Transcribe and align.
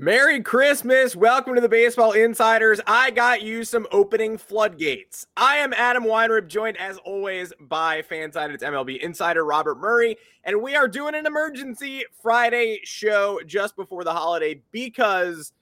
Merry 0.00 0.40
Christmas. 0.40 1.16
Welcome 1.16 1.56
to 1.56 1.60
the 1.60 1.68
Baseball 1.68 2.12
Insiders. 2.12 2.80
I 2.86 3.10
got 3.10 3.42
you 3.42 3.64
some 3.64 3.84
opening 3.90 4.38
floodgates. 4.38 5.26
I 5.36 5.56
am 5.56 5.72
Adam 5.72 6.04
Weinrib, 6.04 6.46
joined 6.46 6.76
as 6.76 6.98
always 6.98 7.52
by 7.58 8.02
Fansided's 8.02 8.62
MLB 8.62 9.00
insider 9.00 9.44
Robert 9.44 9.80
Murray, 9.80 10.16
and 10.44 10.62
we 10.62 10.76
are 10.76 10.86
doing 10.86 11.16
an 11.16 11.26
emergency 11.26 12.04
Friday 12.22 12.78
show 12.84 13.40
just 13.44 13.74
before 13.74 14.04
the 14.04 14.12
holiday 14.12 14.62
because 14.70 15.52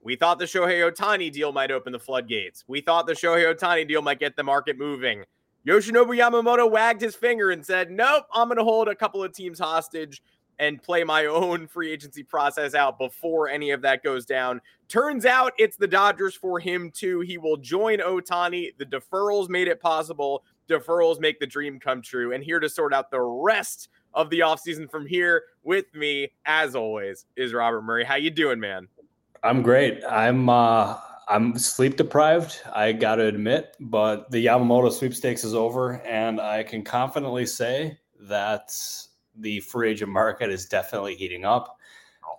we 0.00 0.14
thought 0.14 0.38
the 0.38 0.44
Shohei 0.44 0.88
Ohtani 0.88 1.32
deal 1.32 1.50
might 1.50 1.72
open 1.72 1.92
the 1.92 1.98
floodgates. 1.98 2.62
We 2.68 2.82
thought 2.82 3.08
the 3.08 3.14
Shohei 3.14 3.52
Ohtani 3.52 3.88
deal 3.88 4.00
might 4.00 4.20
get 4.20 4.36
the 4.36 4.44
market 4.44 4.78
moving. 4.78 5.24
Yoshinobu 5.66 6.16
Yamamoto 6.16 6.70
wagged 6.70 7.00
his 7.00 7.16
finger 7.16 7.50
and 7.50 7.66
said, 7.66 7.90
Nope, 7.90 8.26
I'm 8.32 8.46
going 8.46 8.58
to 8.58 8.64
hold 8.64 8.86
a 8.86 8.94
couple 8.94 9.24
of 9.24 9.32
teams 9.32 9.58
hostage 9.58 10.22
and 10.62 10.80
play 10.80 11.02
my 11.02 11.26
own 11.26 11.66
free 11.66 11.90
agency 11.90 12.22
process 12.22 12.72
out 12.72 12.96
before 12.96 13.48
any 13.48 13.72
of 13.72 13.82
that 13.82 14.04
goes 14.04 14.24
down. 14.24 14.60
Turns 14.86 15.26
out 15.26 15.52
it's 15.58 15.76
the 15.76 15.88
Dodgers 15.88 16.36
for 16.36 16.60
him 16.60 16.92
too. 16.92 17.18
He 17.20 17.36
will 17.36 17.56
join 17.56 17.98
Ohtani. 17.98 18.70
The 18.78 18.86
deferrals 18.86 19.48
made 19.48 19.66
it 19.66 19.80
possible. 19.80 20.44
Deferrals 20.68 21.18
make 21.18 21.40
the 21.40 21.48
dream 21.48 21.80
come 21.80 22.00
true. 22.00 22.32
And 22.32 22.44
here 22.44 22.60
to 22.60 22.68
sort 22.68 22.94
out 22.94 23.10
the 23.10 23.20
rest 23.20 23.88
of 24.14 24.30
the 24.30 24.38
offseason 24.38 24.88
from 24.88 25.04
here 25.04 25.42
with 25.64 25.92
me, 25.94 26.30
as 26.46 26.76
always, 26.76 27.26
is 27.34 27.52
Robert 27.52 27.82
Murray. 27.82 28.04
How 28.04 28.14
you 28.14 28.30
doing, 28.30 28.60
man? 28.60 28.86
I'm 29.42 29.62
great. 29.62 30.04
I'm 30.08 30.48
uh 30.48 30.96
I'm 31.26 31.58
sleep 31.58 31.96
deprived, 31.96 32.60
I 32.72 32.92
got 32.92 33.16
to 33.16 33.24
admit, 33.24 33.76
but 33.80 34.30
the 34.30 34.46
Yamamoto 34.46 34.92
sweepstakes 34.92 35.42
is 35.42 35.54
over 35.54 36.00
and 36.02 36.40
I 36.40 36.62
can 36.62 36.84
confidently 36.84 37.46
say 37.46 37.98
that 38.20 38.72
the 39.36 39.60
free 39.60 39.90
agent 39.90 40.10
market 40.10 40.50
is 40.50 40.66
definitely 40.66 41.14
heating 41.14 41.44
up. 41.44 41.78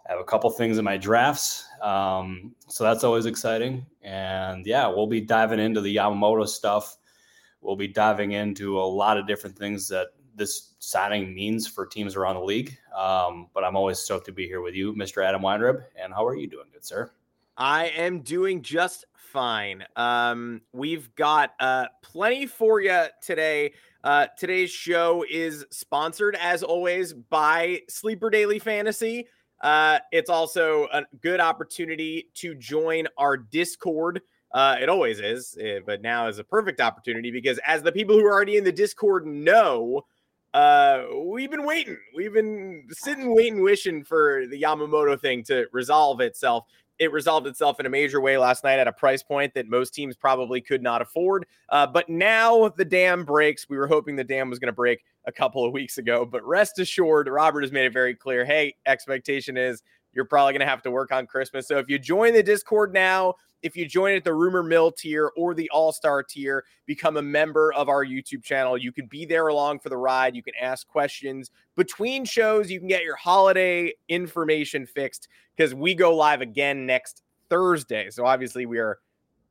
I 0.07 0.11
have 0.11 0.19
a 0.19 0.25
couple 0.25 0.49
things 0.49 0.77
in 0.77 0.85
my 0.85 0.97
drafts, 0.97 1.65
um, 1.81 2.53
so 2.67 2.83
that's 2.83 3.03
always 3.03 3.25
exciting. 3.25 3.85
And 4.01 4.65
yeah, 4.65 4.87
we'll 4.87 5.07
be 5.07 5.21
diving 5.21 5.59
into 5.59 5.81
the 5.81 5.95
Yamamoto 5.95 6.47
stuff. 6.47 6.97
We'll 7.61 7.77
be 7.77 7.87
diving 7.87 8.33
into 8.33 8.79
a 8.79 8.83
lot 8.83 9.17
of 9.17 9.27
different 9.27 9.57
things 9.57 9.87
that 9.89 10.07
this 10.35 10.73
signing 10.79 11.33
means 11.33 11.67
for 11.67 11.85
teams 11.85 12.15
around 12.15 12.35
the 12.35 12.43
league. 12.43 12.77
Um, 12.95 13.47
but 13.53 13.63
I'm 13.63 13.75
always 13.75 13.99
stoked 13.99 14.25
to 14.25 14.31
be 14.31 14.47
here 14.47 14.61
with 14.61 14.75
you, 14.75 14.93
Mr. 14.93 15.23
Adam 15.23 15.41
Weinrib. 15.41 15.83
And 15.95 16.13
how 16.13 16.25
are 16.25 16.35
you 16.35 16.47
doing, 16.47 16.67
good 16.73 16.85
sir? 16.85 17.11
I 17.57 17.87
am 17.89 18.21
doing 18.21 18.61
just 18.61 19.05
fine. 19.15 19.85
Um, 19.95 20.61
we've 20.73 21.13
got 21.15 21.53
uh, 21.59 21.85
plenty 22.01 22.45
for 22.45 22.81
you 22.81 23.05
today. 23.21 23.73
Uh, 24.03 24.27
today's 24.37 24.69
show 24.69 25.23
is 25.29 25.65
sponsored, 25.71 26.35
as 26.35 26.61
always, 26.61 27.13
by 27.13 27.79
Sleeper 27.87 28.29
Daily 28.29 28.59
Fantasy. 28.59 29.27
Uh, 29.61 29.97
it's 30.11 30.29
also 30.29 30.89
a 30.91 31.03
good 31.21 31.39
opportunity 31.39 32.27
to 32.33 32.53
join 32.53 33.07
our 33.17 33.37
Discord. 33.37 34.21
Uh, 34.51 34.75
it 34.81 34.89
always 34.89 35.21
is, 35.21 35.57
eh, 35.61 35.79
but 35.85 36.01
now 36.01 36.27
is 36.27 36.37
a 36.37 36.43
perfect 36.43 36.81
opportunity 36.81 37.31
because, 37.31 37.61
as 37.65 37.81
the 37.81 37.93
people 37.93 38.15
who 38.19 38.25
are 38.25 38.33
already 38.33 38.57
in 38.57 38.65
the 38.65 38.73
Discord 38.73 39.25
know, 39.25 40.01
uh, 40.53 41.05
we've 41.25 41.49
been 41.49 41.65
waiting. 41.65 41.97
We've 42.13 42.33
been 42.33 42.87
sitting, 42.91 43.33
waiting, 43.33 43.63
wishing 43.63 44.03
for 44.03 44.45
the 44.47 44.61
Yamamoto 44.61 45.17
thing 45.17 45.43
to 45.45 45.65
resolve 45.71 46.19
itself 46.19 46.65
it 46.99 47.11
resolved 47.11 47.47
itself 47.47 47.79
in 47.79 47.85
a 47.85 47.89
major 47.89 48.21
way 48.21 48.37
last 48.37 48.63
night 48.63 48.79
at 48.79 48.87
a 48.87 48.91
price 48.91 49.23
point 49.23 49.53
that 49.53 49.67
most 49.67 49.93
teams 49.93 50.15
probably 50.15 50.61
could 50.61 50.81
not 50.81 51.01
afford. 51.01 51.45
Uh, 51.69 51.87
but 51.87 52.07
now 52.09 52.69
the 52.69 52.85
dam 52.85 53.25
breaks. 53.25 53.67
We 53.67 53.77
were 53.77 53.87
hoping 53.87 54.15
the 54.15 54.23
dam 54.23 54.49
was 54.49 54.59
going 54.59 54.67
to 54.67 54.73
break 54.73 55.03
a 55.25 55.31
couple 55.31 55.65
of 55.65 55.73
weeks 55.73 55.97
ago, 55.97 56.25
but 56.25 56.45
rest 56.45 56.79
assured, 56.79 57.27
Robert 57.27 57.61
has 57.61 57.71
made 57.71 57.85
it 57.85 57.93
very 57.93 58.13
clear 58.13 58.45
hey, 58.45 58.75
expectation 58.85 59.57
is 59.57 59.81
you're 60.13 60.25
probably 60.25 60.53
going 60.53 60.59
to 60.61 60.67
have 60.67 60.83
to 60.83 60.91
work 60.91 61.11
on 61.11 61.25
Christmas. 61.25 61.67
So 61.67 61.77
if 61.79 61.89
you 61.89 61.97
join 61.97 62.33
the 62.33 62.43
Discord 62.43 62.93
now, 62.93 63.35
if 63.63 63.75
you 63.75 63.87
join 63.87 64.15
at 64.15 64.23
the 64.23 64.33
rumor 64.33 64.61
mill 64.61 64.91
tier 64.91 65.31
or 65.35 65.53
the 65.53 65.69
all 65.71 65.91
star 65.91 66.21
tier, 66.21 66.65
become 66.85 67.17
a 67.17 67.21
member 67.21 67.73
of 67.73 67.89
our 67.89 68.05
YouTube 68.05 68.43
channel. 68.43 68.77
You 68.77 68.91
can 68.91 69.07
be 69.07 69.25
there 69.25 69.47
along 69.47 69.79
for 69.79 69.89
the 69.89 69.97
ride. 69.97 70.35
You 70.35 70.43
can 70.43 70.53
ask 70.61 70.87
questions 70.87 71.49
between 71.75 72.25
shows. 72.25 72.69
You 72.69 72.79
can 72.79 72.89
get 72.89 73.03
your 73.03 73.15
holiday 73.15 73.93
information 74.09 74.85
fixed 74.85 75.29
because 75.55 75.73
we 75.73 75.95
go 75.95 76.15
live 76.15 76.41
again 76.41 76.85
next 76.85 77.23
Thursday. 77.49 78.09
So 78.09 78.25
obviously, 78.25 78.65
we 78.65 78.79
are 78.79 78.99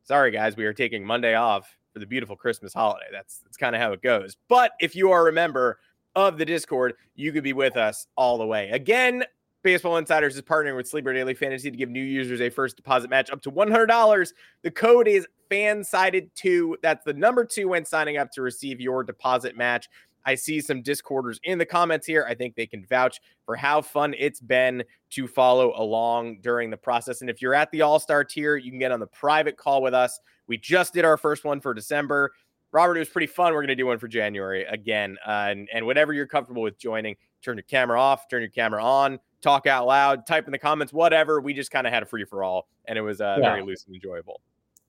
sorry, 0.04 0.30
guys, 0.30 0.56
we 0.56 0.66
are 0.66 0.74
taking 0.74 1.04
Monday 1.04 1.34
off 1.34 1.76
for 1.92 1.98
the 1.98 2.06
beautiful 2.06 2.36
Christmas 2.36 2.74
holiday. 2.74 3.06
That's 3.10 3.38
that's 3.38 3.56
kind 3.56 3.74
of 3.74 3.80
how 3.80 3.92
it 3.92 4.02
goes. 4.02 4.36
But 4.48 4.72
if 4.80 4.94
you 4.94 5.10
are 5.10 5.28
a 5.28 5.32
member 5.32 5.78
of 6.14 6.38
the 6.38 6.44
Discord, 6.44 6.94
you 7.14 7.32
could 7.32 7.44
be 7.44 7.52
with 7.52 7.76
us 7.76 8.06
all 8.16 8.38
the 8.38 8.46
way. 8.46 8.70
Again, 8.70 9.24
Baseball 9.62 9.96
Insiders 9.96 10.34
is 10.34 10.42
partnering 10.42 10.76
with 10.76 10.88
Sleeper 10.88 11.12
Daily 11.12 11.34
Fantasy 11.34 11.70
to 11.70 11.76
give 11.76 11.88
new 11.88 12.02
users 12.02 12.40
a 12.40 12.50
first 12.50 12.76
deposit 12.76 13.10
match 13.10 13.30
up 13.30 13.40
to 13.42 13.50
$100. 13.50 14.32
The 14.62 14.70
code 14.70 15.06
is 15.06 15.26
FANSIDED2. 15.50 16.74
That's 16.82 17.04
the 17.04 17.12
number 17.12 17.44
two 17.44 17.68
when 17.68 17.84
signing 17.84 18.16
up 18.16 18.32
to 18.32 18.42
receive 18.42 18.80
your 18.80 19.04
deposit 19.04 19.56
match. 19.56 19.88
I 20.24 20.34
see 20.34 20.60
some 20.60 20.82
Discorders 20.82 21.40
in 21.44 21.58
the 21.58 21.66
comments 21.66 22.06
here. 22.06 22.26
I 22.28 22.34
think 22.34 22.54
they 22.54 22.66
can 22.66 22.84
vouch 22.86 23.20
for 23.44 23.56
how 23.56 23.82
fun 23.82 24.14
it's 24.18 24.40
been 24.40 24.84
to 25.10 25.26
follow 25.28 25.72
along 25.76 26.38
during 26.42 26.70
the 26.70 26.76
process. 26.76 27.20
And 27.20 27.30
if 27.30 27.42
you're 27.42 27.54
at 27.54 27.70
the 27.70 27.82
All 27.82 27.98
Star 27.98 28.24
tier, 28.24 28.56
you 28.56 28.70
can 28.70 28.78
get 28.78 28.92
on 28.92 29.00
the 29.00 29.06
private 29.06 29.56
call 29.56 29.82
with 29.82 29.94
us. 29.94 30.18
We 30.46 30.58
just 30.58 30.92
did 30.92 31.04
our 31.04 31.16
first 31.16 31.44
one 31.44 31.60
for 31.60 31.74
December. 31.74 32.32
Robert, 32.72 32.96
it 32.96 33.00
was 33.00 33.08
pretty 33.08 33.26
fun. 33.26 33.52
We're 33.52 33.60
going 33.60 33.68
to 33.68 33.76
do 33.76 33.86
one 33.86 33.98
for 33.98 34.08
January 34.08 34.64
again. 34.64 35.18
Uh, 35.26 35.48
and, 35.50 35.68
and 35.72 35.84
whatever 35.84 36.12
you're 36.12 36.26
comfortable 36.26 36.62
with 36.62 36.78
joining, 36.78 37.16
turn 37.42 37.56
your 37.56 37.64
camera 37.64 38.00
off, 38.00 38.28
turn 38.28 38.40
your 38.40 38.50
camera 38.50 38.82
on, 38.82 39.18
talk 39.42 39.66
out 39.66 39.86
loud, 39.86 40.26
type 40.26 40.46
in 40.46 40.52
the 40.52 40.58
comments, 40.58 40.92
whatever. 40.92 41.40
We 41.40 41.52
just 41.54 41.70
kind 41.70 41.86
of 41.86 41.92
had 41.92 42.02
a 42.02 42.06
free 42.06 42.24
for 42.24 42.42
all, 42.42 42.68
and 42.86 42.96
it 42.96 43.02
was 43.02 43.20
uh, 43.20 43.38
yeah. 43.40 43.50
very 43.50 43.62
loose 43.62 43.84
and 43.86 43.94
enjoyable. 43.94 44.40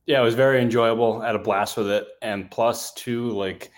Yeah, 0.05 0.21
it 0.21 0.23
was 0.23 0.35
very 0.35 0.61
enjoyable. 0.61 1.21
I 1.21 1.27
had 1.27 1.35
a 1.35 1.39
blast 1.39 1.77
with 1.77 1.89
it, 1.89 2.07
and 2.21 2.49
plus 2.51 2.93
two, 2.93 3.29
like 3.29 3.71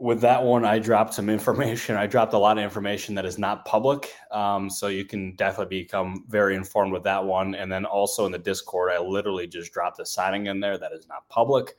with 0.00 0.20
that 0.22 0.42
one, 0.42 0.64
I 0.64 0.78
dropped 0.78 1.14
some 1.14 1.28
information. 1.28 1.96
I 1.96 2.06
dropped 2.06 2.32
a 2.32 2.38
lot 2.38 2.58
of 2.58 2.64
information 2.64 3.14
that 3.16 3.26
is 3.26 3.38
not 3.38 3.64
public, 3.66 4.12
um, 4.30 4.70
so 4.70 4.88
you 4.88 5.04
can 5.04 5.36
definitely 5.36 5.82
become 5.82 6.24
very 6.28 6.56
informed 6.56 6.92
with 6.92 7.04
that 7.04 7.24
one. 7.24 7.54
And 7.54 7.70
then 7.70 7.84
also 7.84 8.26
in 8.26 8.32
the 8.32 8.38
Discord, 8.38 8.90
I 8.92 8.98
literally 8.98 9.46
just 9.46 9.72
dropped 9.72 10.00
a 10.00 10.06
signing 10.06 10.46
in 10.46 10.58
there 10.58 10.78
that 10.78 10.92
is 10.92 11.06
not 11.06 11.28
public. 11.28 11.74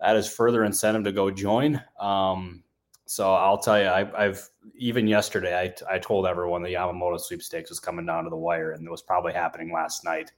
That 0.00 0.16
is 0.16 0.32
further 0.32 0.64
incentive 0.64 1.04
to 1.04 1.12
go 1.12 1.30
join. 1.30 1.82
Um, 2.00 2.62
so 3.08 3.32
I'll 3.32 3.56
tell 3.56 3.80
you, 3.80 3.88
I, 3.88 4.24
have 4.24 4.42
even 4.76 5.06
yesterday, 5.06 5.58
I, 5.58 5.94
I 5.94 5.98
told 5.98 6.26
everyone 6.26 6.62
the 6.62 6.74
Yamamoto 6.74 7.18
sweepstakes 7.18 7.70
was 7.70 7.80
coming 7.80 8.04
down 8.04 8.24
to 8.24 8.30
the 8.30 8.36
wire, 8.36 8.72
and 8.72 8.86
it 8.86 8.90
was 8.90 9.00
probably 9.00 9.32
happening 9.32 9.72
last 9.72 10.04
night. 10.04 10.30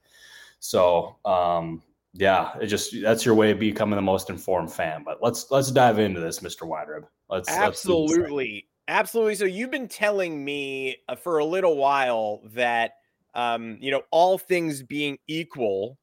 So 0.59 1.17
um, 1.25 1.83
yeah, 2.13 2.53
it 2.61 2.67
just 2.67 2.95
that's 3.01 3.25
your 3.25 3.35
way 3.35 3.51
of 3.51 3.59
becoming 3.59 3.97
the 3.97 4.01
most 4.01 4.29
informed 4.29 4.71
fan. 4.71 5.03
But 5.03 5.21
let's 5.21 5.51
let's 5.51 5.69
dive 5.69 5.99
into 5.99 6.21
this, 6.21 6.41
Mister 6.41 6.63
Weinrib. 6.63 7.03
Let's 7.29 7.49
absolutely, 7.49 8.67
let's 8.87 8.99
absolutely. 8.99 9.35
So 9.35 9.45
you've 9.45 9.71
been 9.71 9.89
telling 9.89 10.43
me 10.43 10.95
uh, 11.09 11.17
for 11.17 11.39
a 11.39 11.45
little 11.45 11.75
while 11.75 12.39
that 12.53 12.93
um, 13.33 13.79
you 13.81 13.91
know 13.91 14.03
all 14.11 14.37
things 14.37 14.81
being 14.81 15.17
equal, 15.27 15.97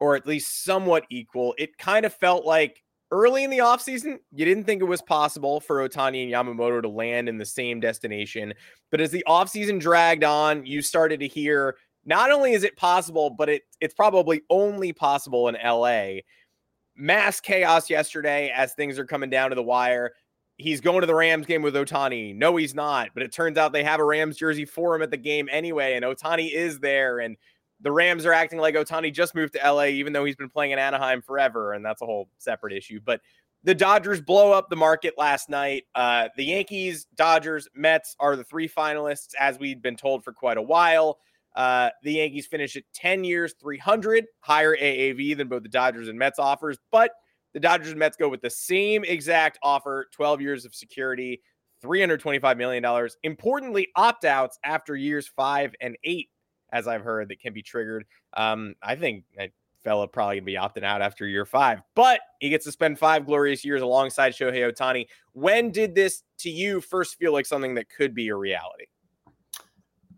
or 0.00 0.16
at 0.16 0.26
least 0.26 0.64
somewhat 0.64 1.04
equal, 1.10 1.54
it 1.58 1.76
kind 1.76 2.06
of 2.06 2.14
felt 2.14 2.46
like 2.46 2.82
early 3.10 3.44
in 3.44 3.50
the 3.50 3.58
offseason, 3.58 4.18
you 4.32 4.44
didn't 4.44 4.64
think 4.64 4.82
it 4.82 4.86
was 4.86 5.02
possible 5.02 5.60
for 5.60 5.86
Ohtani 5.88 6.24
and 6.24 6.32
Yamamoto 6.32 6.82
to 6.82 6.88
land 6.88 7.28
in 7.28 7.38
the 7.38 7.46
same 7.46 7.80
destination. 7.80 8.54
But 8.90 9.00
as 9.00 9.10
the 9.10 9.24
offseason 9.28 9.80
dragged 9.80 10.24
on, 10.24 10.66
you 10.66 10.82
started 10.82 11.20
to 11.20 11.28
hear 11.28 11.76
not 12.04 12.30
only 12.30 12.52
is 12.52 12.64
it 12.64 12.76
possible, 12.76 13.30
but 13.30 13.48
it, 13.48 13.62
it's 13.80 13.94
probably 13.94 14.42
only 14.50 14.92
possible 14.92 15.48
in 15.48 15.56
LA. 15.62 16.20
Mass 16.96 17.40
chaos 17.40 17.90
yesterday 17.90 18.52
as 18.54 18.72
things 18.74 18.98
are 18.98 19.04
coming 19.04 19.30
down 19.30 19.50
to 19.50 19.56
the 19.56 19.62
wire. 19.62 20.12
He's 20.56 20.80
going 20.80 21.02
to 21.02 21.06
the 21.06 21.14
Rams 21.14 21.46
game 21.46 21.60
with 21.60 21.74
Ohtani. 21.74 22.34
No, 22.34 22.56
he's 22.56 22.74
not. 22.74 23.10
But 23.12 23.22
it 23.22 23.32
turns 23.32 23.58
out 23.58 23.72
they 23.72 23.84
have 23.84 24.00
a 24.00 24.04
Rams 24.04 24.36
jersey 24.36 24.64
for 24.64 24.94
him 24.94 25.02
at 25.02 25.10
the 25.10 25.18
game 25.18 25.48
anyway. 25.52 25.94
And 25.94 26.04
Ohtani 26.04 26.50
is 26.50 26.78
there. 26.78 27.18
And 27.18 27.36
the 27.80 27.92
Rams 27.92 28.24
are 28.24 28.32
acting 28.32 28.58
like 28.58 28.74
Ohtani 28.74 29.12
just 29.12 29.34
moved 29.34 29.54
to 29.54 29.60
LA, 29.72 29.86
even 29.86 30.12
though 30.12 30.24
he's 30.24 30.36
been 30.36 30.48
playing 30.48 30.72
in 30.72 30.78
Anaheim 30.78 31.22
forever, 31.22 31.72
and 31.72 31.84
that's 31.84 32.02
a 32.02 32.06
whole 32.06 32.28
separate 32.38 32.72
issue. 32.72 33.00
But 33.04 33.20
the 33.64 33.74
Dodgers 33.74 34.20
blow 34.20 34.52
up 34.52 34.70
the 34.70 34.76
market 34.76 35.14
last 35.18 35.48
night. 35.48 35.84
Uh, 35.94 36.28
the 36.36 36.44
Yankees, 36.44 37.06
Dodgers, 37.16 37.68
Mets 37.74 38.14
are 38.20 38.36
the 38.36 38.44
three 38.44 38.68
finalists, 38.68 39.34
as 39.38 39.58
we'd 39.58 39.82
been 39.82 39.96
told 39.96 40.24
for 40.24 40.32
quite 40.32 40.56
a 40.56 40.62
while. 40.62 41.18
Uh, 41.56 41.90
the 42.02 42.12
Yankees 42.12 42.46
finish 42.46 42.76
at 42.76 42.84
10 42.94 43.24
years, 43.24 43.54
300, 43.60 44.26
higher 44.40 44.76
AAV 44.76 45.36
than 45.36 45.48
both 45.48 45.62
the 45.62 45.68
Dodgers 45.68 46.08
and 46.08 46.18
Mets 46.18 46.38
offers, 46.38 46.78
but 46.92 47.12
the 47.54 47.60
Dodgers 47.60 47.88
and 47.88 47.98
Mets 47.98 48.16
go 48.16 48.28
with 48.28 48.42
the 48.42 48.50
same 48.50 49.02
exact 49.04 49.58
offer 49.62 50.08
12 50.12 50.42
years 50.42 50.64
of 50.66 50.74
security, 50.74 51.40
$325 51.82 52.58
million. 52.58 53.08
Importantly, 53.22 53.88
opt 53.96 54.26
outs 54.26 54.58
after 54.62 54.94
years 54.94 55.26
five 55.26 55.74
and 55.80 55.96
eight, 56.04 56.28
as 56.72 56.88
I've 56.88 57.02
heard, 57.02 57.28
that 57.28 57.40
can 57.40 57.52
be 57.52 57.62
triggered. 57.62 58.04
Um, 58.34 58.74
I 58.82 58.96
think 58.96 59.24
that 59.36 59.50
fella 59.84 60.08
probably 60.08 60.36
gonna 60.36 60.46
be 60.46 60.54
opting 60.54 60.82
out 60.82 61.00
after 61.00 61.26
year 61.26 61.44
five, 61.44 61.80
but 61.94 62.20
he 62.40 62.48
gets 62.48 62.64
to 62.64 62.72
spend 62.72 62.98
five 62.98 63.24
glorious 63.24 63.64
years 63.64 63.82
alongside 63.82 64.32
Shohei 64.32 64.72
Ohtani. 64.72 65.06
When 65.32 65.70
did 65.70 65.94
this 65.94 66.24
to 66.38 66.50
you 66.50 66.80
first 66.80 67.16
feel 67.18 67.32
like 67.32 67.46
something 67.46 67.74
that 67.76 67.88
could 67.88 68.14
be 68.14 68.28
a 68.28 68.34
reality? 68.34 68.86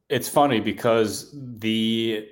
It's 0.08 0.28
funny 0.28 0.58
because 0.58 1.34
the 1.34 2.26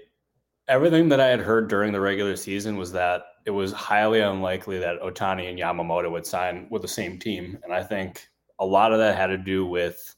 everything 0.68 1.08
that 1.10 1.20
I 1.20 1.26
had 1.26 1.40
heard 1.40 1.68
during 1.68 1.92
the 1.92 2.00
regular 2.00 2.36
season 2.36 2.76
was 2.76 2.90
that 2.92 3.22
it 3.44 3.50
was 3.50 3.72
highly 3.72 4.20
unlikely 4.20 4.78
that 4.78 5.00
Ohtani 5.00 5.48
and 5.48 5.58
Yamamoto 5.58 6.10
would 6.10 6.26
sign 6.26 6.66
with 6.70 6.82
the 6.82 6.88
same 6.88 7.18
team. 7.18 7.58
And 7.62 7.72
I 7.72 7.82
think 7.82 8.26
a 8.58 8.66
lot 8.66 8.92
of 8.92 8.98
that 8.98 9.16
had 9.16 9.28
to 9.28 9.38
do 9.38 9.66
with 9.66 10.14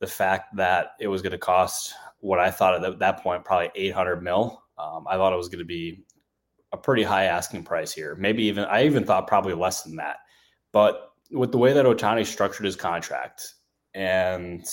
the 0.00 0.06
fact 0.06 0.56
that 0.56 0.92
it 0.98 1.06
was 1.06 1.22
going 1.22 1.32
to 1.32 1.38
cost 1.38 1.94
what 2.22 2.38
I 2.38 2.50
thought 2.50 2.82
at 2.82 2.98
that 3.00 3.22
point 3.22 3.44
probably 3.44 3.70
800 3.74 4.22
mil. 4.22 4.62
Um, 4.78 5.06
I 5.08 5.16
thought 5.16 5.32
it 5.32 5.36
was 5.36 5.48
going 5.48 5.58
to 5.58 5.64
be 5.64 6.04
a 6.72 6.76
pretty 6.76 7.02
high 7.02 7.24
asking 7.24 7.64
price 7.64 7.92
here. 7.92 8.14
Maybe 8.14 8.44
even 8.44 8.64
I 8.64 8.84
even 8.86 9.04
thought 9.04 9.26
probably 9.26 9.54
less 9.54 9.82
than 9.82 9.96
that. 9.96 10.18
But 10.70 11.10
with 11.32 11.50
the 11.50 11.58
way 11.58 11.72
that 11.72 11.84
Ohtani 11.84 12.24
structured 12.24 12.64
his 12.64 12.76
contract 12.76 13.54
and 13.94 14.64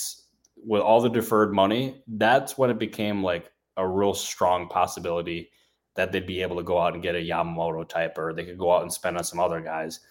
with 0.63 0.81
all 0.81 1.01
the 1.01 1.09
deferred 1.09 1.51
money, 1.51 2.03
that's 2.07 2.57
when 2.57 2.69
it 2.69 2.77
became 2.77 3.23
like 3.23 3.51
a 3.77 3.87
real 3.87 4.13
strong 4.13 4.67
possibility 4.67 5.49
that 5.95 6.11
they'd 6.11 6.27
be 6.27 6.43
able 6.43 6.55
to 6.57 6.63
go 6.63 6.79
out 6.79 6.93
and 6.93 7.01
get 7.01 7.15
a 7.15 7.17
Yamamoto 7.17 7.87
type 7.87 8.17
or 8.17 8.31
they 8.31 8.45
could 8.45 8.59
go 8.59 8.71
out 8.71 8.83
and 8.83 8.93
spend 8.93 9.17
on 9.17 9.23
some 9.23 9.39
other 9.39 9.59
guys. 9.59 10.01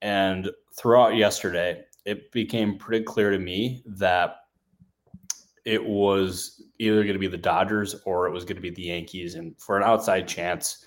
And 0.00 0.50
throughout 0.74 1.14
yesterday, 1.14 1.84
it 2.06 2.32
became 2.32 2.78
pretty 2.78 3.04
clear 3.04 3.30
to 3.30 3.38
me 3.38 3.82
that 3.86 4.36
it 5.64 5.84
was 5.84 6.62
either 6.78 7.02
going 7.02 7.14
to 7.14 7.18
be 7.18 7.26
the 7.26 7.36
Dodgers 7.36 7.94
or 8.04 8.26
it 8.26 8.32
was 8.32 8.44
going 8.44 8.56
to 8.56 8.62
be 8.62 8.70
the 8.70 8.82
Yankees 8.82 9.34
and 9.34 9.54
for 9.60 9.76
an 9.76 9.82
outside 9.82 10.26
chance 10.26 10.84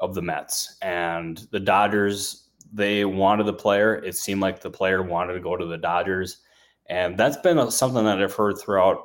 of 0.00 0.14
the 0.14 0.22
Mets. 0.22 0.76
And 0.82 1.46
the 1.52 1.60
Dodgers, 1.60 2.48
they 2.72 3.04
wanted 3.04 3.44
the 3.44 3.52
player. 3.52 3.96
It 3.96 4.16
seemed 4.16 4.40
like 4.40 4.60
the 4.60 4.70
player 4.70 5.02
wanted 5.02 5.34
to 5.34 5.40
go 5.40 5.56
to 5.56 5.66
the 5.66 5.78
Dodgers. 5.78 6.42
And 6.88 7.16
that's 7.16 7.36
been 7.38 7.70
something 7.70 8.04
that 8.04 8.22
I've 8.22 8.34
heard 8.34 8.58
throughout 8.58 8.98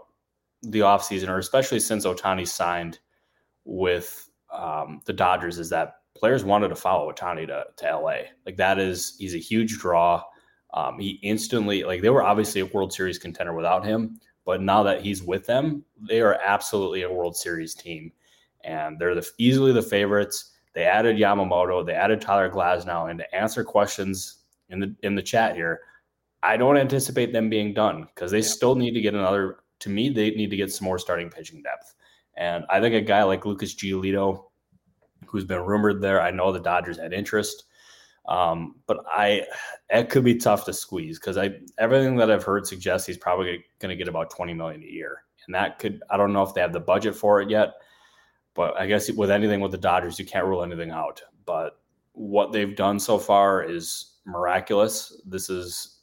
the 0.63 0.79
offseason, 0.79 1.29
or 1.29 1.37
especially 1.37 1.79
since 1.79 2.05
Ohtani 2.05 2.47
signed 2.47 2.99
with 3.65 4.29
um, 4.53 5.01
the 5.05 5.13
Dodgers, 5.13 5.57
is 5.59 5.69
that 5.69 5.95
players 6.15 6.43
wanted 6.43 6.69
to 6.69 6.75
follow 6.75 7.11
Ohtani 7.11 7.47
to, 7.47 7.65
to 7.77 7.97
LA. 7.97 8.17
Like 8.45 8.57
that 8.57 8.77
is, 8.77 9.15
he's 9.17 9.35
a 9.35 9.39
huge 9.39 9.77
draw. 9.77 10.23
Um, 10.73 10.99
he 10.99 11.19
instantly, 11.23 11.83
like 11.83 12.01
they 12.01 12.09
were 12.09 12.23
obviously 12.23 12.61
a 12.61 12.65
World 12.65 12.93
Series 12.93 13.17
contender 13.17 13.53
without 13.53 13.85
him, 13.85 14.19
but 14.45 14.61
now 14.61 14.83
that 14.83 15.01
he's 15.01 15.23
with 15.23 15.45
them, 15.45 15.83
they 15.99 16.21
are 16.21 16.39
absolutely 16.43 17.03
a 17.03 17.11
World 17.11 17.35
Series 17.35 17.75
team. 17.75 18.11
And 18.63 18.97
they're 18.99 19.15
the, 19.15 19.27
easily 19.37 19.71
the 19.71 19.81
favorites. 19.81 20.51
They 20.73 20.85
added 20.85 21.17
Yamamoto, 21.17 21.85
they 21.85 21.93
added 21.93 22.21
Tyler 22.21 22.49
Glasnow, 22.49 23.09
and 23.09 23.19
to 23.19 23.35
answer 23.35 23.63
questions 23.63 24.39
in 24.69 24.79
the 24.79 24.95
in 25.03 25.15
the 25.15 25.21
chat 25.21 25.55
here, 25.55 25.81
I 26.43 26.57
don't 26.57 26.77
anticipate 26.77 27.33
them 27.33 27.49
being 27.49 27.73
done 27.73 28.07
because 28.15 28.31
they 28.31 28.39
yeah. 28.39 28.45
still 28.45 28.75
need 28.75 28.93
to 28.93 29.01
get 29.01 29.13
another. 29.13 29.57
To 29.79 29.89
me, 29.89 30.09
they 30.09 30.31
need 30.31 30.49
to 30.49 30.55
get 30.55 30.71
some 30.71 30.85
more 30.85 30.99
starting 30.99 31.29
pitching 31.29 31.61
depth, 31.61 31.95
and 32.37 32.63
I 32.69 32.79
think 32.79 32.95
a 32.95 33.01
guy 33.01 33.23
like 33.23 33.45
Lucas 33.45 33.75
Giolito, 33.75 34.45
who's 35.25 35.43
been 35.43 35.61
rumored 35.61 36.01
there, 36.01 36.21
I 36.21 36.31
know 36.31 36.51
the 36.51 36.59
Dodgers 36.59 36.97
had 36.97 37.13
interest, 37.13 37.65
um, 38.27 38.75
but 38.87 38.99
I 39.07 39.43
it 39.89 40.09
could 40.09 40.23
be 40.23 40.35
tough 40.35 40.65
to 40.65 40.73
squeeze 40.73 41.19
because 41.19 41.37
I 41.37 41.51
everything 41.79 42.15
that 42.17 42.31
I've 42.31 42.43
heard 42.43 42.67
suggests 42.67 43.07
he's 43.07 43.17
probably 43.17 43.63
going 43.79 43.89
to 43.89 43.95
get 43.95 44.07
about 44.07 44.29
twenty 44.29 44.53
million 44.53 44.81
a 44.83 44.85
year, 44.85 45.23
and 45.45 45.55
that 45.55 45.79
could 45.79 46.01
I 46.09 46.17
don't 46.17 46.33
know 46.33 46.43
if 46.43 46.53
they 46.53 46.61
have 46.61 46.73
the 46.73 46.79
budget 46.79 47.15
for 47.15 47.41
it 47.41 47.49
yet. 47.49 47.73
But 48.53 48.77
I 48.77 48.85
guess 48.85 49.09
with 49.11 49.31
anything 49.31 49.61
with 49.61 49.71
the 49.71 49.77
Dodgers, 49.77 50.19
you 50.19 50.25
can't 50.25 50.45
rule 50.45 50.63
anything 50.63 50.91
out. 50.91 51.21
But 51.45 51.79
what 52.13 52.51
they've 52.51 52.75
done 52.75 52.99
so 52.99 53.17
far 53.17 53.63
is 53.63 54.17
miraculous. 54.25 55.21
This 55.25 55.49
is 55.49 55.99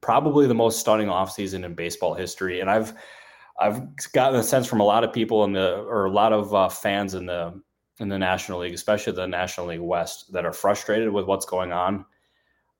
probably 0.00 0.46
the 0.46 0.54
most 0.54 0.80
stunning 0.80 1.08
offseason 1.08 1.64
in 1.64 1.74
baseball 1.74 2.14
history. 2.14 2.60
And 2.60 2.70
I've 2.70 2.94
I've 3.60 3.82
gotten 4.12 4.40
a 4.40 4.42
sense 4.42 4.66
from 4.66 4.80
a 4.80 4.84
lot 4.84 5.04
of 5.04 5.12
people 5.12 5.44
in 5.44 5.52
the 5.52 5.76
or 5.80 6.06
a 6.06 6.10
lot 6.10 6.32
of 6.32 6.54
uh, 6.54 6.68
fans 6.68 7.14
in 7.14 7.26
the 7.26 7.60
in 8.00 8.08
the 8.08 8.18
National 8.18 8.60
League, 8.60 8.74
especially 8.74 9.12
the 9.12 9.26
National 9.26 9.68
League 9.68 9.80
West, 9.80 10.32
that 10.32 10.46
are 10.46 10.52
frustrated 10.52 11.10
with 11.10 11.26
what's 11.26 11.46
going 11.46 11.70
on. 11.70 12.04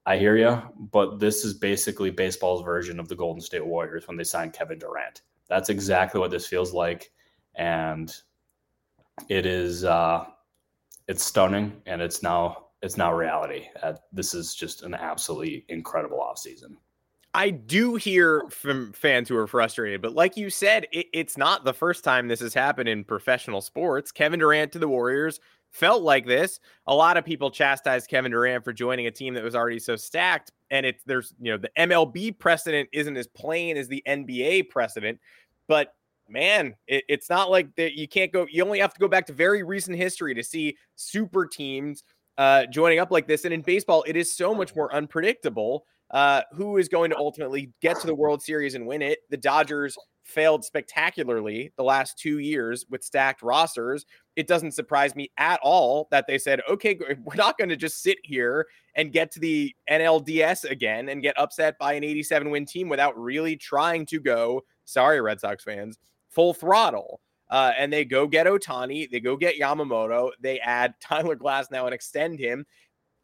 I 0.07 0.17
hear 0.17 0.37
you, 0.37 0.61
but 0.91 1.21
this 1.21 1.45
is 1.45 1.55
basically 1.55 2.11
baseball's 2.11 2.65
version 2.65 2.99
of 2.99 3.07
the 3.07 3.15
Golden 3.15 3.43
State 3.43 3.65
Warriors 3.65 4.09
when 4.09 4.17
they 4.17 4.25
signed 4.25 4.55
Kevin 4.55 4.79
Durant. 4.79 5.23
That's 5.49 5.69
exactly 5.69 6.21
what 6.21 6.31
this 6.31 6.47
feels 6.47 6.73
like, 6.73 7.13
and 7.55 8.13
it 9.29 9.45
is 9.45 9.85
uh, 9.85 10.25
it's 11.07 11.23
stunning, 11.23 11.83
and 11.87 12.01
it's 12.01 12.23
now 12.23 12.69
it's 12.83 12.97
now 12.97 13.13
reality. 13.13 13.67
Uh, 13.83 13.95
this 14.11 14.33
is 14.33 14.55
just 14.55 14.83
an 14.83 14.95
absolutely 14.95 15.67
incredible 15.69 16.19
offseason. 16.19 16.77
I 17.33 17.51
do 17.51 17.95
hear 17.95 18.45
from 18.51 18.93
fans 18.93 19.29
who 19.29 19.37
are 19.37 19.47
frustrated, 19.47 20.03
but 20.03 20.15
like 20.15 20.37
you 20.37 20.51
said, 20.51 20.87
it, 20.93 21.07
it's 21.13 21.37
not 21.37 21.65
the 21.65 21.73
first 21.73 22.03
time 22.03 22.27
this 22.27 22.41
has 22.41 22.55
happened 22.55 22.89
in 22.89 23.05
professional 23.05 23.61
sports. 23.61 24.11
Kevin 24.11 24.41
Durant 24.41 24.73
to 24.73 24.81
the 24.81 24.89
Warriors 24.89 25.39
felt 25.71 26.03
like 26.03 26.27
this. 26.27 26.59
A 26.89 26.95
lot 26.95 27.17
of 27.17 27.25
people 27.25 27.51
chastised 27.51 28.09
Kevin 28.09 28.33
Durant 28.33 28.65
for 28.65 28.73
joining 28.73 29.07
a 29.07 29.13
team 29.13 29.35
that 29.35 29.45
was 29.45 29.55
already 29.55 29.79
so 29.79 29.95
stacked, 29.95 30.51
and 30.71 30.85
it's 30.85 31.05
there's 31.05 31.33
you 31.41 31.53
know 31.53 31.59
the 31.59 31.71
MLB 31.79 32.37
precedent 32.37 32.89
isn't 32.93 33.17
as 33.17 33.29
plain 33.29 33.77
as 33.77 33.87
the 33.87 34.03
NBA 34.09 34.69
precedent, 34.69 35.21
but 35.69 35.95
man, 36.29 36.75
it, 36.89 37.05
it's 37.09 37.31
not 37.31 37.49
like 37.49 37.75
that. 37.77 37.93
You 37.95 38.09
can't 38.09 38.33
go. 38.33 38.47
You 38.51 38.65
only 38.65 38.81
have 38.81 38.95
to 38.95 39.01
go 39.01 39.09
back 39.09 39.27
to 39.27 39.33
very 39.33 39.63
recent 39.63 39.97
history 39.97 40.35
to 40.35 40.43
see 40.43 40.77
super 40.97 41.47
teams 41.47 42.03
uh, 42.39 42.67
joining 42.67 42.99
up 42.99 43.11
like 43.11 43.29
this. 43.29 43.45
And 43.45 43.55
in 43.55 43.61
baseball, 43.61 44.05
it 44.07 44.17
is 44.17 44.35
so 44.35 44.55
much 44.55 44.75
more 44.75 44.93
unpredictable. 44.95 45.85
Uh, 46.11 46.43
who 46.53 46.77
is 46.77 46.89
going 46.89 47.11
to 47.11 47.17
ultimately 47.17 47.73
get 47.81 48.01
to 48.01 48.07
the 48.07 48.15
World 48.15 48.43
Series 48.43 48.75
and 48.75 48.87
win 48.87 49.03
it? 49.03 49.21
The 49.31 49.37
Dodgers 49.37 49.97
failed 50.25 50.65
spectacularly 50.65 51.73
the 51.77 51.85
last 51.85 52.19
two 52.19 52.39
years 52.39 52.85
with 52.91 53.05
stacked 53.05 53.43
rosters. 53.43 54.07
It 54.37 54.47
doesn't 54.47 54.73
surprise 54.73 55.15
me 55.15 55.31
at 55.37 55.61
all 55.63 56.09
that 56.11 56.27
they 56.27 56.39
said, 56.39 56.61
okay, 56.69 56.99
we're 57.25 57.35
not 57.35 57.59
going 57.59 57.69
to 57.69 57.77
just 57.77 58.03
sit 58.03 58.19
here 58.25 58.67
and 58.95 59.13
get 59.13 59.31
to 59.33 59.41
the 59.41 59.75
NLDS 59.91 60.71
again 60.71 61.09
and 61.09 61.23
get 61.23 61.39
upset 61.39 61.79
by 61.79 61.95
an 61.95 62.05
87 62.05 62.51
win 62.51 62.67
team 62.67 62.89
without 62.89 63.19
really 63.19 63.57
trying 63.57 64.07
to 64.07 64.21
go, 64.21 64.63
sorry, 64.85 65.21
Red 65.21 65.41
Sox 65.41 65.65
fans, 65.65 65.99
full 66.29 66.55
throttle. 66.55 67.21
Uh, 67.51 67.73
and 67.77 67.93
they 67.93 68.05
go 68.05 68.29
get 68.29 68.47
Ohtani, 68.47 69.11
they 69.11 69.19
go 69.19 69.37
get 69.37 69.59
Yamamoto, 69.59 70.31
they 70.41 70.61
add 70.61 70.95
Tyler 71.01 71.35
Glasnow 71.37 71.85
and 71.85 71.95
extend 71.95 72.39
him. 72.39 72.65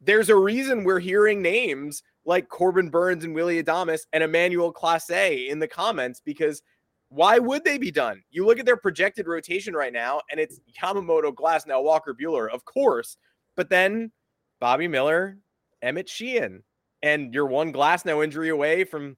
There's 0.07 0.29
a 0.29 0.37
reason 0.37 0.85
we're 0.85 1.01
hearing 1.01 1.43
names 1.43 2.05
like 2.25 2.49
Corbin 2.49 2.91
Burnes 2.91 3.25
and 3.25 3.35
Willy 3.35 3.61
Adames 3.61 4.03
and 4.13 4.23
Emmanuel 4.23 4.73
Clase 4.73 5.49
in 5.49 5.59
the 5.59 5.67
comments 5.67 6.23
because 6.25 6.63
why 7.09 7.41
would 7.41 7.65
they 7.65 7.77
be 7.77 7.91
done? 7.91 8.23
You 8.31 8.47
look 8.47 8.61
at 8.61 8.67
their 8.67 8.77
projected 8.77 9.27
rotation 9.27 9.75
right 9.75 9.93
now, 9.93 10.21
and 10.31 10.39
it's 10.39 10.61
Yamamoto, 10.81 11.33
Glasnow 11.33 11.83
Walker 11.83 12.15
Buehler, 12.15 12.49
of 12.49 12.65
course, 12.65 13.17
but 13.57 13.69
then 13.69 14.13
Bobby 14.61 14.87
Miller, 14.87 15.39
Emmet 15.83 16.09
Sheehan, 16.09 16.63
and 17.03 17.35
you're 17.35 17.47
one 17.47 17.73
Glasnow 17.73 18.23
injury 18.23 18.51
away 18.51 18.85
from 18.85 19.17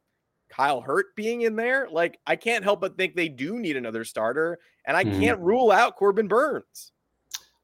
Kyle 0.48 0.80
Hurt 0.80 1.14
being 1.16 1.42
in 1.42 1.54
there, 1.56 1.86
like 1.90 2.18
I 2.26 2.36
can't 2.36 2.64
help 2.64 2.80
but 2.80 2.96
think 2.96 3.14
they 3.14 3.28
do 3.28 3.58
need 3.58 3.76
another 3.76 4.04
starter, 4.04 4.58
and 4.86 4.96
I 4.96 5.04
mm-hmm. 5.04 5.20
can't 5.20 5.40
rule 5.40 5.70
out 5.70 5.96
Corbin 5.96 6.28
Burnes. 6.28 6.92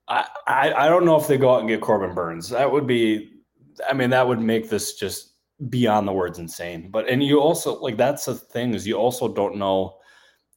I, 0.08 0.26
I, 0.46 0.88
don't 0.88 1.06
know 1.06 1.16
if 1.16 1.26
they 1.26 1.38
go 1.38 1.54
out 1.54 1.60
and 1.60 1.68
get 1.68 1.80
Corbin 1.80 2.14
Burnes. 2.14 2.50
That 2.50 2.70
would 2.70 2.86
be, 2.86 3.32
I 3.88 3.94
mean, 3.94 4.10
that 4.10 4.28
would 4.28 4.40
make 4.40 4.68
this 4.68 4.94
just 4.94 5.34
beyond 5.68 6.06
the 6.06 6.12
words 6.12 6.38
insane. 6.38 6.90
But 6.90 7.08
and 7.08 7.22
you 7.22 7.40
also 7.40 7.78
like 7.80 7.96
that's 7.96 8.26
the 8.26 8.34
thing 8.34 8.74
is 8.74 8.86
you 8.86 8.96
also 8.96 9.32
don't 9.32 9.56
know 9.56 9.96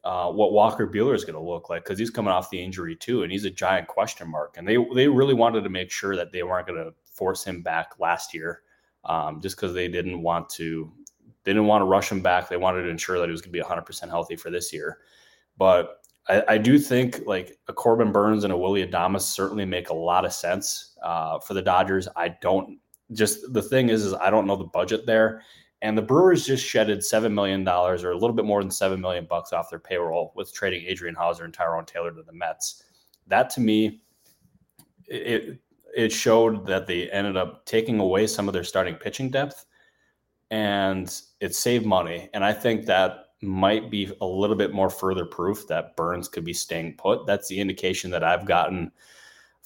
uh, 0.03 0.31
what 0.31 0.53
Walker 0.53 0.87
Buehler 0.87 1.15
is 1.15 1.25
going 1.25 1.35
to 1.35 1.41
look 1.41 1.69
like 1.69 1.83
because 1.83 1.99
he's 1.99 2.09
coming 2.09 2.31
off 2.31 2.49
the 2.49 2.61
injury 2.61 2.95
too, 2.95 3.23
and 3.23 3.31
he's 3.31 3.45
a 3.45 3.49
giant 3.49 3.87
question 3.87 4.29
mark. 4.29 4.55
And 4.57 4.67
they 4.67 4.77
they 4.93 5.07
really 5.07 5.33
wanted 5.33 5.63
to 5.63 5.69
make 5.69 5.91
sure 5.91 6.15
that 6.15 6.31
they 6.31 6.43
weren't 6.43 6.67
going 6.67 6.83
to 6.83 6.93
force 7.05 7.43
him 7.43 7.61
back 7.61 7.93
last 7.99 8.33
year, 8.33 8.61
um, 9.05 9.41
just 9.41 9.55
because 9.55 9.73
they 9.73 9.87
didn't 9.87 10.21
want 10.21 10.49
to 10.51 10.91
they 11.43 11.51
didn't 11.51 11.67
want 11.67 11.81
to 11.81 11.85
rush 11.85 12.11
him 12.11 12.21
back. 12.21 12.49
They 12.49 12.57
wanted 12.57 12.83
to 12.83 12.89
ensure 12.89 13.19
that 13.19 13.27
he 13.27 13.31
was 13.31 13.41
going 13.41 13.53
to 13.53 13.57
be 13.57 13.63
100% 13.63 14.09
healthy 14.09 14.35
for 14.35 14.49
this 14.49 14.73
year. 14.73 14.97
But 15.57 16.01
I, 16.29 16.43
I, 16.49 16.57
do 16.57 16.77
think 16.77 17.21
like 17.25 17.57
a 17.67 17.73
Corbin 17.73 18.11
Burnes 18.11 18.43
and 18.43 18.51
a 18.51 18.57
Willy 18.57 18.85
Adames 18.85 19.21
certainly 19.21 19.65
make 19.65 19.89
a 19.89 19.93
lot 19.93 20.25
of 20.25 20.33
sense 20.33 20.97
uh, 21.01 21.39
for 21.39 21.53
the 21.53 21.61
Dodgers. 21.61 22.07
I 22.15 22.29
don't 22.41 22.79
just 23.13 23.53
the 23.53 23.61
thing 23.61 23.89
is, 23.89 24.05
is 24.05 24.13
I 24.13 24.29
don't 24.29 24.47
know 24.47 24.55
the 24.55 24.65
budget 24.65 25.05
there, 25.05 25.41
And 25.81 25.97
the 25.97 26.01
Brewers 26.01 26.45
just 26.45 26.65
shedded 26.65 27.03
seven 27.03 27.33
million 27.33 27.63
dollars, 27.63 28.03
or 28.03 28.11
a 28.11 28.17
little 28.17 28.35
bit 28.35 28.45
more 28.45 28.61
than 28.61 28.71
seven 28.71 28.99
million 28.99 29.25
bucks, 29.25 29.53
off 29.53 29.69
their 29.69 29.79
payroll 29.79 30.33
with 30.35 30.53
trading 30.53 30.85
Adrian 30.85 31.15
Houser 31.15 31.45
and 31.45 31.53
Tyrone 31.53 31.85
Taylor 31.85 32.11
to 32.11 32.23
the 32.23 32.33
Mets. 32.33 32.83
That 33.27 33.49
to 33.51 33.61
me, 33.61 34.01
it 35.07 35.59
it 35.95 36.11
showed 36.11 36.65
that 36.67 36.87
they 36.87 37.09
ended 37.09 37.37
up 37.37 37.65
taking 37.65 37.99
away 37.99 38.27
some 38.27 38.47
of 38.47 38.53
their 38.53 38.63
starting 38.63 38.95
pitching 38.95 39.29
depth, 39.29 39.65
and 40.51 41.21
it 41.39 41.55
saved 41.55 41.85
money. 41.85 42.29
And 42.33 42.43
I 42.43 42.53
think 42.53 42.85
that 42.85 43.26
might 43.41 43.91
be 43.91 44.11
a 44.21 44.25
little 44.25 44.55
bit 44.55 44.73
more 44.73 44.89
further 44.89 45.25
proof 45.25 45.67
that 45.67 45.95
Burnes 45.95 46.27
could 46.27 46.43
be 46.43 46.53
staying 46.53 46.95
put. 46.97 47.25
That's 47.25 47.47
the 47.47 47.59
indication 47.59 48.09
that 48.11 48.23
I've 48.23 48.45
gotten 48.45 48.91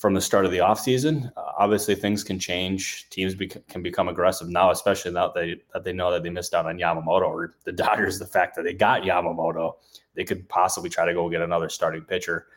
from 0.01 0.13
the 0.15 0.21
start 0.21 0.45
of 0.45 0.51
the 0.51 0.57
offseason. 0.57 1.31
Uh, 1.37 1.51
obviously, 1.59 1.93
things 1.93 2.23
can 2.23 2.39
change. 2.39 3.07
Teams 3.11 3.35
can 3.69 3.83
become 3.83 4.09
aggressive 4.09 4.49
now, 4.49 4.71
especially 4.71 5.11
now 5.11 5.27
that 5.27 5.35
they, 5.35 5.61
that 5.73 5.83
they 5.83 5.93
know 5.93 6.11
that 6.11 6.23
they 6.23 6.29
missed 6.29 6.53
out 6.53 6.65
on 6.65 6.77
Yamamoto 6.77 7.27
or 7.27 7.55
the 7.63 7.71
Dodgers, 7.71 8.19
the 8.19 8.25
fact 8.25 8.55
that 8.55 8.63
they 8.63 8.73
got 8.73 9.03
Yamamoto, 9.03 9.75
they 10.15 10.23
could 10.23 10.49
possibly 10.49 10.89
try 10.89 11.05
to 11.05 11.13
go 11.13 11.29
get 11.29 11.41
another 11.41 11.69
starting 11.69 12.01
pitcher. 12.01 12.47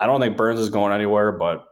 I 0.00 0.06
don't 0.06 0.20
think 0.20 0.36
Burnes 0.36 0.60
is 0.60 0.70
going 0.70 0.92
anywhere, 0.92 1.32
but 1.32 1.66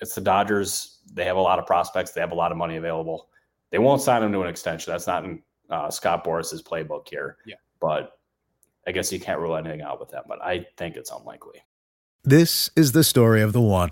it's 0.00 0.14
the 0.14 0.20
Dodgers. 0.20 0.98
They 1.14 1.24
have 1.24 1.36
a 1.36 1.40
lot 1.40 1.58
of 1.58 1.66
prospects, 1.66 2.10
they 2.10 2.20
have 2.20 2.32
a 2.32 2.36
lot 2.36 2.52
of 2.52 2.58
money 2.58 2.76
available. 2.76 3.28
They 3.70 3.78
won't 3.78 4.02
sign 4.02 4.22
him 4.22 4.32
to 4.32 4.42
an 4.42 4.48
extension. 4.48 4.92
That's 4.92 5.06
not 5.06 5.24
in 5.24 5.42
uh, 5.70 5.90
Scott 5.90 6.24
Boras's 6.24 6.62
playbook 6.62 7.08
here. 7.08 7.36
Yeah. 7.46 7.56
But 7.80 8.17
I 8.88 8.90
guess 8.90 9.12
you 9.12 9.20
can't 9.20 9.38
rule 9.38 9.54
anything 9.54 9.82
out 9.82 10.00
with 10.00 10.12
that, 10.12 10.26
but 10.26 10.42
I 10.42 10.66
think 10.78 10.96
it's 10.96 11.10
unlikely. 11.10 11.62
This 12.24 12.70
is 12.74 12.92
the 12.92 13.04
story 13.04 13.42
of 13.42 13.52
the 13.52 13.60
one. 13.60 13.90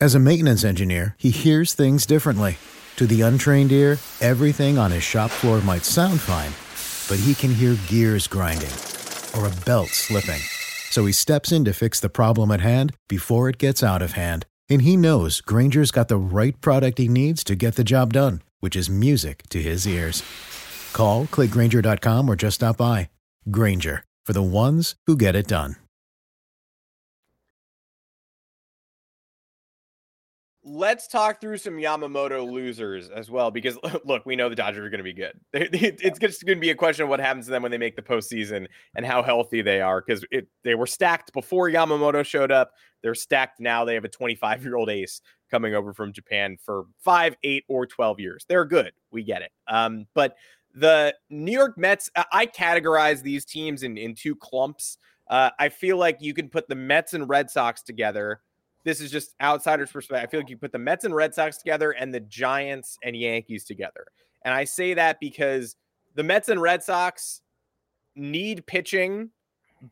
As 0.00 0.14
a 0.14 0.18
maintenance 0.18 0.64
engineer, 0.64 1.16
he 1.18 1.30
hears 1.30 1.74
things 1.74 2.06
differently. 2.06 2.56
To 2.96 3.06
the 3.06 3.20
untrained 3.20 3.72
ear, 3.72 3.98
everything 4.22 4.78
on 4.78 4.90
his 4.90 5.02
shop 5.02 5.30
floor 5.30 5.60
might 5.60 5.84
sound 5.84 6.18
fine, 6.18 6.52
but 7.10 7.22
he 7.22 7.34
can 7.34 7.52
hear 7.54 7.76
gears 7.88 8.26
grinding 8.26 8.72
or 9.36 9.46
a 9.46 9.64
belt 9.66 9.90
slipping. 9.90 10.40
So 10.88 11.04
he 11.04 11.12
steps 11.12 11.52
in 11.52 11.66
to 11.66 11.74
fix 11.74 12.00
the 12.00 12.08
problem 12.08 12.50
at 12.50 12.62
hand 12.62 12.94
before 13.10 13.50
it 13.50 13.58
gets 13.58 13.82
out 13.82 14.00
of 14.00 14.12
hand. 14.12 14.46
And 14.70 14.80
he 14.80 14.96
knows 14.96 15.42
Granger's 15.42 15.90
got 15.90 16.08
the 16.08 16.16
right 16.16 16.58
product 16.62 16.96
he 16.96 17.06
needs 17.06 17.44
to 17.44 17.54
get 17.54 17.76
the 17.76 17.84
job 17.84 18.14
done, 18.14 18.40
which 18.60 18.76
is 18.76 18.88
music 18.88 19.42
to 19.50 19.60
his 19.60 19.86
ears. 19.86 20.22
Call, 20.94 21.26
clickgrainger.com, 21.26 22.30
or 22.30 22.34
just 22.34 22.54
stop 22.54 22.78
by. 22.78 23.10
Grainger, 23.50 24.04
for 24.24 24.32
the 24.32 24.42
ones 24.42 24.94
who 25.06 25.16
get 25.16 25.36
it 25.36 25.46
done. 25.46 25.76
let's 30.64 31.06
talk 31.08 31.40
through 31.40 31.58
some 31.58 31.74
Yamamoto 31.74 32.48
losers 32.50 33.10
as 33.10 33.30
well, 33.30 33.50
because 33.50 33.78
look, 34.04 34.24
we 34.24 34.36
know 34.36 34.48
the 34.48 34.54
Dodgers 34.54 34.84
are 34.84 34.90
going 34.90 34.98
to 34.98 35.04
be 35.04 35.12
good. 35.12 35.38
It's 35.52 36.18
just 36.18 36.44
going 36.44 36.58
to 36.58 36.60
be 36.60 36.70
a 36.70 36.74
question 36.74 37.04
of 37.04 37.08
what 37.08 37.20
happens 37.20 37.46
to 37.46 37.50
them 37.50 37.62
when 37.62 37.70
they 37.70 37.78
make 37.78 37.96
the 37.96 38.02
postseason 38.02 38.66
and 38.96 39.04
how 39.04 39.22
healthy 39.22 39.62
they 39.62 39.80
are, 39.80 40.02
because 40.04 40.24
they 40.64 40.74
were 40.74 40.86
stacked 40.86 41.32
before 41.32 41.68
Yamamoto 41.68 42.24
showed 42.24 42.50
up. 42.50 42.72
They're 43.02 43.14
stacked 43.14 43.60
now. 43.60 43.84
They 43.84 43.94
have 43.94 44.04
a 44.04 44.08
25 44.08 44.62
year 44.62 44.76
old 44.76 44.88
ace 44.88 45.20
coming 45.50 45.74
over 45.74 45.92
from 45.92 46.12
Japan 46.12 46.56
for 46.64 46.84
five, 46.98 47.36
eight, 47.42 47.64
or 47.68 47.86
12 47.86 48.20
years. 48.20 48.44
They're 48.48 48.64
good. 48.64 48.92
We 49.10 49.22
get 49.24 49.42
it. 49.42 49.50
Um, 49.68 50.06
but 50.14 50.36
the 50.74 51.14
New 51.30 51.52
York 51.52 51.76
Mets, 51.76 52.10
I 52.32 52.46
categorize 52.46 53.22
these 53.22 53.44
teams 53.44 53.82
in, 53.82 53.96
in 53.96 54.14
two 54.14 54.34
clumps. 54.34 54.98
Uh, 55.28 55.50
I 55.58 55.68
feel 55.68 55.96
like 55.96 56.18
you 56.20 56.34
can 56.34 56.48
put 56.48 56.68
the 56.68 56.74
Mets 56.74 57.14
and 57.14 57.28
Red 57.28 57.50
Sox 57.50 57.82
together 57.82 58.40
this 58.84 59.00
is 59.00 59.10
just 59.10 59.34
outsiders' 59.40 59.92
perspective. 59.92 60.28
I 60.28 60.30
feel 60.30 60.40
like 60.40 60.50
you 60.50 60.56
put 60.56 60.72
the 60.72 60.78
Mets 60.78 61.04
and 61.04 61.14
Red 61.14 61.34
Sox 61.34 61.58
together 61.58 61.92
and 61.92 62.12
the 62.12 62.20
Giants 62.20 62.98
and 63.02 63.16
Yankees 63.16 63.64
together. 63.64 64.06
And 64.44 64.52
I 64.52 64.64
say 64.64 64.94
that 64.94 65.20
because 65.20 65.76
the 66.14 66.22
Mets 66.22 66.48
and 66.48 66.60
Red 66.60 66.82
Sox 66.82 67.42
need 68.16 68.66
pitching, 68.66 69.30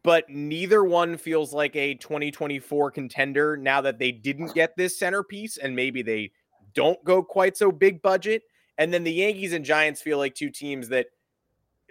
but 0.02 0.28
neither 0.28 0.84
one 0.84 1.16
feels 1.16 1.52
like 1.52 1.74
a 1.76 1.94
2024 1.94 2.90
contender 2.90 3.56
now 3.56 3.80
that 3.80 3.98
they 3.98 4.12
didn't 4.12 4.54
get 4.54 4.76
this 4.76 4.98
centerpiece 4.98 5.56
and 5.56 5.74
maybe 5.74 6.02
they 6.02 6.32
don't 6.74 7.02
go 7.04 7.22
quite 7.22 7.56
so 7.56 7.70
big 7.70 8.02
budget. 8.02 8.42
And 8.80 8.92
then 8.92 9.04
the 9.04 9.12
Yankees 9.12 9.52
and 9.52 9.64
Giants 9.64 10.02
feel 10.02 10.18
like 10.18 10.34
two 10.34 10.50
teams 10.50 10.88
that 10.88 11.06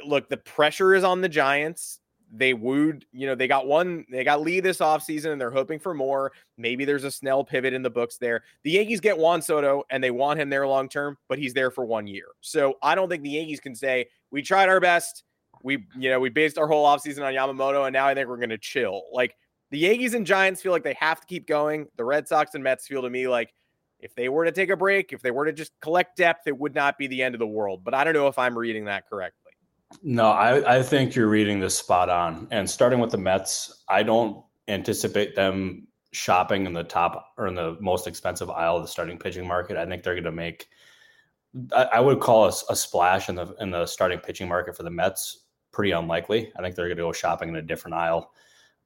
look, 0.06 0.28
the 0.28 0.38
pressure 0.38 0.94
is 0.94 1.06
on 1.06 1.22
the 1.22 1.30
Giants 1.30 2.02
they 2.32 2.54
wooed, 2.54 3.06
you 3.12 3.26
know, 3.26 3.36
they 3.36 3.48
got 3.48 3.66
one, 3.66 4.06
they 4.10 4.24
got 4.24 4.42
Lee 4.42 4.60
this 4.60 4.80
offseason 4.80 5.32
and 5.32 5.42
they're 5.42 5.52
hoping 5.52 5.80
for 5.80 5.94
more. 5.94 6.32
Maybe 6.58 6.86
there's 6.86 7.04
a 7.04 7.12
Snell 7.12 7.44
pivot 7.44 7.74
in 7.74 7.82
the 7.82 7.90
books 7.90 8.18
there. 8.18 8.44
The 8.64 8.72
Yankees 8.72 9.00
get 9.00 9.18
Juan 9.18 9.42
Soto 9.42 9.84
and 9.90 10.04
they 10.04 10.12
want 10.12 10.40
him 10.40 10.50
there 10.50 10.68
long 10.68 10.90
term, 10.90 11.18
but 11.28 11.40
he's 11.40 11.54
there 11.54 11.72
for 11.72 11.86
one 11.86 12.08
year. 12.08 12.26
So 12.42 12.76
I 12.84 12.96
don't 12.96 13.10
think 13.10 13.24
the 13.24 13.30
Yankees 13.30 13.60
can 13.60 13.76
say, 13.76 14.08
we 14.32 14.42
tried 14.42 14.70
our 14.70 14.80
best. 14.80 15.24
We, 15.64 15.86
you 15.98 16.10
know, 16.10 16.20
we 16.20 16.30
based 16.30 16.58
our 16.58 16.68
whole 16.68 16.86
offseason 16.86 17.26
on 17.26 17.34
Yamamoto 17.34 17.86
and 17.86 17.94
now 17.94 18.08
I 18.08 18.14
think 18.14 18.28
we're 18.28 18.38
going 18.38 18.50
to 18.50 18.58
chill. 18.58 19.04
Like 19.12 19.36
the 19.72 19.80
Yankees 19.80 20.14
and 20.14 20.26
Giants 20.26 20.62
feel 20.62 20.72
like 20.72 20.84
they 20.84 20.98
have 21.00 21.22
to 21.22 21.28
keep 21.28 21.48
going. 21.48 21.88
The 21.98 22.06
Red 22.06 22.28
Sox 22.28 22.54
and 22.54 22.64
Mets 22.64 22.88
feel 22.88 23.02
to 23.02 23.10
me 23.10 23.28
like 23.28 23.54
if 24.00 24.16
they 24.16 24.30
were 24.30 24.46
to 24.46 24.52
take 24.52 24.70
a 24.70 24.78
break, 24.78 25.14
if 25.14 25.22
they 25.22 25.32
were 25.32 25.46
to 25.46 25.54
just 25.54 25.72
collect 25.82 26.18
depth, 26.18 26.48
it 26.48 26.58
would 26.58 26.74
not 26.74 26.98
be 26.98 27.08
the 27.08 27.22
end 27.22 27.36
of 27.36 27.40
the 27.40 27.48
world. 27.48 27.84
But 27.84 27.94
I 27.94 28.04
don't 28.04 28.14
know 28.14 28.28
if 28.28 28.40
I'm 28.40 28.58
reading 28.58 28.86
that 28.86 29.10
correctly. 29.10 29.52
No, 30.04 30.30
I, 30.30 30.78
I 30.78 30.84
think 30.84 31.16
you're 31.16 31.28
reading 31.28 31.60
this 31.60 31.78
spot 31.78 32.10
on. 32.10 32.48
And 32.52 32.70
starting 32.70 33.00
with 33.00 33.12
the 33.12 33.18
Mets, 33.18 33.84
I 33.90 34.04
don't 34.04 34.44
anticipate 34.68 35.36
them 35.36 35.88
shopping 36.12 36.66
in 36.66 36.74
the 36.74 36.84
top 36.84 37.34
or 37.38 37.48
in 37.48 37.56
the 37.56 37.78
most 37.80 38.08
expensive 38.08 38.50
aisle 38.50 38.78
of 38.78 38.84
the 38.84 38.88
starting 38.88 39.18
pitching 39.18 39.48
market. 39.48 39.78
I 39.78 39.86
think 39.86 40.04
they're 40.04 40.14
going 40.14 40.24
to 40.24 40.32
make, 40.32 40.68
I, 41.76 41.84
I 41.94 42.00
would 42.00 42.20
call 42.20 42.46
a, 42.46 42.54
a, 42.70 42.76
splash 42.76 43.30
in 43.30 43.36
the 43.36 43.54
in 43.60 43.72
the 43.72 43.86
starting 43.86 44.20
pitching 44.20 44.48
market 44.48 44.78
for 44.78 44.84
the 44.84 44.92
Mets 44.92 45.46
pretty 45.72 45.92
unlikely. 45.92 46.52
I 46.58 46.62
think 46.62 46.76
they're 46.76 46.88
going 46.88 46.98
to 46.98 47.04
go 47.04 47.12
shopping 47.12 47.50
in 47.50 47.56
a 47.56 47.62
different 47.62 47.96
aisle. 47.96 48.32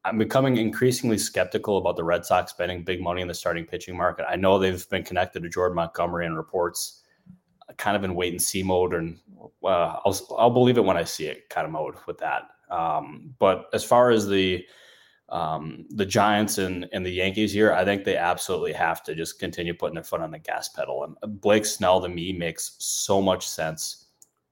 I'm 0.05 0.17
becoming 0.17 0.57
increasingly 0.57 1.17
skeptical 1.17 1.77
about 1.77 1.95
the 1.95 2.03
Red 2.03 2.25
Sox 2.25 2.51
spending 2.51 2.83
big 2.83 3.01
money 3.01 3.21
in 3.21 3.27
the 3.27 3.33
starting 3.33 3.65
pitching 3.65 3.95
market. 3.95 4.25
I 4.29 4.35
know 4.35 4.59
they've 4.59 4.87
been 4.89 5.03
connected 5.03 5.43
to 5.43 5.49
Jordan 5.49 5.75
Montgomery 5.75 6.25
and 6.25 6.35
reports 6.35 7.03
kind 7.77 7.95
of 7.95 8.03
in 8.03 8.13
wait 8.13 8.33
and 8.33 8.41
see 8.41 8.63
mode, 8.63 8.93
and 8.93 9.17
uh, 9.63 9.97
I'll 10.05 10.19
I'll 10.37 10.49
believe 10.49 10.77
it 10.77 10.83
when 10.83 10.97
I 10.97 11.03
see 11.03 11.27
it 11.27 11.49
kind 11.49 11.65
of 11.65 11.71
mode 11.71 11.95
with 12.05 12.17
that. 12.19 12.43
Um, 12.69 13.33
but 13.39 13.67
as 13.73 13.83
far 13.83 14.11
as 14.11 14.27
the 14.27 14.65
um, 15.29 15.85
the 15.89 16.05
Giants 16.05 16.57
and, 16.57 16.87
and 16.91 17.05
the 17.05 17.11
Yankees 17.11 17.53
here, 17.53 17.71
I 17.71 17.85
think 17.85 18.03
they 18.03 18.17
absolutely 18.17 18.73
have 18.73 19.01
to 19.03 19.15
just 19.15 19.39
continue 19.39 19.73
putting 19.73 19.95
their 19.95 20.03
foot 20.03 20.21
on 20.21 20.31
the 20.31 20.37
gas 20.37 20.69
pedal. 20.69 21.05
And 21.05 21.15
uh, 21.23 21.27
Blake 21.27 21.65
Snell 21.65 22.01
to 22.01 22.09
me 22.09 22.33
makes 22.33 22.75
so 22.79 23.21
much 23.21 23.47
sense 23.47 24.02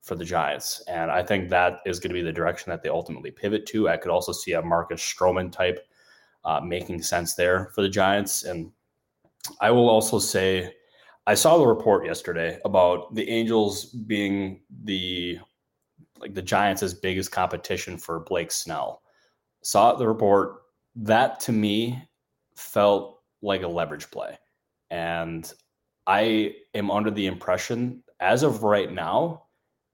for 0.01 0.15
the 0.15 0.25
Giants. 0.25 0.83
And 0.87 1.11
I 1.11 1.23
think 1.23 1.49
that 1.49 1.79
is 1.85 1.99
going 1.99 2.09
to 2.09 2.19
be 2.19 2.23
the 2.23 2.31
direction 2.31 2.71
that 2.71 2.81
they 2.81 2.89
ultimately 2.89 3.31
pivot 3.31 3.65
to. 3.67 3.89
I 3.89 3.97
could 3.97 4.11
also 4.11 4.31
see 4.31 4.53
a 4.53 4.61
Marcus 4.61 5.01
Stroman 5.01 5.51
type 5.51 5.87
uh, 6.43 6.59
making 6.59 7.03
sense 7.03 7.35
there 7.35 7.71
for 7.75 7.81
the 7.81 7.89
Giants. 7.89 8.43
And 8.43 8.71
I 9.59 9.71
will 9.71 9.89
also 9.89 10.19
say 10.19 10.73
I 11.27 11.35
saw 11.35 11.57
the 11.57 11.67
report 11.67 12.05
yesterday 12.05 12.59
about 12.65 13.13
the 13.13 13.29
Angels 13.29 13.85
being 13.85 14.61
the 14.83 15.39
like 16.19 16.33
the 16.33 16.41
Giants' 16.41 16.93
biggest 16.93 17.31
competition 17.31 17.97
for 17.97 18.19
Blake 18.19 18.51
Snell. 18.51 19.01
Saw 19.63 19.95
the 19.95 20.07
report. 20.07 20.57
That 20.95 21.39
to 21.41 21.51
me 21.51 22.03
felt 22.55 23.21
like 23.41 23.63
a 23.63 23.67
leverage 23.67 24.11
play. 24.11 24.37
And 24.89 25.51
I 26.05 26.55
am 26.73 26.91
under 26.91 27.11
the 27.11 27.27
impression, 27.27 28.03
as 28.19 28.43
of 28.43 28.63
right 28.63 28.91
now, 28.91 29.43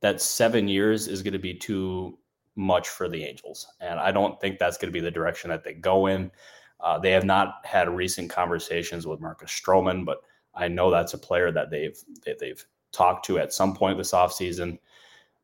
that 0.01 0.21
seven 0.21 0.67
years 0.67 1.07
is 1.07 1.21
going 1.21 1.33
to 1.33 1.39
be 1.39 1.53
too 1.53 2.17
much 2.55 2.89
for 2.89 3.07
the 3.07 3.23
Angels. 3.23 3.67
And 3.79 3.99
I 3.99 4.11
don't 4.11 4.39
think 4.41 4.59
that's 4.59 4.77
going 4.77 4.91
to 4.91 4.93
be 4.93 4.99
the 4.99 5.11
direction 5.11 5.49
that 5.49 5.63
they 5.63 5.73
go 5.73 6.07
in. 6.07 6.31
Uh, 6.79 6.99
they 6.99 7.11
have 7.11 7.25
not 7.25 7.65
had 7.65 7.89
recent 7.89 8.29
conversations 8.29 9.07
with 9.07 9.19
Marcus 9.19 9.51
Stroman, 9.51 10.05
but 10.05 10.19
I 10.53 10.67
know 10.67 10.91
that's 10.91 11.13
a 11.13 11.17
player 11.17 11.51
that 11.51 11.69
they've 11.71 11.97
they've 12.39 12.63
talked 12.91 13.25
to 13.25 13.39
at 13.39 13.53
some 13.53 13.75
point 13.75 13.97
this 13.97 14.11
offseason. 14.11 14.79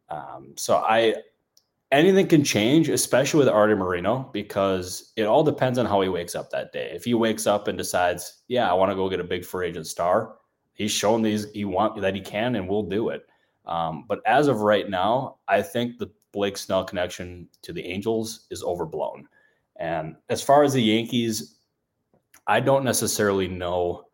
Um, 0.09 0.53
so 0.55 0.77
I 0.77 1.15
anything 1.91 2.27
can 2.27 2.43
change, 2.43 2.89
especially 2.89 3.39
with 3.39 3.47
Arte 3.47 3.75
Moreno, 3.75 4.29
because 4.33 5.13
it 5.15 5.23
all 5.23 5.43
depends 5.43 5.77
on 5.77 5.85
how 5.85 6.01
he 6.01 6.09
wakes 6.09 6.35
up 6.35 6.49
that 6.49 6.71
day. 6.71 6.91
If 6.93 7.05
he 7.05 7.13
wakes 7.13 7.47
up 7.47 7.67
and 7.67 7.77
decides, 7.77 8.41
yeah, 8.47 8.69
I 8.69 8.73
want 8.73 8.91
to 8.91 8.95
go 8.95 9.09
get 9.09 9.19
a 9.19 9.23
big 9.23 9.45
free 9.45 9.67
agent 9.67 9.87
star, 9.87 10.35
he's 10.73 10.91
shown 10.91 11.21
these 11.21 11.51
he 11.51 11.65
want 11.65 11.99
that 12.01 12.15
he 12.15 12.21
can 12.21 12.55
and 12.55 12.67
will 12.67 12.83
do 12.83 13.09
it. 13.09 13.25
Um, 13.65 14.05
but 14.07 14.19
as 14.25 14.47
of 14.47 14.61
right 14.61 14.89
now, 14.89 15.37
I 15.47 15.61
think 15.61 15.97
the 15.97 16.11
Blake 16.31 16.57
Snell 16.57 16.83
connection 16.83 17.47
to 17.61 17.71
the 17.71 17.85
Angels 17.85 18.47
is 18.51 18.63
overblown. 18.63 19.27
And 19.77 20.15
as 20.29 20.41
far 20.41 20.63
as 20.63 20.73
the 20.73 20.81
Yankees, 20.81 21.55
I 22.47 22.59
don't 22.59 22.83
necessarily 22.83 23.47
know 23.47 24.05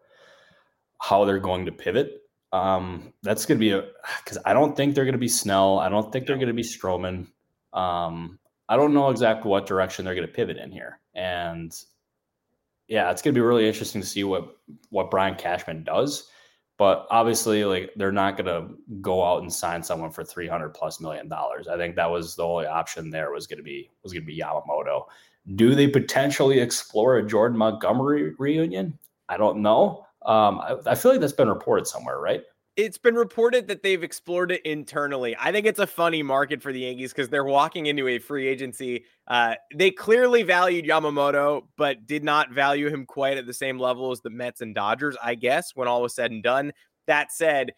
how 1.00 1.26
they're 1.26 1.40
going 1.40 1.66
to 1.66 1.72
pivot. 1.72 2.22
Um, 2.52 3.14
that's 3.24 3.46
going 3.46 3.58
to 3.58 3.60
be 3.60 3.72
a 3.72 3.88
because 4.24 4.38
I 4.46 4.54
don't 4.54 4.76
think 4.76 4.96
they're 4.96 5.06
going 5.06 5.14
to 5.14 5.20
be 5.20 5.28
Snell. 5.28 5.80
I 5.80 5.90
don't 5.90 6.12
think 6.12 6.26
they're 6.26 6.38
going 6.38 6.48
to 6.48 6.54
be 6.54 6.64
Stroman. 6.64 7.28
Um, 7.74 8.40
I 8.68 8.76
don't 8.76 8.94
know 8.94 9.10
exactly 9.10 9.50
what 9.50 9.66
direction 9.66 10.06
they're 10.06 10.16
going 10.16 10.28
to 10.28 10.34
pivot 10.34 10.58
in 10.58 10.72
here, 10.72 11.00
and 11.14 11.76
yeah, 12.88 13.12
it's 13.12 13.22
going 13.22 13.34
to 13.34 13.38
be 13.38 13.46
really 13.46 13.68
interesting 13.68 14.02
to 14.02 14.08
see 14.08 14.24
what 14.24 14.58
what 14.90 15.12
Brian 15.12 15.36
Cashman 15.36 15.84
does. 15.84 16.28
But 16.80 17.08
obviously, 17.12 17.66
like 17.66 17.92
they're 17.98 18.12
not 18.12 18.38
going 18.38 18.46
to 18.46 18.74
go 19.02 19.22
out 19.24 19.42
and 19.42 19.54
sign 19.54 19.84
someone 19.84 20.12
for 20.12 20.24
three 20.24 20.48
hundred 20.48 20.70
plus 20.70 21.02
million 21.02 21.28
dollars. 21.28 21.68
I 21.68 21.76
think 21.76 21.98
that 21.98 22.10
was 22.10 22.38
the 22.38 22.44
only 22.44 22.66
option 22.66 23.10
there 23.10 23.32
was 23.32 23.46
going 23.46 23.58
to 23.58 23.64
be 23.64 23.92
was 24.02 24.14
going 24.14 24.24
to 24.24 24.26
be 24.26 24.40
Yamamoto. 24.40 25.04
Do 25.56 25.76
they 25.76 25.90
potentially 25.90 26.60
explore 26.60 27.18
a 27.18 27.28
Jordan 27.28 27.58
Montgomery 27.58 28.34
reunion? 28.40 28.98
I 29.28 29.36
don't 29.36 29.62
know. 29.62 30.06
Um, 30.26 30.60
I, 30.60 30.78
I 30.88 30.96
feel 30.96 31.12
like 31.12 31.20
that's 31.20 31.34
been 31.34 31.50
reported 31.50 31.86
somewhere, 31.86 32.20
right? 32.20 32.44
It's 32.76 32.98
been 32.98 33.16
reported 33.16 33.68
that 33.68 33.84
they've 33.84 34.04
explored 34.04 34.52
it 34.52 34.62
internally. 34.66 35.36
I 35.40 35.52
think 35.52 35.66
it's 35.66 35.80
a 35.80 35.88
funny 35.88 36.24
market 36.24 36.62
for 36.62 36.72
the 36.72 36.80
Yankees 36.80 37.12
because 37.12 37.30
they're 37.30 37.44
walking 37.44 37.88
into 37.88 38.08
a 38.08 38.20
free 38.20 38.48
agency. 38.48 39.04
Uh, 39.28 39.56
they 39.76 39.92
clearly 39.92 40.44
valued 40.44 40.86
Yamamoto, 40.86 41.64
but 41.78 42.06
did 42.08 42.24
not 42.24 42.52
value 42.52 42.88
him 42.88 43.06
quite 43.06 43.38
at 43.38 43.46
the 43.46 43.54
same 43.54 43.80
level 43.80 44.12
as 44.12 44.22
the 44.22 44.30
Mets 44.30 44.62
and 44.62 44.74
Dodgers, 44.74 45.18
I 45.22 45.36
guess, 45.36 45.72
when 45.76 45.88
all 45.88 46.02
was 46.02 46.16
said 46.16 46.32
and 46.32 46.42
done. 46.42 46.72
That 47.08 47.32
said, 47.32 47.74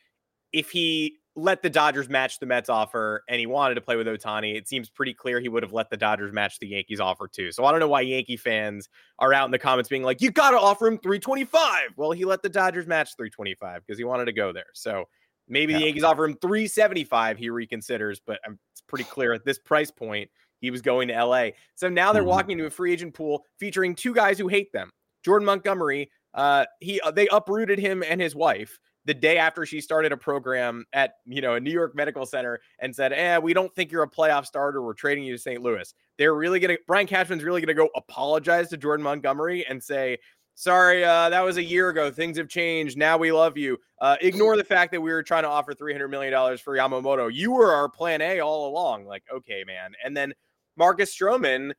if 0.54 0.70
he 0.70 1.18
let 1.36 1.62
the 1.62 1.70
Dodgers 1.70 2.10
match 2.10 2.40
the 2.40 2.46
Mets 2.46 2.70
offer 2.70 3.24
and 3.30 3.40
he 3.40 3.46
wanted 3.46 3.76
to 3.76 3.82
play 3.82 3.96
with 3.96 4.08
Ohtani, 4.08 4.56
it 4.56 4.68
seems 4.68 4.90
pretty 4.90 5.14
clear 5.14 5.40
he 5.40 5.48
would 5.48 5.64
have 5.64 5.72
let 5.72 5.90
the 5.90 5.98
Dodgers 5.98 6.34
match 6.34 6.60
the 6.60 6.68
Yankees 6.68 7.00
offer 7.00 7.28
too. 7.28 7.52
So 7.52 7.64
I 7.64 7.72
don't 7.72 7.80
know 7.80 7.88
why 7.88 8.02
Yankee 8.02 8.36
fans 8.36 8.90
are 9.20 9.34
out 9.34 9.46
in 9.46 9.52
the 9.52 9.60
comments 9.60 9.90
being 9.90 10.04
like, 10.04 10.22
you 10.22 10.32
got 10.32 10.52
to 10.52 10.60
offer 10.60 10.88
him 10.88 10.98
325. 10.98 11.92
Well, 11.96 12.12
he 12.12 12.26
let 12.26 12.42
the 12.42 12.50
Dodgers 12.50 12.86
match 12.86 13.16
325 13.16 13.82
because 13.86 13.98
he 13.98 14.04
wanted 14.04 14.26
to 14.26 14.34
go 14.34 14.52
there. 14.52 14.66
So 14.74 15.06
maybe 15.48 15.72
yeah. 15.72 15.80
the 15.80 15.86
Yankees 15.86 16.04
offer 16.04 16.26
him 16.26 16.36
375. 16.42 17.38
He 17.38 17.50
reconsiders, 17.50 18.20
but 18.26 18.40
it's 18.74 18.82
pretty 18.88 19.06
clear 19.06 19.32
at 19.32 19.46
this 19.46 19.58
price 19.58 19.92
point, 19.92 20.30
he 20.60 20.70
was 20.70 20.82
going 20.82 21.08
to 21.08 21.26
LA. 21.26 21.50
So 21.76 21.88
now 21.88 22.12
they're 22.12 22.24
mm-hmm. 22.24 22.30
walking 22.30 22.52
into 22.52 22.66
a 22.66 22.70
free 22.70 22.92
agent 22.92 23.14
pool 23.14 23.46
featuring 23.58 23.96
two 23.96 24.14
guys 24.14 24.38
who 24.38 24.50
hate 24.50 24.72
them. 24.74 24.92
Jordan 25.24 25.46
Montgomery, 25.46 26.12
uh, 26.34 26.66
he 26.80 27.00
uh, 27.02 27.12
they 27.12 27.28
uprooted 27.28 27.80
him 27.80 28.04
and 28.08 28.20
his 28.20 28.36
wife 28.36 28.80
the 29.06 29.14
day 29.14 29.38
after 29.38 29.66
she 29.66 29.82
started 29.82 30.12
a 30.12 30.18
program 30.18 30.86
at 30.94 31.16
you 31.26 31.42
know 31.42 31.56
a 31.56 31.60
New 31.60 31.72
York 31.72 31.96
Medical 31.96 32.26
Center 32.26 32.60
and 32.80 32.96
said, 32.96 33.14
"Eh, 33.14 33.38
we 33.40 33.54
don't 33.54 33.74
think 33.74 33.92
you're 33.92 34.04
a 34.04 34.10
playoff 34.10 34.46
starter. 34.46 34.82
We're 34.82 34.94
trading 34.94 35.24
you 35.24 35.34
to 35.34 35.40
St. 35.40 35.62
Louis." 35.62 35.94
They're 36.18 36.36
really 36.36 36.60
gonna 36.60 36.78
Brian 36.88 37.08
Cashman's 37.08 37.44
really 37.44 37.62
gonna 37.62 37.74
go 37.74 37.90
apologize 37.96 38.70
to 38.70 38.78
Jordan 38.78 39.04
Montgomery 39.04 39.66
and 39.68 39.84
say, 39.84 40.20
"Sorry, 40.56 41.04
uh, 41.04 41.30
that 41.30 41.42
was 41.42 41.58
a 41.58 41.64
year 41.64 41.90
ago. 41.90 42.12
Things 42.12 42.38
have 42.38 42.48
changed. 42.48 42.98
Now 42.98 43.18
we 43.18 43.32
love 43.32 43.58
you." 43.58 43.80
Uh, 44.00 44.18
ignore 44.22 44.56
the 44.56 44.64
fact 44.64 44.92
that 44.92 45.02
we 45.02 45.12
were 45.12 45.24
trying 45.24 45.44
to 45.44 45.50
offer 45.50 45.74
300 45.74 46.08
million 46.10 46.32
dollars 46.32 46.62
for 46.62 46.76
Yamamoto. 46.76 47.34
You 47.34 47.52
were 47.52 47.74
our 47.74 47.90
plan 47.90 48.22
A 48.22 48.40
all 48.40 48.70
along. 48.70 49.06
Like, 49.06 49.24
okay, 49.34 49.64
man. 49.66 49.94
And 50.04 50.16
then 50.16 50.34
Marcus 50.78 51.16
Stroman, 51.16 51.74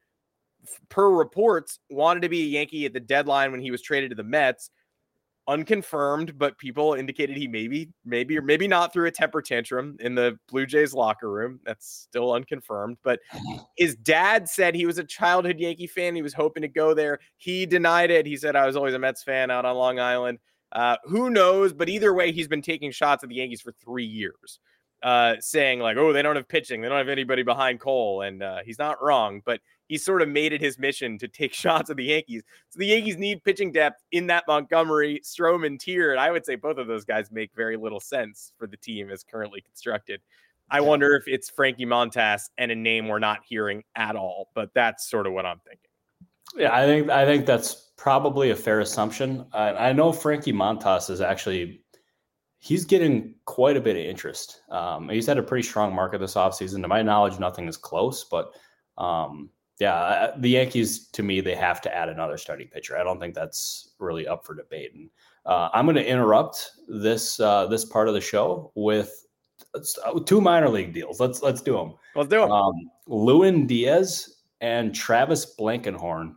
per 0.89 1.09
reports, 1.09 1.79
wanted 1.91 2.21
to 2.23 2.29
be 2.29 2.43
a 2.43 2.47
Yankee 2.47 2.85
at 2.87 2.93
the 2.93 3.01
deadline 3.01 3.53
when 3.53 3.61
he 3.61 3.71
was 3.71 3.83
traded 3.83 4.11
to 4.11 4.17
the 4.17 4.25
Mets 4.25 4.71
unconfirmed, 5.49 6.39
but 6.39 6.57
people 6.59 6.95
indicated 6.95 7.37
he 7.37 7.49
maybe, 7.49 7.89
maybe, 8.05 8.39
or 8.39 8.43
maybe 8.43 8.69
not 8.69 8.93
through 8.93 9.07
a 9.07 9.11
temper 9.11 9.43
tantrum 9.43 9.97
in 10.01 10.15
the 10.15 10.39
Blue 10.49 10.67
Jays 10.67 10.95
locker 10.95 11.31
room. 11.31 11.61
That's 11.65 12.07
still 12.09 12.33
unconfirmed. 12.33 12.99
But 13.03 13.21
his 13.77 13.97
dad 13.97 14.49
said 14.49 14.75
he 14.75 14.87
was 14.87 14.99
a 14.99 15.05
childhood 15.05 15.59
Yankee 15.59 15.87
fan. 15.87 16.15
He 16.15 16.23
was 16.23 16.35
hoping 16.35 16.63
to 16.63 16.69
go 16.69 16.95
there. 16.95 17.19
He 17.37 17.67
denied 17.67 18.11
it. 18.11 18.27
He 18.27 18.37
said, 18.37 18.57
I 18.57 18.67
was 18.67 18.77
always 18.77 18.95
a 18.95 18.99
Mets 18.99 19.23
fan 19.23 19.51
out 19.51 19.65
on 19.65 19.77
Long 19.77 19.99
Island. 19.99 20.39
Uh, 20.71 20.97
who 21.05 21.31
knows? 21.31 21.73
But 21.73 21.89
either 21.89 22.15
way, 22.15 22.33
he's 22.33 22.49
been 22.49 22.63
taking 22.63 22.91
shots 22.91 23.23
at 23.23 23.29
the 23.29 23.37
Yankees 23.37 23.61
for 23.61 23.73
three 23.73 24.07
years, 24.07 24.59
uh, 25.03 25.35
saying, 25.41 25.81
like, 25.81 25.97
oh, 25.97 26.13
they 26.13 26.23
don't 26.23 26.37
have 26.37 26.49
pitching. 26.49 26.81
They 26.81 26.89
don't 26.89 26.99
have 26.99 27.09
anybody 27.09 27.43
behind 27.43 27.81
Cole. 27.81 28.23
And 28.23 28.43
uh, 28.43 28.61
he's 28.65 28.79
not 28.79 29.03
wrong. 29.03 29.43
But 29.45 29.61
he 29.93 29.99
sort 29.99 30.23
of 30.23 30.29
made 30.31 30.55
it 30.55 30.61
his 30.63 30.79
mission 30.79 31.19
to 31.19 31.29
take 31.29 31.53
shots 31.65 31.91
at 31.91 31.99
the 31.99 32.05
Yankees. 32.05 32.43
So 32.71 32.79
the 32.79 32.87
Yankees 32.87 33.19
need 33.19 33.45
pitching 33.45 33.73
depth 33.73 34.03
in 34.11 34.27
that 34.29 34.45
Montgomery 34.49 35.21
Stroman 35.23 35.79
tier. 35.79 36.13
And 36.13 36.19
I 36.19 36.31
would 36.31 36.47
say 36.47 36.55
both 36.55 36.79
of 36.79 36.87
those 36.87 37.05
guys 37.05 37.31
make 37.31 37.51
very 37.55 37.77
little 37.77 38.01
sense 38.01 38.55
for 38.57 38.67
the 38.67 38.79
team 38.79 39.11
as 39.11 39.23
currently 39.23 39.61
constructed. 39.61 40.23
I 40.71 40.81
wonder 40.81 41.15
if 41.15 41.25
it's 41.27 41.51
Frankie 41.51 41.85
Montas 41.85 42.45
and 42.57 42.73
a 42.73 42.75
name 42.75 43.07
we're 43.07 43.19
not 43.19 43.41
hearing 43.47 43.83
at 43.95 44.17
all, 44.17 44.49
but 44.55 44.71
that's 44.75 45.11
sort 45.11 45.27
of 45.27 45.35
what 45.35 45.45
I'm 45.45 45.59
thinking. 45.59 45.91
Yeah, 46.57 46.75
I 46.75 46.87
think 46.87 47.11
I 47.11 47.27
think 47.27 47.45
that's 47.45 47.93
probably 47.99 48.49
a 48.49 48.57
fair 48.57 48.81
assumption. 48.81 49.45
I, 49.53 49.91
I 49.91 49.93
know 49.93 50.11
Frankie 50.11 50.55
Montas 50.55 51.11
is 51.11 51.21
actually 51.21 51.83
he's 52.61 52.87
getting 52.87 53.35
quite 53.45 53.77
a 53.77 53.81
bit 53.81 53.97
of 53.97 54.03
interest. 54.03 54.63
Um, 54.71 55.11
he's 55.11 55.27
had 55.27 55.37
a 55.37 55.43
pretty 55.43 55.69
strong 55.69 55.95
market 55.95 56.19
this 56.19 56.35
offseason. 56.35 56.81
To 56.81 56.89
my 56.89 57.03
knowledge, 57.03 57.39
nothing 57.39 57.69
is 57.69 57.77
close, 57.77 58.25
but 58.25 58.53
um, 58.97 59.51
yeah, 59.81 60.33
the 60.37 60.51
Yankees 60.51 61.09
to 61.09 61.23
me 61.23 61.41
they 61.41 61.55
have 61.55 61.81
to 61.83 61.95
add 61.95 62.09
another 62.09 62.37
starting 62.37 62.69
pitcher. 62.69 62.97
I 62.97 63.05
don't 63.05 63.19
think 63.19 63.35
that's 63.35 63.95
really 63.99 64.27
up 64.27 64.45
for 64.45 64.55
debate. 64.55 64.95
And 64.95 65.11
uh, 65.47 65.71
I'm 65.73 65.87
going 65.87 65.97
to 65.97 66.07
interrupt 66.07 66.71
this 66.89 67.41
uh, 67.41 67.67
this 67.67 67.85
part 67.85 68.09
of 68.09 68.15
the 68.15 68.21
show 68.21 68.73
with 68.75 69.27
uh, 69.75 70.21
two 70.21 70.41
minor 70.41 70.69
league 70.69 70.93
deals. 70.93 71.21
Let's 71.21 71.43
let's 71.43 71.63
do 71.63 71.77
them. 71.77 71.95
Let's 72.15 72.29
do 72.29 72.41
them. 72.41 72.53
Um, 72.53 72.75
Lewin 73.07 73.67
Diaz 73.67 74.43
and 74.61 74.95
Travis 74.95 75.57
Blankenhorn 75.57 76.35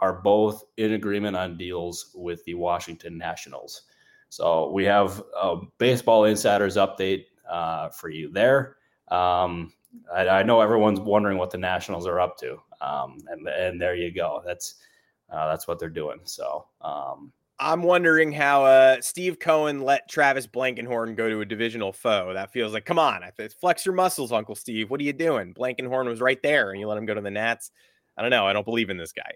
are 0.00 0.14
both 0.14 0.64
in 0.78 0.94
agreement 0.94 1.36
on 1.36 1.58
deals 1.58 2.10
with 2.14 2.42
the 2.44 2.54
Washington 2.54 3.18
Nationals. 3.18 3.82
So 4.30 4.70
we 4.70 4.84
have 4.84 5.22
a 5.40 5.56
baseball 5.78 6.24
insiders 6.24 6.76
update 6.76 7.26
uh, 7.50 7.90
for 7.90 8.08
you 8.08 8.32
there. 8.32 8.76
Um, 9.08 9.72
I, 10.14 10.28
I, 10.28 10.42
know 10.42 10.60
everyone's 10.60 11.00
wondering 11.00 11.38
what 11.38 11.50
the 11.50 11.58
Nationals 11.58 12.06
are 12.06 12.20
up 12.20 12.36
to, 12.38 12.60
um, 12.80 13.18
and 13.28 13.46
and 13.48 13.80
there 13.80 13.94
you 13.94 14.12
go. 14.12 14.42
That's 14.44 14.76
uh, 15.30 15.48
that's 15.48 15.66
what 15.66 15.78
they're 15.78 15.88
doing. 15.88 16.20
So 16.24 16.66
um, 16.80 17.32
I'm 17.58 17.82
wondering 17.82 18.32
how 18.32 18.64
uh, 18.64 19.00
Steve 19.00 19.38
Cohen 19.38 19.82
let 19.82 20.08
Travis 20.08 20.46
Blankenhorn 20.46 21.14
go 21.14 21.28
to 21.28 21.42
a 21.42 21.44
divisional 21.44 21.92
foe. 21.92 22.32
That 22.32 22.52
feels 22.52 22.72
like, 22.72 22.86
come 22.86 22.98
on, 22.98 23.22
flex 23.60 23.84
your 23.84 23.94
muscles, 23.94 24.32
Uncle 24.32 24.54
Steve. 24.54 24.90
What 24.90 25.00
are 25.00 25.04
you 25.04 25.12
doing? 25.12 25.52
Blankenhorn 25.52 26.06
was 26.06 26.20
right 26.20 26.42
there, 26.42 26.70
and 26.70 26.80
you 26.80 26.88
let 26.88 26.98
him 26.98 27.06
go 27.06 27.14
to 27.14 27.20
the 27.20 27.30
Nats. 27.30 27.70
I 28.16 28.22
don't 28.22 28.30
know. 28.30 28.46
I 28.46 28.52
don't 28.52 28.64
believe 28.64 28.90
in 28.90 28.96
this 28.96 29.12
guy. 29.12 29.32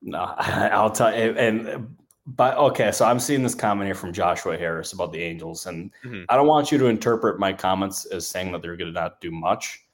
No, 0.00 0.18
I'll 0.38 0.90
tell 0.90 1.16
you. 1.16 1.32
And 1.32 1.96
but 2.26 2.56
okay, 2.56 2.92
so 2.92 3.04
I'm 3.04 3.20
seeing 3.20 3.42
this 3.42 3.54
comment 3.54 3.86
here 3.86 3.94
from 3.94 4.12
Joshua 4.12 4.56
Harris 4.56 4.92
about 4.92 5.12
the 5.12 5.22
Angels, 5.22 5.66
and 5.66 5.90
mm-hmm. 6.04 6.24
I 6.28 6.36
don't 6.36 6.46
want 6.46 6.70
you 6.70 6.78
to 6.78 6.86
interpret 6.86 7.38
my 7.38 7.52
comments 7.52 8.04
as 8.06 8.28
saying 8.28 8.52
that 8.52 8.62
they're 8.62 8.76
going 8.76 8.92
to 8.92 9.00
not 9.00 9.20
do 9.20 9.30
much. 9.30 9.84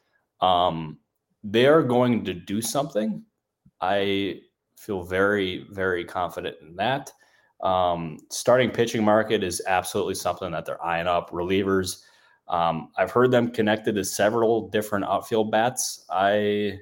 Um, 0.45 0.99
they 1.43 1.67
are 1.67 1.83
going 1.83 2.25
to 2.25 2.35
do 2.35 2.61
something. 2.61 3.23
I 3.81 4.41
feel 4.77 5.03
very, 5.03 5.67
very 5.71 6.05
confident 6.05 6.57
in 6.61 6.77
that. 6.77 7.11
Um, 7.63 8.19
starting 8.31 8.71
pitching 8.71 9.05
market 9.05 9.43
is 9.43 9.63
absolutely 9.67 10.15
something 10.15 10.51
that 10.53 10.67
they're 10.67 10.85
eyeing 10.85 11.07
up. 11.07 11.31
Relievers, 11.31 12.03
um, 12.49 12.91
I've 12.99 13.11
heard 13.11 13.31
them 13.31 13.51
connected 13.53 13.95
to 13.95 14.05
several 14.05 14.69
different 14.69 15.07
outfield 15.07 15.51
bats. 15.51 16.05
I 16.11 16.81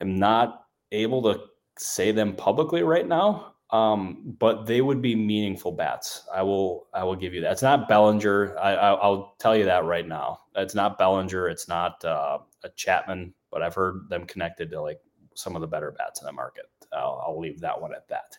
am 0.00 0.18
not 0.18 0.64
able 0.90 1.22
to 1.22 1.40
say 1.78 2.10
them 2.10 2.34
publicly 2.34 2.82
right 2.82 3.06
now, 3.06 3.54
um, 3.70 4.34
but 4.38 4.66
they 4.66 4.80
would 4.80 5.02
be 5.02 5.14
meaningful 5.14 5.72
bats. 5.72 6.26
I 6.32 6.42
will 6.42 6.86
I 6.94 7.04
will 7.04 7.16
give 7.16 7.34
you 7.34 7.40
that. 7.42 7.52
It's 7.52 7.62
not 7.62 7.88
Bellinger. 7.88 8.58
I, 8.58 8.92
will 8.92 9.34
tell 9.38 9.56
you 9.56 9.64
that 9.66 9.84
right 9.84 10.06
now. 10.06 10.40
It's 10.56 10.74
not 10.74 10.98
Bellinger. 10.98 11.48
It's 11.48 11.68
not 11.68 12.02
uh, 12.04 12.38
a 12.64 12.70
Chapman, 12.70 13.34
but 13.50 13.62
I've 13.62 13.74
heard 13.74 14.08
them 14.08 14.24
connected 14.24 14.70
to 14.70 14.80
like 14.80 15.00
some 15.34 15.54
of 15.54 15.60
the 15.60 15.66
better 15.66 15.92
bats 15.92 16.20
in 16.20 16.26
the 16.26 16.32
market. 16.32 16.64
I'll, 16.92 17.22
I'll 17.26 17.38
leave 17.38 17.60
that 17.60 17.80
one 17.80 17.92
at 17.92 18.08
that. 18.08 18.38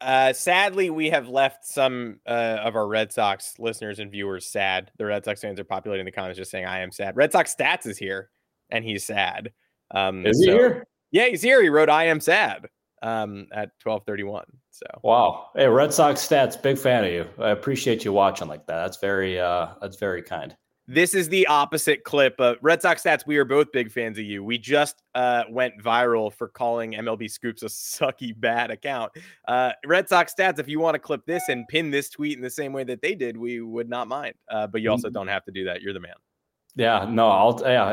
Uh, 0.00 0.32
sadly, 0.32 0.90
we 0.90 1.08
have 1.10 1.28
left 1.28 1.66
some 1.66 2.20
uh, 2.26 2.58
of 2.62 2.76
our 2.76 2.86
Red 2.86 3.12
Sox 3.12 3.58
listeners 3.58 3.98
and 3.98 4.10
viewers 4.10 4.46
sad. 4.46 4.90
The 4.96 5.06
Red 5.06 5.24
Sox 5.24 5.40
fans 5.40 5.60
are 5.60 5.64
populating 5.64 6.04
the 6.04 6.12
comments 6.12 6.38
just 6.38 6.50
saying, 6.50 6.66
"I 6.66 6.80
am 6.80 6.92
sad." 6.92 7.16
Red 7.16 7.32
Sox 7.32 7.54
stats 7.54 7.86
is 7.86 7.98
here, 7.98 8.30
and 8.70 8.84
he's 8.84 9.04
sad. 9.04 9.52
Um, 9.90 10.26
is 10.26 10.42
so, 10.44 10.50
he 10.50 10.58
here? 10.58 10.86
Yeah, 11.10 11.26
he's 11.26 11.42
here. 11.42 11.62
He 11.62 11.68
wrote, 11.68 11.90
"I 11.90 12.04
am 12.06 12.20
sad." 12.20 12.68
Um, 13.04 13.46
at 13.52 13.70
12:31. 13.84 14.42
So 14.70 14.86
wow, 15.02 15.50
hey, 15.54 15.68
Red 15.68 15.92
Sox 15.94 16.26
stats, 16.26 16.60
big 16.60 16.78
fan 16.78 17.04
of 17.04 17.12
you. 17.12 17.28
I 17.38 17.50
appreciate 17.50 18.04
you 18.04 18.12
watching 18.12 18.48
like 18.48 18.66
that. 18.66 18.82
That's 18.82 18.96
very 18.96 19.38
uh, 19.38 19.68
that's 19.80 19.96
very 19.96 20.22
kind. 20.22 20.56
This 20.86 21.14
is 21.14 21.30
the 21.30 21.46
opposite 21.46 22.04
clip. 22.04 22.34
Uh, 22.38 22.56
Red 22.60 22.82
Sox 22.82 23.02
stats. 23.02 23.26
We 23.26 23.38
are 23.38 23.44
both 23.46 23.72
big 23.72 23.90
fans 23.90 24.18
of 24.18 24.24
you. 24.24 24.44
We 24.44 24.58
just 24.58 25.02
uh, 25.14 25.44
went 25.48 25.82
viral 25.82 26.30
for 26.30 26.48
calling 26.48 26.92
MLB 26.92 27.30
Scoops 27.30 27.62
a 27.62 27.66
sucky 27.66 28.38
bad 28.38 28.70
account. 28.70 29.12
Uh, 29.48 29.72
Red 29.86 30.10
Sox 30.10 30.34
stats. 30.34 30.58
If 30.58 30.68
you 30.68 30.80
want 30.80 30.94
to 30.94 30.98
clip 30.98 31.24
this 31.24 31.48
and 31.48 31.66
pin 31.68 31.90
this 31.90 32.10
tweet 32.10 32.36
in 32.36 32.42
the 32.42 32.50
same 32.50 32.74
way 32.74 32.84
that 32.84 33.00
they 33.00 33.14
did, 33.14 33.34
we 33.34 33.62
would 33.62 33.88
not 33.88 34.08
mind. 34.08 34.34
Uh, 34.50 34.66
but 34.66 34.82
you 34.82 34.90
also 34.90 35.08
mm-hmm. 35.08 35.14
don't 35.14 35.28
have 35.28 35.44
to 35.46 35.52
do 35.52 35.64
that. 35.64 35.80
You're 35.80 35.94
the 35.94 36.00
man. 36.00 36.16
Yeah, 36.76 37.06
no, 37.08 37.28
I'll 37.28 37.60
yeah, 37.62 37.84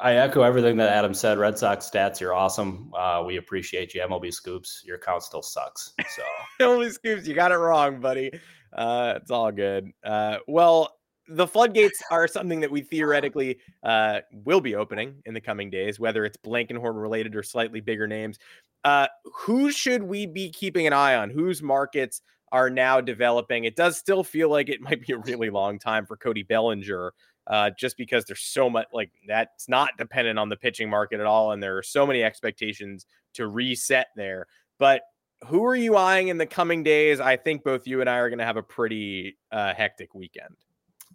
I 0.00 0.14
echo 0.14 0.42
everything 0.42 0.76
that 0.76 0.90
Adam 0.90 1.12
said. 1.12 1.38
Red 1.38 1.58
Sox 1.58 1.90
stats, 1.90 2.20
you're 2.20 2.34
awesome. 2.34 2.92
Uh, 2.96 3.24
we 3.26 3.36
appreciate 3.36 3.94
you. 3.94 4.00
MLB 4.02 4.32
scoops, 4.32 4.82
your 4.86 4.96
account 4.96 5.24
still 5.24 5.42
sucks. 5.42 5.92
So 6.14 6.22
MLB 6.60 6.92
scoops, 6.92 7.26
you 7.26 7.34
got 7.34 7.50
it 7.50 7.56
wrong, 7.56 8.00
buddy. 8.00 8.30
Uh, 8.72 9.14
it's 9.16 9.32
all 9.32 9.50
good. 9.50 9.90
Uh, 10.04 10.36
well, 10.46 10.98
the 11.26 11.48
floodgates 11.48 12.00
are 12.12 12.28
something 12.28 12.60
that 12.60 12.70
we 12.70 12.80
theoretically 12.80 13.58
uh, 13.82 14.20
will 14.32 14.60
be 14.60 14.76
opening 14.76 15.16
in 15.26 15.34
the 15.34 15.40
coming 15.40 15.68
days, 15.68 15.98
whether 15.98 16.24
it's 16.24 16.36
Blankenhorn 16.36 17.00
related 17.00 17.34
or 17.34 17.42
slightly 17.42 17.80
bigger 17.80 18.06
names. 18.06 18.38
Uh, 18.84 19.08
who 19.24 19.72
should 19.72 20.04
we 20.04 20.26
be 20.26 20.50
keeping 20.50 20.86
an 20.86 20.92
eye 20.92 21.16
on? 21.16 21.28
Whose 21.28 21.60
markets 21.60 22.22
are 22.52 22.70
now 22.70 23.00
developing. 23.00 23.64
It 23.64 23.76
does 23.76 23.96
still 23.96 24.24
feel 24.24 24.50
like 24.50 24.68
it 24.68 24.80
might 24.80 25.06
be 25.06 25.12
a 25.12 25.18
really 25.18 25.50
long 25.50 25.78
time 25.78 26.06
for 26.06 26.16
Cody 26.16 26.42
Bellinger, 26.42 27.12
uh, 27.48 27.70
just 27.78 27.96
because 27.96 28.24
there's 28.26 28.42
so 28.42 28.68
much 28.68 28.86
like 28.92 29.10
that's 29.26 29.68
not 29.68 29.96
dependent 29.96 30.38
on 30.38 30.48
the 30.48 30.56
pitching 30.56 30.88
market 30.88 31.18
at 31.18 31.26
all, 31.26 31.52
and 31.52 31.62
there 31.62 31.76
are 31.78 31.82
so 31.82 32.06
many 32.06 32.22
expectations 32.22 33.06
to 33.34 33.48
reset 33.48 34.08
there. 34.14 34.46
But 34.78 35.02
who 35.46 35.64
are 35.64 35.76
you 35.76 35.96
eyeing 35.96 36.28
in 36.28 36.38
the 36.38 36.46
coming 36.46 36.82
days? 36.82 37.20
I 37.20 37.36
think 37.36 37.64
both 37.64 37.86
you 37.86 38.00
and 38.00 38.10
I 38.10 38.16
are 38.16 38.28
going 38.28 38.38
to 38.38 38.44
have 38.44 38.56
a 38.56 38.62
pretty 38.62 39.38
uh, 39.50 39.72
hectic 39.74 40.14
weekend. 40.14 40.56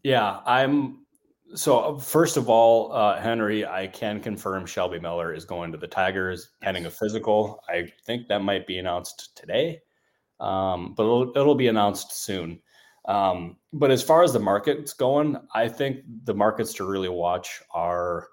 Yeah, 0.04 0.40
I'm. 0.46 1.00
So 1.56 2.00
first 2.00 2.36
of 2.36 2.50
all, 2.50 2.92
uh, 2.94 3.20
Henry, 3.20 3.64
I 3.66 3.86
can 3.86 4.20
confirm 4.20 4.66
Shelby 4.66 5.00
Miller 5.00 5.34
is 5.34 5.46
going 5.46 5.72
to 5.72 5.78
the 5.78 5.88
Tigers 5.88 6.50
pending 6.62 6.88
a 6.88 6.90
physical. 6.90 7.62
I 7.70 7.92
think 8.06 8.28
that 8.28 8.42
might 8.42 8.66
be 8.66 8.80
announced 8.80 9.38
today, 9.38 9.82
um, 10.40 10.96
but 10.98 11.04
it'll, 11.04 11.38
it'll, 11.38 11.54
be 11.54 11.68
announced 11.68 12.24
soon. 12.24 12.60
Um, 13.06 13.58
but 13.74 13.92
as 13.92 14.02
far 14.02 14.24
as 14.24 14.34
the 14.34 14.40
market's 14.40 14.94
going, 14.94 15.38
I 15.54 15.68
think 15.68 16.00
the 16.24 16.34
markets 16.34 16.74
to 16.76 16.86
really 16.86 17.10
watch 17.10 17.62
are 17.72 18.28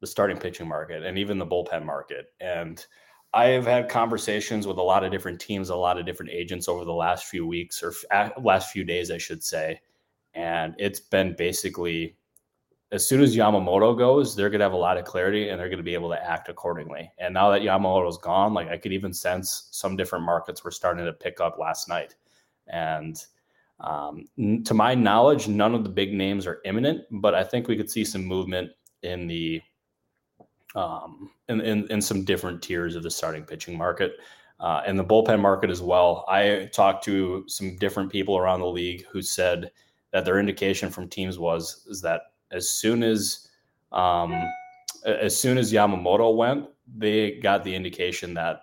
the 0.00 0.06
starting 0.06 0.38
pitching 0.38 0.68
market 0.68 1.02
and 1.02 1.18
even 1.18 1.38
the 1.38 1.46
bullpen 1.46 1.84
market. 1.84 2.26
And 2.40 2.84
I 3.34 3.46
have 3.48 3.66
had 3.66 3.90
conversations 3.90 4.66
with 4.66 4.78
a 4.78 4.82
lot 4.82 5.04
of 5.04 5.10
different 5.10 5.40
teams, 5.40 5.68
a 5.68 5.76
lot 5.76 5.98
of 5.98 6.06
different 6.06 6.32
agents 6.32 6.68
over 6.68 6.84
the 6.84 6.92
last 6.92 7.26
few 7.26 7.46
weeks 7.46 7.82
or 7.82 7.92
last 8.40 8.70
few 8.70 8.84
days, 8.84 9.10
I 9.10 9.18
should 9.18 9.44
say. 9.44 9.80
And 10.34 10.74
it's 10.78 11.00
been 11.00 11.34
basically 11.36 12.16
as 12.90 13.06
soon 13.06 13.20
as 13.20 13.36
Yamamoto 13.36 13.96
goes, 13.96 14.34
they're 14.34 14.48
going 14.48 14.60
to 14.60 14.64
have 14.64 14.72
a 14.72 14.76
lot 14.76 14.96
of 14.96 15.04
clarity 15.04 15.50
and 15.50 15.60
they're 15.60 15.68
going 15.68 15.78
to 15.78 15.84
be 15.84 15.94
able 15.94 16.08
to 16.08 16.24
act 16.24 16.48
accordingly. 16.48 17.10
And 17.18 17.34
now 17.34 17.50
that 17.50 17.60
Yamamoto's 17.60 18.16
gone, 18.16 18.54
like 18.54 18.68
I 18.68 18.78
could 18.78 18.92
even 18.92 19.12
sense 19.12 19.68
some 19.72 19.94
different 19.94 20.24
markets 20.24 20.64
were 20.64 20.70
starting 20.70 21.04
to 21.04 21.12
pick 21.12 21.40
up 21.40 21.58
last 21.58 21.88
night. 21.88 22.14
And 22.66 23.22
um, 23.80 24.26
to 24.64 24.74
my 24.74 24.94
knowledge, 24.94 25.48
none 25.48 25.74
of 25.74 25.84
the 25.84 25.90
big 25.90 26.12
names 26.12 26.46
are 26.46 26.60
imminent, 26.64 27.02
but 27.10 27.34
I 27.34 27.44
think 27.44 27.68
we 27.68 27.76
could 27.76 27.90
see 27.90 28.04
some 28.04 28.24
movement 28.24 28.70
in 29.02 29.26
the 29.26 29.62
um, 30.74 31.30
in, 31.48 31.60
in, 31.60 31.90
in 31.90 32.02
some 32.02 32.24
different 32.24 32.62
tiers 32.62 32.94
of 32.94 33.02
the 33.02 33.10
starting 33.10 33.44
pitching 33.44 33.76
market 33.76 34.12
uh, 34.60 34.82
and 34.86 34.98
the 34.98 35.04
bullpen 35.04 35.40
market 35.40 35.70
as 35.70 35.80
well. 35.80 36.24
I 36.28 36.68
talked 36.72 37.04
to 37.04 37.44
some 37.48 37.76
different 37.76 38.10
people 38.10 38.36
around 38.36 38.60
the 38.60 38.66
league 38.66 39.04
who 39.10 39.22
said 39.22 39.70
that 40.12 40.24
their 40.24 40.38
indication 40.38 40.90
from 40.90 41.08
teams 41.08 41.38
was 41.38 41.86
is 41.88 42.00
that 42.02 42.22
as 42.50 42.70
soon 42.70 43.02
as 43.02 43.48
um, 43.92 44.42
as 45.04 45.38
soon 45.38 45.58
as 45.58 45.72
Yamamoto 45.72 46.36
went, 46.36 46.66
they 46.96 47.38
got 47.38 47.64
the 47.64 47.74
indication 47.74 48.34
that 48.34 48.62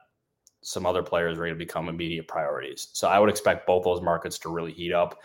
some 0.66 0.86
other 0.88 1.04
players 1.04 1.38
going 1.38 1.52
to 1.52 1.56
become 1.56 1.90
immediate 1.90 2.28
priorities. 2.28 2.88
So 2.94 3.08
I 3.08 3.20
would 3.20 3.30
expect 3.30 3.68
both 3.68 3.84
those 3.84 4.02
markets 4.02 4.40
to 4.40 4.50
really 4.50 4.72
heat 4.72 4.92
up. 4.92 5.20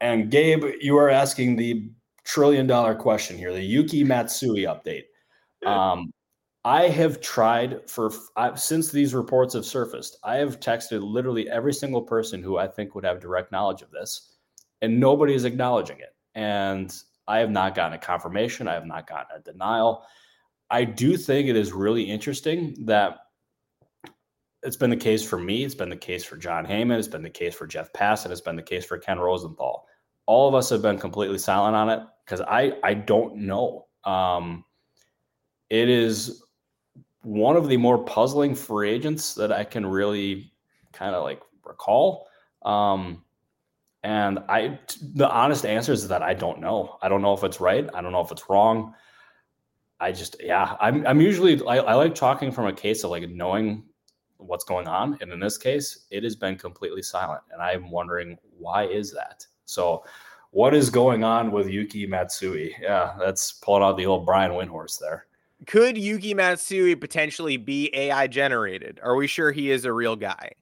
And 0.00 0.30
Gabe, 0.30 0.64
you 0.80 0.96
are 0.96 1.10
asking 1.10 1.56
the 1.56 1.90
trillion 2.24 2.66
dollar 2.66 2.94
question 2.94 3.36
here, 3.36 3.52
the 3.52 3.60
Yuki 3.60 4.02
Matsui 4.12 4.62
update. 4.62 5.04
Um, 5.66 6.12
I 6.64 6.88
have 6.88 7.20
tried 7.20 7.88
for 7.88 8.10
I, 8.36 8.54
since 8.54 8.90
these 8.90 9.14
reports 9.14 9.52
have 9.52 9.66
surfaced. 9.66 10.18
I 10.24 10.36
have 10.36 10.60
texted 10.60 11.02
literally 11.02 11.48
every 11.50 11.74
single 11.74 12.02
person 12.02 12.42
who 12.42 12.56
I 12.56 12.66
think 12.66 12.94
would 12.94 13.04
have 13.04 13.20
direct 13.20 13.52
knowledge 13.52 13.82
of 13.82 13.90
this, 13.90 14.32
and 14.80 14.98
nobody 14.98 15.34
is 15.34 15.44
acknowledging 15.44 15.98
it. 16.00 16.14
And 16.34 16.94
I 17.28 17.38
have 17.38 17.50
not 17.50 17.74
gotten 17.74 17.92
a 17.92 17.98
confirmation. 17.98 18.66
I 18.66 18.74
have 18.74 18.86
not 18.86 19.06
gotten 19.06 19.36
a 19.36 19.40
denial. 19.40 20.04
I 20.70 20.84
do 20.84 21.16
think 21.16 21.48
it 21.48 21.56
is 21.56 21.72
really 21.72 22.02
interesting 22.02 22.74
that 22.86 23.18
it's 24.66 24.76
been 24.76 24.90
the 24.90 24.96
case 24.96 25.22
for 25.22 25.38
me. 25.38 25.64
It's 25.64 25.74
been 25.74 25.88
the 25.88 25.96
case 25.96 26.24
for 26.24 26.36
Jon 26.36 26.66
Heyman. 26.66 26.98
It's 26.98 27.08
been 27.08 27.22
the 27.22 27.30
case 27.30 27.54
for 27.54 27.66
Jeff 27.66 27.92
Passan. 27.92 28.30
It's 28.30 28.40
been 28.40 28.56
the 28.56 28.62
case 28.62 28.84
for 28.84 28.98
Ken 28.98 29.18
Rosenthal. 29.18 29.86
All 30.26 30.48
of 30.48 30.54
us 30.54 30.68
have 30.70 30.82
been 30.82 30.98
completely 30.98 31.38
silent 31.38 31.76
on 31.76 31.88
it 31.88 32.00
because 32.24 32.40
I 32.40 32.72
I 32.82 32.94
don't 32.94 33.36
know. 33.36 33.86
Um, 34.04 34.64
it 35.70 35.88
is 35.88 36.42
one 37.22 37.56
of 37.56 37.68
the 37.68 37.76
more 37.76 38.04
puzzling 38.04 38.54
free 38.54 38.90
agents 38.90 39.34
that 39.34 39.52
I 39.52 39.64
can 39.64 39.86
really 39.86 40.52
kind 40.92 41.14
of 41.14 41.22
like 41.22 41.40
recall. 41.64 42.26
Um, 42.62 43.22
and 44.02 44.38
I, 44.48 44.78
the 45.14 45.28
honest 45.28 45.66
answer 45.66 45.92
is 45.92 46.06
that 46.08 46.22
I 46.22 46.34
don't 46.34 46.60
know. 46.60 46.98
I 47.02 47.08
don't 47.08 47.22
know 47.22 47.34
if 47.34 47.42
it's 47.42 47.60
right. 47.60 47.88
I 47.92 48.00
don't 48.00 48.12
know 48.12 48.20
if 48.20 48.30
it's 48.30 48.48
wrong. 48.48 48.94
I 49.98 50.12
just, 50.12 50.36
yeah, 50.40 50.76
I'm, 50.80 51.04
I'm 51.06 51.20
usually, 51.20 51.60
I, 51.66 51.78
I 51.78 51.94
like 51.94 52.14
talking 52.14 52.52
from 52.52 52.66
a 52.66 52.72
case 52.72 53.02
of 53.02 53.10
like 53.10 53.28
knowing 53.28 53.82
what's 54.38 54.64
going 54.64 54.88
on. 54.88 55.18
And 55.20 55.32
in 55.32 55.40
this 55.40 55.58
case, 55.58 56.06
it 56.10 56.24
has 56.24 56.36
been 56.36 56.56
completely 56.56 57.02
silent. 57.02 57.42
And 57.52 57.62
I'm 57.62 57.90
wondering 57.90 58.38
why 58.58 58.86
is 58.86 59.12
that? 59.12 59.46
So, 59.64 60.04
what 60.50 60.74
is 60.74 60.88
going 60.88 61.22
on 61.22 61.52
with 61.52 61.68
Yuki 61.68 62.06
Matsui? 62.06 62.74
Yeah, 62.80 63.14
that's 63.18 63.52
pulling 63.52 63.82
out 63.82 63.96
the 63.96 64.06
old 64.06 64.24
Brian 64.24 64.52
Windhorst 64.52 65.00
there. 65.00 65.26
Could 65.66 65.98
Yuki 65.98 66.34
Matsui 66.34 66.94
potentially 66.94 67.56
be 67.56 67.90
AI 67.94 68.26
generated? 68.26 69.00
Are 69.02 69.16
we 69.16 69.26
sure 69.26 69.52
he 69.52 69.70
is 69.70 69.84
a 69.84 69.92
real 69.92 70.16
guy? 70.16 70.52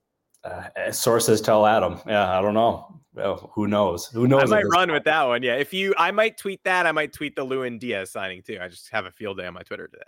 Uh, 0.42 0.90
sources 0.90 1.40
tell 1.40 1.66
Adam. 1.66 2.00
Yeah, 2.06 2.36
I 2.36 2.42
don't 2.42 2.54
know. 2.54 3.00
Well, 3.14 3.50
who 3.54 3.66
knows? 3.66 4.06
Who 4.06 4.26
knows? 4.26 4.42
I 4.42 4.46
might 4.46 4.68
run 4.68 4.90
with 4.90 5.04
that 5.04 5.22
one. 5.24 5.42
Yeah, 5.42 5.54
if 5.54 5.72
you, 5.72 5.94
I 5.96 6.10
might 6.10 6.36
tweet 6.36 6.62
that. 6.64 6.86
I 6.86 6.92
might 6.92 7.12
tweet 7.12 7.36
the 7.36 7.44
Lewin 7.44 7.78
Diaz 7.78 8.10
signing 8.10 8.42
too. 8.42 8.58
I 8.60 8.68
just 8.68 8.90
have 8.90 9.06
a 9.06 9.10
field 9.10 9.38
day 9.38 9.46
on 9.46 9.54
my 9.54 9.62
Twitter 9.62 9.86
today. 9.86 10.02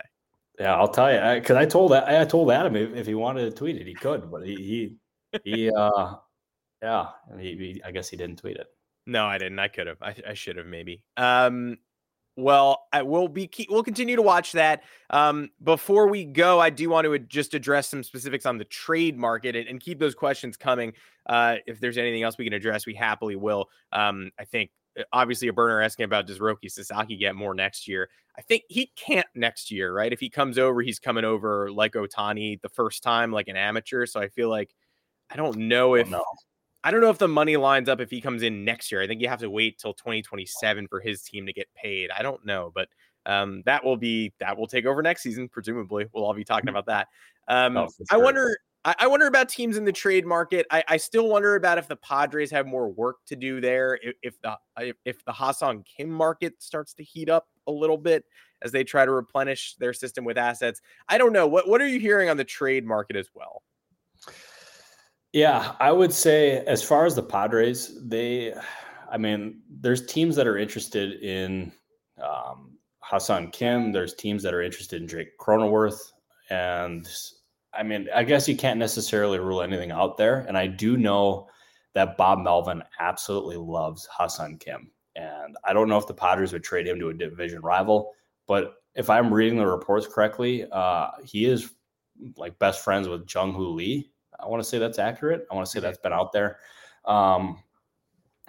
Yeah, 0.59 0.75
I'll 0.75 0.87
tell 0.87 1.11
you 1.11 1.39
because 1.39 1.55
I, 1.55 1.61
I, 1.61 1.65
told 1.65 1.93
I 1.93 2.25
told 2.25 2.51
Adam 2.51 2.75
if, 2.75 2.95
if, 2.95 3.07
he 3.07 3.13
wanted 3.13 3.45
to 3.45 3.51
tweet 3.51 3.77
it, 3.77 3.85
he 3.85 3.93
could, 3.93 4.31
but 4.31 4.45
he 4.45 4.55
he 4.55 4.95
he 5.43 5.71
uh 5.71 6.15
yeah, 6.81 7.07
he, 7.39 7.55
he, 7.55 7.81
I 7.85 7.91
guess 7.91 8.09
he 8.09 8.17
didn't 8.17 8.37
tweet 8.37 8.57
it. 8.57 8.67
No, 9.05 9.25
I 9.25 9.37
didn't. 9.37 9.59
I 9.59 9.67
could 9.67 9.87
have. 9.87 9.97
I, 10.01 10.15
I 10.27 10.33
should 10.33 10.57
have 10.57 10.65
maybe. 10.65 11.03
Um, 11.15 11.77
well, 12.35 12.83
I 12.93 13.01
will 13.01 13.27
be. 13.27 13.49
We'll 13.69 13.83
continue 13.83 14.15
to 14.15 14.21
watch 14.21 14.51
that. 14.51 14.83
Um, 15.09 15.49
before 15.63 16.07
we 16.07 16.25
go, 16.25 16.59
I 16.59 16.69
do 16.69 16.89
want 16.89 17.05
to 17.05 17.17
just 17.17 17.53
address 17.53 17.87
some 17.89 18.03
specifics 18.03 18.45
on 18.45 18.57
the 18.57 18.65
trade 18.65 19.17
market 19.17 19.55
and, 19.55 19.67
and 19.67 19.79
keep 19.79 19.97
those 19.97 20.13
questions 20.13 20.55
coming. 20.55 20.93
Uh, 21.25 21.55
if 21.65 21.79
there's 21.79 21.97
anything 21.97 22.21
else 22.21 22.37
we 22.37 22.43
can 22.43 22.53
address, 22.53 22.85
we 22.85 22.93
happily 22.93 23.35
will. 23.35 23.69
Um, 23.91 24.31
I 24.39 24.45
think 24.45 24.69
obviously 25.11 25.47
a 25.47 25.53
burner 25.53 25.81
asking 25.81 26.05
about 26.05 26.27
does 26.27 26.39
Roki 26.39 26.69
Sasaki 26.69 27.17
get 27.17 27.35
more 27.35 27.53
next 27.53 27.87
year? 27.87 28.09
I 28.37 28.41
think 28.41 28.63
he 28.69 28.91
can't 28.95 29.27
next 29.35 29.71
year, 29.71 29.93
right? 29.93 30.13
If 30.13 30.19
he 30.19 30.29
comes 30.29 30.57
over, 30.57 30.81
he's 30.81 30.99
coming 30.99 31.25
over 31.25 31.71
like 31.71 31.93
Ohtani 31.93 32.61
the 32.61 32.69
first 32.69 33.03
time, 33.03 33.31
like 33.31 33.47
an 33.47 33.57
amateur. 33.57 34.05
So 34.05 34.19
I 34.19 34.29
feel 34.29 34.49
like 34.49 34.73
I 35.29 35.35
don't 35.35 35.57
know 35.57 35.95
if 35.95 36.07
oh, 36.07 36.11
no. 36.11 36.23
I 36.83 36.91
don't 36.91 37.01
know 37.01 37.09
if 37.09 37.17
the 37.17 37.27
money 37.27 37.57
lines 37.57 37.89
up 37.89 37.99
if 37.99 38.09
he 38.09 38.21
comes 38.21 38.43
in 38.43 38.63
next 38.63 38.91
year. 38.91 39.01
I 39.01 39.07
think 39.07 39.21
you 39.21 39.27
have 39.27 39.39
to 39.39 39.49
wait 39.49 39.79
till 39.79 39.93
2027 39.93 40.87
for 40.87 40.99
his 40.99 41.21
team 41.23 41.45
to 41.45 41.53
get 41.53 41.67
paid. 41.75 42.11
I 42.11 42.21
don't 42.21 42.45
know, 42.45 42.71
but 42.73 42.87
um, 43.25 43.61
that 43.65 43.83
will 43.83 43.97
be 43.97 44.33
that 44.39 44.57
will 44.57 44.67
take 44.67 44.85
over 44.85 45.01
next 45.01 45.23
season. 45.23 45.49
Presumably, 45.49 46.05
we'll 46.13 46.23
all 46.23 46.33
be 46.33 46.45
talking 46.45 46.67
mm-hmm. 46.67 46.77
about 46.77 46.85
that. 46.85 47.07
Um, 47.47 47.77
oh, 47.77 47.87
sure. 47.87 48.05
I 48.09 48.17
wonder. 48.17 48.57
I, 48.87 48.95
I, 48.99 49.07
wonder 49.07 49.27
about 49.27 49.49
teams 49.49 49.75
in 49.75 49.83
the 49.83 49.91
trade 49.91 50.25
market. 50.25 50.65
I, 50.71 50.81
I, 50.87 50.95
still 50.95 51.27
wonder 51.27 51.55
about 51.55 51.77
if 51.77 51.89
the 51.89 51.97
Padres 51.97 52.49
have 52.51 52.65
more 52.65 52.87
work 52.87 53.17
to 53.25 53.35
do 53.35 53.59
there. 53.59 53.99
If, 54.01 54.15
if 54.23 54.41
the 54.41 54.57
if, 54.79 54.95
if 55.03 55.25
the 55.25 55.33
Ha-Seong 55.33 55.83
Kim 55.85 56.09
market 56.09 56.63
starts 56.63 56.93
to 56.93 57.03
heat 57.03 57.29
up 57.29 57.49
a 57.67 57.71
little 57.71 57.97
bit 57.97 58.23
as 58.61 58.71
they 58.71 58.85
try 58.85 59.03
to 59.03 59.11
replenish 59.11 59.75
their 59.75 59.91
system 59.91 60.23
with 60.23 60.37
assets. 60.37 60.81
I 61.09 61.17
don't 61.17 61.33
know. 61.33 61.47
What 61.47 61.67
what 61.67 61.81
are 61.81 61.87
you 61.87 61.99
hearing 61.99 62.29
on 62.29 62.37
the 62.37 62.45
trade 62.45 62.85
market 62.85 63.17
as 63.17 63.29
well? 63.35 63.61
Yeah, 65.33 65.73
I 65.81 65.91
would 65.91 66.13
say 66.13 66.59
as 66.65 66.81
far 66.81 67.05
as 67.05 67.13
the 67.13 67.23
Padres, 67.23 67.99
they, 68.07 68.53
I 69.11 69.17
mean, 69.17 69.59
there's 69.69 70.05
teams 70.05 70.37
that 70.37 70.47
are 70.47 70.57
interested 70.57 71.21
in 71.21 71.73
um, 72.23 72.77
Ha-Seong 72.99 73.51
Kim. 73.51 73.91
There's 73.91 74.15
teams 74.15 74.41
that 74.43 74.53
are 74.53 74.61
interested 74.61 75.01
in 75.01 75.07
Drake 75.07 75.37
Cronenworth, 75.37 75.99
and 76.49 77.05
I 77.77 77.83
mean, 77.83 78.07
I 78.13 78.23
guess 78.23 78.47
you 78.47 78.55
can't 78.55 78.79
necessarily 78.79 79.39
rule 79.39 79.61
anything 79.61 79.91
out 79.91 80.17
there. 80.17 80.39
And 80.47 80.57
I 80.57 80.67
do 80.67 80.97
know 80.97 81.47
that 81.93 82.17
Bob 82.17 82.39
Melvin 82.39 82.83
absolutely 82.99 83.57
loves 83.57 84.05
Ha-Seong 84.07 84.59
Kim, 84.59 84.91
and 85.15 85.55
I 85.63 85.73
don't 85.73 85.89
know 85.89 85.97
if 85.97 86.07
the 86.07 86.13
Padres 86.13 86.53
would 86.53 86.63
trade 86.63 86.87
him 86.87 86.99
to 86.99 87.09
a 87.09 87.13
division 87.13 87.61
rival, 87.61 88.13
but 88.47 88.75
if 88.95 89.09
I'm 89.09 89.33
reading 89.33 89.57
the 89.57 89.67
reports 89.67 90.07
correctly, 90.07 90.65
uh, 90.71 91.09
he 91.23 91.45
is 91.45 91.71
like 92.35 92.57
best 92.59 92.83
friends 92.83 93.07
with 93.07 93.31
Jung 93.31 93.53
Hoo 93.53 93.69
Lee 93.69 94.11
I 94.39 94.47
want 94.47 94.61
to 94.63 94.69
say 94.69 94.77
that's 94.79 94.99
accurate. 94.99 95.47
I 95.51 95.55
want 95.55 95.65
to 95.65 95.71
say 95.71 95.79
that's 95.79 95.97
been 95.97 96.13
out 96.13 96.31
there. 96.31 96.59
Um, 97.05 97.63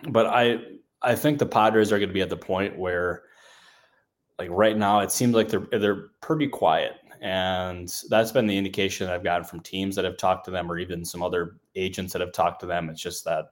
but 0.09 0.27
I 0.27 0.59
I 1.03 1.15
think 1.15 1.39
the 1.39 1.47
Padres 1.47 1.93
are 1.93 1.99
going 1.99 2.09
to 2.09 2.15
be 2.15 2.23
at 2.23 2.31
the 2.31 2.37
point 2.37 2.79
where, 2.79 3.23
like 4.39 4.51
right 4.51 4.77
now, 4.77 5.01
it 5.01 5.11
seems 5.11 5.35
like 5.35 5.49
they're 5.49 5.67
they're 5.79 6.09
pretty 6.21 6.49
quiet, 6.49 6.93
and 7.21 7.93
that's 8.09 8.33
been 8.33 8.47
the 8.47 8.57
indication 8.57 9.09
I've 9.09 9.25
gotten 9.25 9.45
from 9.45 9.61
teams 9.61 9.97
that 9.97 10.05
have 10.05 10.17
talked 10.17 10.45
to 10.47 10.51
them, 10.51 10.71
or 10.71 10.79
even 10.79 11.05
some 11.05 11.23
other 11.23 11.57
agents 11.75 12.13
that 12.13 12.21
have 12.21 12.33
talked 12.33 12.61
to 12.61 12.67
them. 12.67 12.89
It's 12.89 13.01
just 13.01 13.25
that 13.25 13.47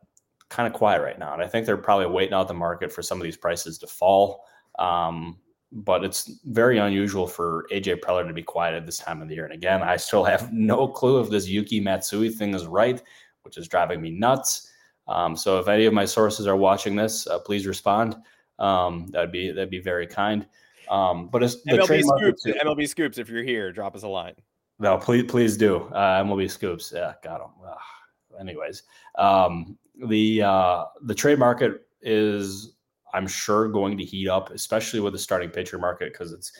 kind 0.49 0.67
of 0.67 0.73
quiet 0.73 1.03
right 1.03 1.19
now, 1.19 1.35
and 1.35 1.43
I 1.43 1.47
think 1.47 1.67
they're 1.67 1.77
probably 1.77 2.07
waiting 2.07 2.35
out 2.35 2.49
the 2.49 2.55
market 2.55 2.93
for 2.93 3.03
some 3.03 3.19
of 3.19 3.25
these 3.25 3.37
prices 3.37 3.79
to 3.79 3.87
fall. 3.87 4.45
Um, 4.79 5.39
but 5.73 6.05
it's 6.05 6.41
very 6.45 6.79
unusual 6.79 7.27
for 7.27 7.67
AJ 7.73 8.01
Preller 8.01 8.27
to 8.27 8.33
be 8.33 8.43
quiet 8.43 8.75
at 8.75 8.87
this 8.87 8.99
time 8.99 9.21
of 9.21 9.29
the 9.29 9.35
year. 9.35 9.45
And 9.45 9.53
again, 9.53 9.83
I 9.83 9.97
still 9.97 10.25
have 10.25 10.53
no 10.53 10.89
clue 10.89 11.21
if 11.21 11.31
this 11.31 11.49
Yuki 11.49 11.81
Matsui 11.81 12.31
thing 12.31 12.55
is 12.55 12.67
right, 12.67 13.03
which 13.43 13.59
is 13.59 13.69
driving 13.69 14.01
me 14.01 14.11
nuts. 14.11 14.71
Um, 15.09 15.37
so 15.37 15.59
if 15.59 15.69
any 15.69 15.87
of 15.87 15.93
my 15.93 16.05
sources 16.05 16.47
are 16.47 16.57
watching 16.57 16.97
this, 16.97 17.27
uh, 17.27 17.39
please 17.39 17.67
respond. 17.67 18.17
Um, 18.59 19.07
that'd 19.09 19.33
be 19.33 19.51
that'd 19.51 19.71
be 19.71 19.81
very 19.81 20.07
kind. 20.07 20.47
Um, 20.89 21.29
but 21.29 21.43
it's 21.43 21.63
the 21.63 21.73
MLB 21.73 22.03
scoops. 22.03 22.47
MLB 22.47 22.89
scoops. 22.89 23.19
If 23.19 23.29
you're 23.29 23.43
here, 23.43 23.73
drop 23.73 23.95
us 23.95 24.03
a 24.03 24.09
line. 24.09 24.35
No, 24.79 24.99
please 24.99 25.25
please 25.25 25.57
do. 25.57 25.83
Uh, 25.93 26.23
MLB 26.23 26.51
scoops. 26.51 26.93
Yeah, 26.95 27.15
got 27.23 27.41
them. 27.41 27.51
Ugh. 27.67 27.77
Anyways, 28.39 28.83
um, 29.19 29.79
the 30.09 30.43
uh, 30.43 30.85
the 31.03 31.15
trade 31.15 31.39
market 31.39 31.87
is 32.03 32.77
I'm 33.15 33.27
sure 33.27 33.69
going 33.69 33.97
to 33.99 34.05
heat 34.05 34.29
up, 34.29 34.51
especially 34.51 35.01
with 35.01 35.15
the 35.15 35.19
starting 35.19 35.51
pitcher 35.51 35.79
market 35.79 36.13
because 36.13 36.33
it's 36.33 36.53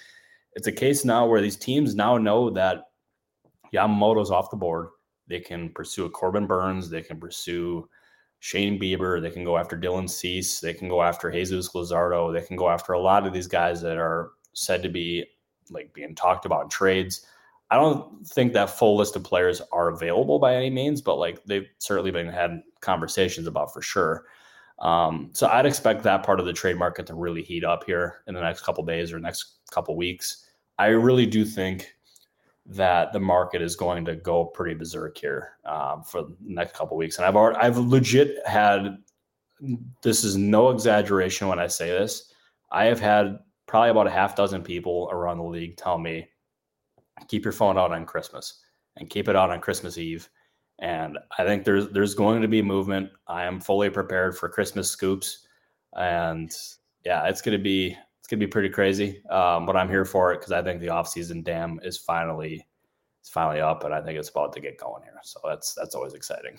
it's 0.55 0.67
a 0.67 0.73
case 0.73 1.05
now 1.05 1.27
where 1.27 1.43
these 1.43 1.57
teams 1.57 1.95
now 1.95 2.17
know 2.17 2.49
that 2.51 2.85
Yamamoto's 3.75 4.31
off 4.31 4.51
the 4.51 4.57
board. 4.57 4.89
They 5.29 5.41
can 5.41 5.71
pursue 5.71 6.07
a 6.07 6.11
Corbin 6.11 6.47
Burnes. 6.47 6.89
They 6.89 7.03
can 7.03 7.21
pursue 7.21 7.89
Shane 8.47 8.79
Bieber. 8.79 9.21
They 9.21 9.33
can 9.33 9.43
go 9.43 9.59
after 9.59 9.77
Dylan 9.77 10.09
Cease. 10.09 10.61
They 10.61 10.73
can 10.73 10.89
go 10.89 11.03
after 11.03 11.33
Jesus 11.33 11.71
Luzardo. 11.71 12.33
They 12.33 12.47
can 12.47 12.57
go 12.57 12.69
after 12.69 12.93
a 12.93 13.01
lot 13.01 13.27
of 13.27 13.33
these 13.33 13.49
guys 13.49 13.83
that 13.83 13.97
are 13.97 14.31
said 14.53 14.85
to 14.85 14.89
be 14.89 15.27
like 15.69 15.93
being 15.93 16.15
talked 16.15 16.47
about 16.47 16.63
in 16.63 16.69
trades. 16.69 17.27
I 17.73 17.75
don't 17.75 18.25
think 18.25 18.53
that 18.53 18.71
full 18.71 18.97
list 18.97 19.17
of 19.17 19.25
players 19.25 19.61
are 19.73 19.89
available 19.89 20.39
by 20.39 20.55
any 20.55 20.71
means, 20.71 21.03
but 21.03 21.17
like 21.17 21.45
they've 21.45 21.67
certainly 21.79 22.13
been 22.13 22.29
had 22.29 22.63
conversations 22.83 23.49
about 23.49 23.73
for 23.73 23.83
sure. 23.83 24.27
Um, 24.79 25.31
so 25.33 25.49
I'd 25.49 25.67
expect 25.67 26.05
that 26.05 26.23
part 26.23 26.39
of 26.39 26.47
the 26.47 26.53
trade 26.53 26.77
market 26.77 27.05
to 27.09 27.17
really 27.17 27.43
heat 27.43 27.65
up 27.65 27.83
here 27.83 28.23
in 28.29 28.35
the 28.35 28.43
next 28.43 28.61
couple 28.61 28.85
days 28.85 29.13
or 29.13 29.19
next 29.19 29.57
couple 29.73 29.97
weeks. 29.97 30.47
I 30.79 30.91
really 30.91 31.27
do 31.27 31.45
think 31.45 31.96
that 32.69 33.13
the 33.13 33.21
market 33.21 33.63
is 33.63 33.77
going 33.77 34.05
to 34.05 34.17
go 34.17 34.45
pretty 34.45 34.75
berserk 34.75 35.17
here 35.17 35.53
um, 35.65 36.03
for 36.03 36.23
the 36.23 36.37
next 36.41 36.75
couple 36.75 36.97
weeks. 36.97 37.17
And 37.17 37.27
I've 37.27 37.37
already, 37.37 37.59
I've 37.59 37.79
legit 37.79 38.37
had 38.47 38.99
this 40.03 40.25
is 40.25 40.37
no 40.37 40.71
exaggeration 40.71 41.49
when 41.49 41.59
I 41.59 41.67
say 41.67 41.91
this. 41.91 42.33
I 42.71 42.87
have 42.87 43.01
had 43.01 43.39
probably 43.67 43.91
about 43.91 44.07
a 44.07 44.11
half 44.11 44.37
dozen 44.37 44.63
people 44.63 45.09
around 45.13 45.39
the 45.39 45.45
league 45.45 45.77
tell 45.77 45.99
me, 45.99 46.29
keep 47.29 47.45
your 47.45 47.53
phone 47.53 47.79
out 47.79 47.93
on 47.93 48.05
Christmas 48.05 48.63
and 48.97 49.11
keep 49.11 49.29
it 49.29 49.37
out 49.37 49.51
on 49.51 49.61
Christmas 49.61 49.99
Eve. 49.99 50.29
And 50.79 51.19
I 51.39 51.45
think 51.45 51.65
there's 51.65 51.89
there's 51.89 52.15
going 52.15 52.43
to 52.43 52.49
be 52.49 52.61
movement. 52.61 53.09
I 53.29 53.45
am 53.45 53.61
fully 53.61 53.89
prepared 53.89 54.37
for 54.37 54.49
Christmas 54.49 54.91
scoops, 54.91 55.47
and 55.95 56.53
yeah, 57.05 57.27
it's 57.29 57.41
gonna 57.41 57.59
be 57.59 57.97
it's 58.27 58.33
gonna 58.33 58.41
be 58.41 58.49
pretty 58.49 58.71
crazy. 58.71 59.23
Um, 59.31 59.67
but 59.67 59.77
I'm 59.77 59.89
here 59.89 60.05
for 60.05 60.33
it 60.33 60.41
because 60.41 60.51
I 60.51 60.61
think 60.61 60.81
the 60.81 60.89
offseason 60.89 61.45
dam 61.45 61.79
is 61.85 61.97
finally 61.97 62.67
it's 63.21 63.31
finally 63.31 63.61
up, 63.61 63.85
and 63.85 63.95
I 63.95 64.03
think 64.03 64.19
it's 64.19 64.31
about 64.31 64.53
to 64.55 64.61
get 64.61 64.81
going 64.81 65.05
here. 65.05 65.21
So 65.23 65.39
that's 65.45 65.75
that's 65.75 65.95
always 65.95 66.13
exciting. 66.13 66.59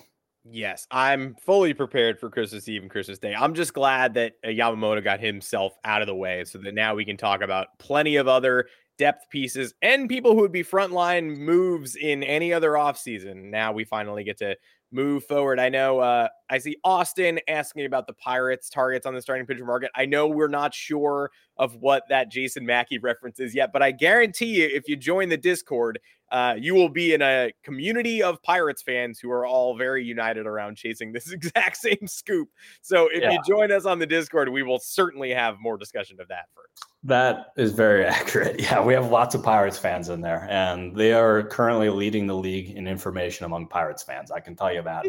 Yes, 0.50 0.86
I'm 0.90 1.34
fully 1.34 1.74
prepared 1.74 2.18
for 2.18 2.30
Christmas 2.30 2.66
Eve 2.70 2.80
and 2.80 2.90
Christmas 2.90 3.18
Day. 3.18 3.34
I'm 3.34 3.52
just 3.52 3.74
glad 3.74 4.14
that 4.14 4.32
uh, 4.42 4.48
Yamamoto 4.48 5.04
got 5.04 5.20
himself 5.20 5.76
out 5.84 6.00
of 6.00 6.06
the 6.06 6.14
way 6.14 6.42
so 6.46 6.56
that 6.56 6.72
now 6.72 6.94
we 6.94 7.04
can 7.04 7.18
talk 7.18 7.42
about 7.42 7.78
plenty 7.78 8.16
of 8.16 8.28
other 8.28 8.68
depth 8.96 9.28
pieces 9.28 9.74
and 9.82 10.08
people 10.08 10.32
who 10.32 10.40
would 10.40 10.52
be 10.52 10.64
frontline 10.64 11.36
moves 11.36 11.96
in 11.96 12.22
any 12.22 12.50
other 12.50 12.72
offseason. 12.72 13.50
Now 13.50 13.72
we 13.72 13.84
finally 13.84 14.24
get 14.24 14.38
to 14.38 14.56
move 14.90 15.24
forward. 15.24 15.58
I 15.58 15.68
know 15.68 16.00
uh, 16.00 16.28
I 16.50 16.58
see 16.58 16.76
Austin 16.84 17.40
asking 17.48 17.84
about 17.84 18.06
the 18.06 18.14
Pirates 18.14 18.70
targets 18.70 19.06
on 19.06 19.14
the 19.14 19.22
starting 19.22 19.46
pitcher 19.46 19.64
market. 19.64 19.90
I 19.94 20.06
know 20.06 20.26
we're 20.26 20.48
not 20.48 20.74
sure 20.74 21.30
of 21.56 21.76
what 21.76 22.04
that 22.08 22.30
Jason 22.30 22.64
Mackey 22.64 22.98
reference 22.98 23.40
is 23.40 23.54
yet, 23.54 23.70
but 23.72 23.82
I 23.82 23.90
guarantee 23.90 24.62
you, 24.62 24.70
if 24.72 24.88
you 24.88 24.96
join 24.96 25.28
the 25.28 25.36
Discord, 25.36 25.98
uh, 26.30 26.54
you 26.58 26.74
will 26.74 26.88
be 26.88 27.14
in 27.14 27.22
a 27.22 27.52
community 27.62 28.22
of 28.22 28.42
Pirates 28.42 28.82
fans 28.82 29.18
who 29.18 29.30
are 29.30 29.46
all 29.46 29.76
very 29.76 30.04
united 30.04 30.46
around 30.46 30.76
chasing 30.76 31.12
this 31.12 31.32
exact 31.32 31.76
same 31.76 32.06
scoop. 32.06 32.48
So 32.82 33.08
if 33.12 33.22
yeah. 33.22 33.32
you 33.32 33.40
join 33.46 33.72
us 33.72 33.86
on 33.86 33.98
the 33.98 34.06
Discord, 34.06 34.48
we 34.48 34.62
will 34.62 34.78
certainly 34.78 35.30
have 35.30 35.56
more 35.60 35.78
discussion 35.78 36.20
of 36.20 36.28
that 36.28 36.46
first. 36.54 36.84
That 37.04 37.52
is 37.56 37.72
very 37.72 38.04
accurate. 38.06 38.60
Yeah, 38.60 38.84
we 38.84 38.92
have 38.94 39.10
lots 39.10 39.34
of 39.34 39.42
Pirates 39.42 39.78
fans 39.78 40.08
in 40.08 40.20
there, 40.20 40.46
and 40.50 40.94
they 40.94 41.12
are 41.12 41.44
currently 41.44 41.88
leading 41.88 42.26
the 42.26 42.36
league 42.36 42.76
in 42.76 42.86
information 42.86 43.46
among 43.46 43.68
Pirates 43.68 44.02
fans. 44.02 44.30
I 44.30 44.40
can 44.40 44.54
tell 44.54 44.72
you 44.72 44.77
that. 44.82 45.06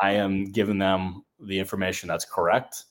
I 0.00 0.12
am 0.12 0.44
giving 0.44 0.78
them 0.78 1.22
the 1.40 1.58
information 1.58 2.08
that's 2.08 2.24
correct. 2.24 2.84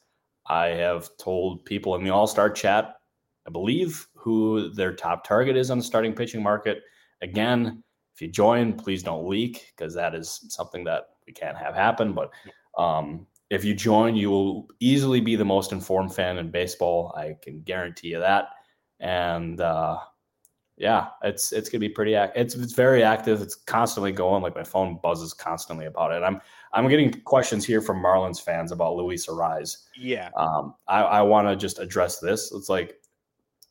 I 0.47 0.67
have 0.67 1.09
told 1.17 1.65
people 1.65 1.95
in 1.95 2.03
the 2.03 2.09
All 2.09 2.27
Star 2.27 2.49
chat, 2.49 2.95
I 3.47 3.51
believe, 3.51 4.07
who 4.13 4.73
their 4.73 4.93
top 4.93 5.25
target 5.25 5.55
is 5.55 5.71
on 5.71 5.77
the 5.77 5.83
starting 5.83 6.13
pitching 6.13 6.43
market 6.43 6.83
Again, 7.21 7.83
if 8.15 8.21
you 8.21 8.27
join, 8.27 8.73
please 8.73 9.03
don't 9.03 9.27
leak 9.27 9.73
because 9.75 9.93
that 9.93 10.15
is 10.15 10.45
something 10.49 10.83
that 10.85 11.09
we 11.27 11.33
can't 11.33 11.57
have 11.57 11.75
happen. 11.75 12.13
But 12.13 12.31
um, 12.77 13.27
if 13.49 13.63
you 13.63 13.75
join, 13.75 14.15
you 14.15 14.29
will 14.29 14.67
easily 14.79 15.21
be 15.21 15.35
the 15.35 15.45
most 15.45 15.71
informed 15.71 16.15
fan 16.15 16.37
in 16.37 16.49
baseball. 16.49 17.13
I 17.15 17.35
can 17.41 17.61
guarantee 17.61 18.09
you 18.09 18.19
that. 18.19 18.49
And 18.99 19.61
uh, 19.61 19.97
yeah, 20.77 21.07
it's 21.23 21.51
it's 21.51 21.69
gonna 21.69 21.79
be 21.79 21.89
pretty. 21.89 22.13
It's 22.13 22.55
it's 22.55 22.73
very 22.73 23.03
active. 23.03 23.41
It's 23.41 23.55
constantly 23.55 24.11
going. 24.11 24.41
Like 24.41 24.55
my 24.55 24.63
phone 24.63 24.99
buzzes 25.01 25.33
constantly 25.33 25.85
about 25.85 26.11
it. 26.11 26.23
I'm 26.23 26.41
I'm 26.73 26.87
getting 26.87 27.11
questions 27.21 27.65
here 27.65 27.81
from 27.81 28.01
Marlins 28.01 28.41
fans 28.41 28.71
about 28.71 28.95
Luis 28.95 29.27
Arraez. 29.27 29.77
Yeah. 29.95 30.29
Um, 30.35 30.75
I 30.87 31.01
I 31.01 31.21
want 31.21 31.47
to 31.47 31.55
just 31.55 31.79
address 31.79 32.19
this. 32.19 32.51
It's 32.51 32.69
like 32.69 32.99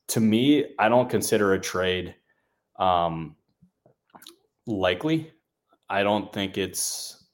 to 0.09 0.21
me, 0.21 0.75
I 0.79 0.89
don't 0.89 1.09
consider 1.09 1.55
a 1.55 1.61
trade 1.61 2.15
um, 2.79 3.37
likely. 4.67 5.33
I 5.89 6.03
don't 6.03 6.33
think 6.33 6.59
it's 6.59 7.25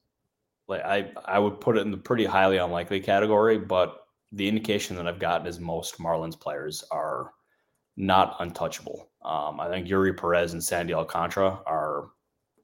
like 0.69 0.83
I 0.83 1.11
I 1.25 1.39
would 1.39 1.61
put 1.61 1.77
it 1.77 1.81
in 1.81 1.91
the 1.91 1.97
pretty 1.97 2.25
highly 2.25 2.57
unlikely 2.57 3.01
category, 3.01 3.59
but 3.59 4.07
the 4.33 4.49
indication 4.49 4.97
that 4.97 5.07
I've 5.07 5.19
gotten 5.19 5.47
is 5.47 5.59
most 5.61 5.99
Marlins 5.99 6.39
players 6.39 6.85
are 6.91 7.33
not 7.97 8.37
untouchable. 8.41 9.09
Um, 9.25 9.61
I 9.61 9.69
think 9.69 9.89
Eury 9.89 10.17
Perez 10.17 10.53
and 10.53 10.63
Sandy 10.63 10.95
Alcantara 10.95 11.61
are 11.67 12.11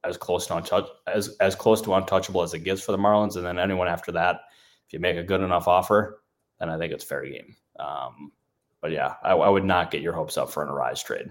as 0.03 0.17
close 0.17 0.47
to 0.47 0.53
untouch 0.53 0.87
as 1.07 1.35
as 1.39 1.55
close 1.55 1.81
to 1.81 1.93
untouchable 1.93 2.41
as 2.41 2.53
it 2.53 2.59
gets 2.59 2.81
for 2.81 2.91
the 2.91 2.97
Marlins, 2.97 3.35
and 3.35 3.45
then 3.45 3.59
anyone 3.59 3.87
after 3.87 4.11
that, 4.13 4.41
if 4.85 4.93
you 4.93 4.99
make 4.99 5.17
a 5.17 5.23
good 5.23 5.41
enough 5.41 5.67
offer, 5.67 6.21
then 6.59 6.69
I 6.69 6.77
think 6.77 6.93
it's 6.93 7.03
fair 7.03 7.25
game. 7.25 7.55
Um, 7.79 8.31
but 8.81 8.91
yeah, 8.91 9.15
I, 9.23 9.31
I, 9.31 9.49
would 9.49 9.63
not 9.63 9.91
get 9.91 10.01
your 10.01 10.13
hopes 10.13 10.37
up 10.37 10.51
for 10.51 10.61
an 10.61 10.69
Arraez 10.69 11.03
trade. 11.03 11.27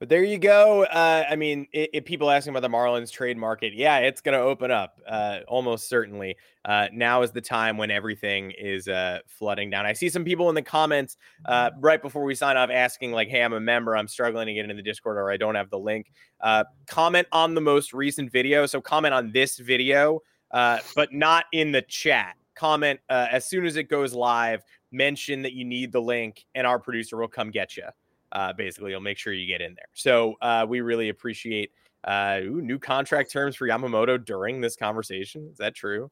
But 0.00 0.08
there 0.08 0.24
you 0.24 0.38
go. 0.38 0.84
Uh, 0.84 1.24
I 1.28 1.36
mean, 1.36 1.66
if 1.74 2.06
people 2.06 2.30
asking 2.30 2.56
about 2.56 2.62
the 2.62 2.74
Marlins 2.74 3.12
trade 3.12 3.36
market, 3.36 3.74
yeah, 3.74 3.98
it's 3.98 4.22
going 4.22 4.32
to 4.32 4.42
open 4.42 4.70
up 4.70 4.98
uh, 5.06 5.40
almost 5.46 5.90
certainly. 5.90 6.38
Uh, 6.64 6.88
now 6.90 7.20
is 7.20 7.32
the 7.32 7.42
time 7.42 7.76
when 7.76 7.90
everything 7.90 8.50
is 8.52 8.88
uh, 8.88 9.18
flooding 9.26 9.68
down. 9.68 9.84
I 9.84 9.92
see 9.92 10.08
some 10.08 10.24
people 10.24 10.48
in 10.48 10.54
the 10.54 10.62
comments 10.62 11.18
uh, 11.44 11.72
right 11.80 12.00
before 12.00 12.24
we 12.24 12.34
sign 12.34 12.56
off 12.56 12.70
asking, 12.70 13.12
like, 13.12 13.28
hey, 13.28 13.42
I'm 13.42 13.52
a 13.52 13.60
member. 13.60 13.94
I'm 13.94 14.08
struggling 14.08 14.46
to 14.46 14.54
get 14.54 14.62
into 14.62 14.74
the 14.74 14.82
Discord 14.82 15.18
or 15.18 15.30
I 15.30 15.36
don't 15.36 15.54
have 15.54 15.68
the 15.68 15.78
link. 15.78 16.10
Uh, 16.40 16.64
comment 16.86 17.28
on 17.30 17.54
the 17.54 17.60
most 17.60 17.92
recent 17.92 18.32
video. 18.32 18.64
So 18.64 18.80
comment 18.80 19.12
on 19.12 19.32
this 19.32 19.58
video, 19.58 20.20
but 20.50 21.12
not 21.12 21.44
in 21.52 21.72
the 21.72 21.82
chat. 21.82 22.36
Comment 22.54 22.98
as 23.10 23.46
soon 23.46 23.66
as 23.66 23.76
it 23.76 23.90
goes 23.90 24.14
live, 24.14 24.62
mention 24.90 25.42
that 25.42 25.52
you 25.52 25.66
need 25.66 25.92
the 25.92 26.00
link, 26.00 26.46
and 26.54 26.66
our 26.66 26.78
producer 26.78 27.18
will 27.18 27.28
come 27.28 27.50
get 27.50 27.76
you 27.76 27.84
uh, 28.32 28.52
basically, 28.52 28.92
you'll 28.92 29.00
make 29.00 29.18
sure 29.18 29.32
you 29.32 29.46
get 29.46 29.60
in 29.60 29.74
there. 29.74 29.88
So 29.92 30.34
uh, 30.40 30.66
we 30.68 30.80
really 30.80 31.08
appreciate 31.08 31.72
uh, 32.04 32.40
ooh, 32.42 32.62
new 32.62 32.78
contract 32.78 33.30
terms 33.30 33.56
for 33.56 33.68
Yamamoto 33.68 34.22
during 34.24 34.60
this 34.60 34.76
conversation. 34.76 35.48
Is 35.50 35.58
that 35.58 35.74
true? 35.74 36.10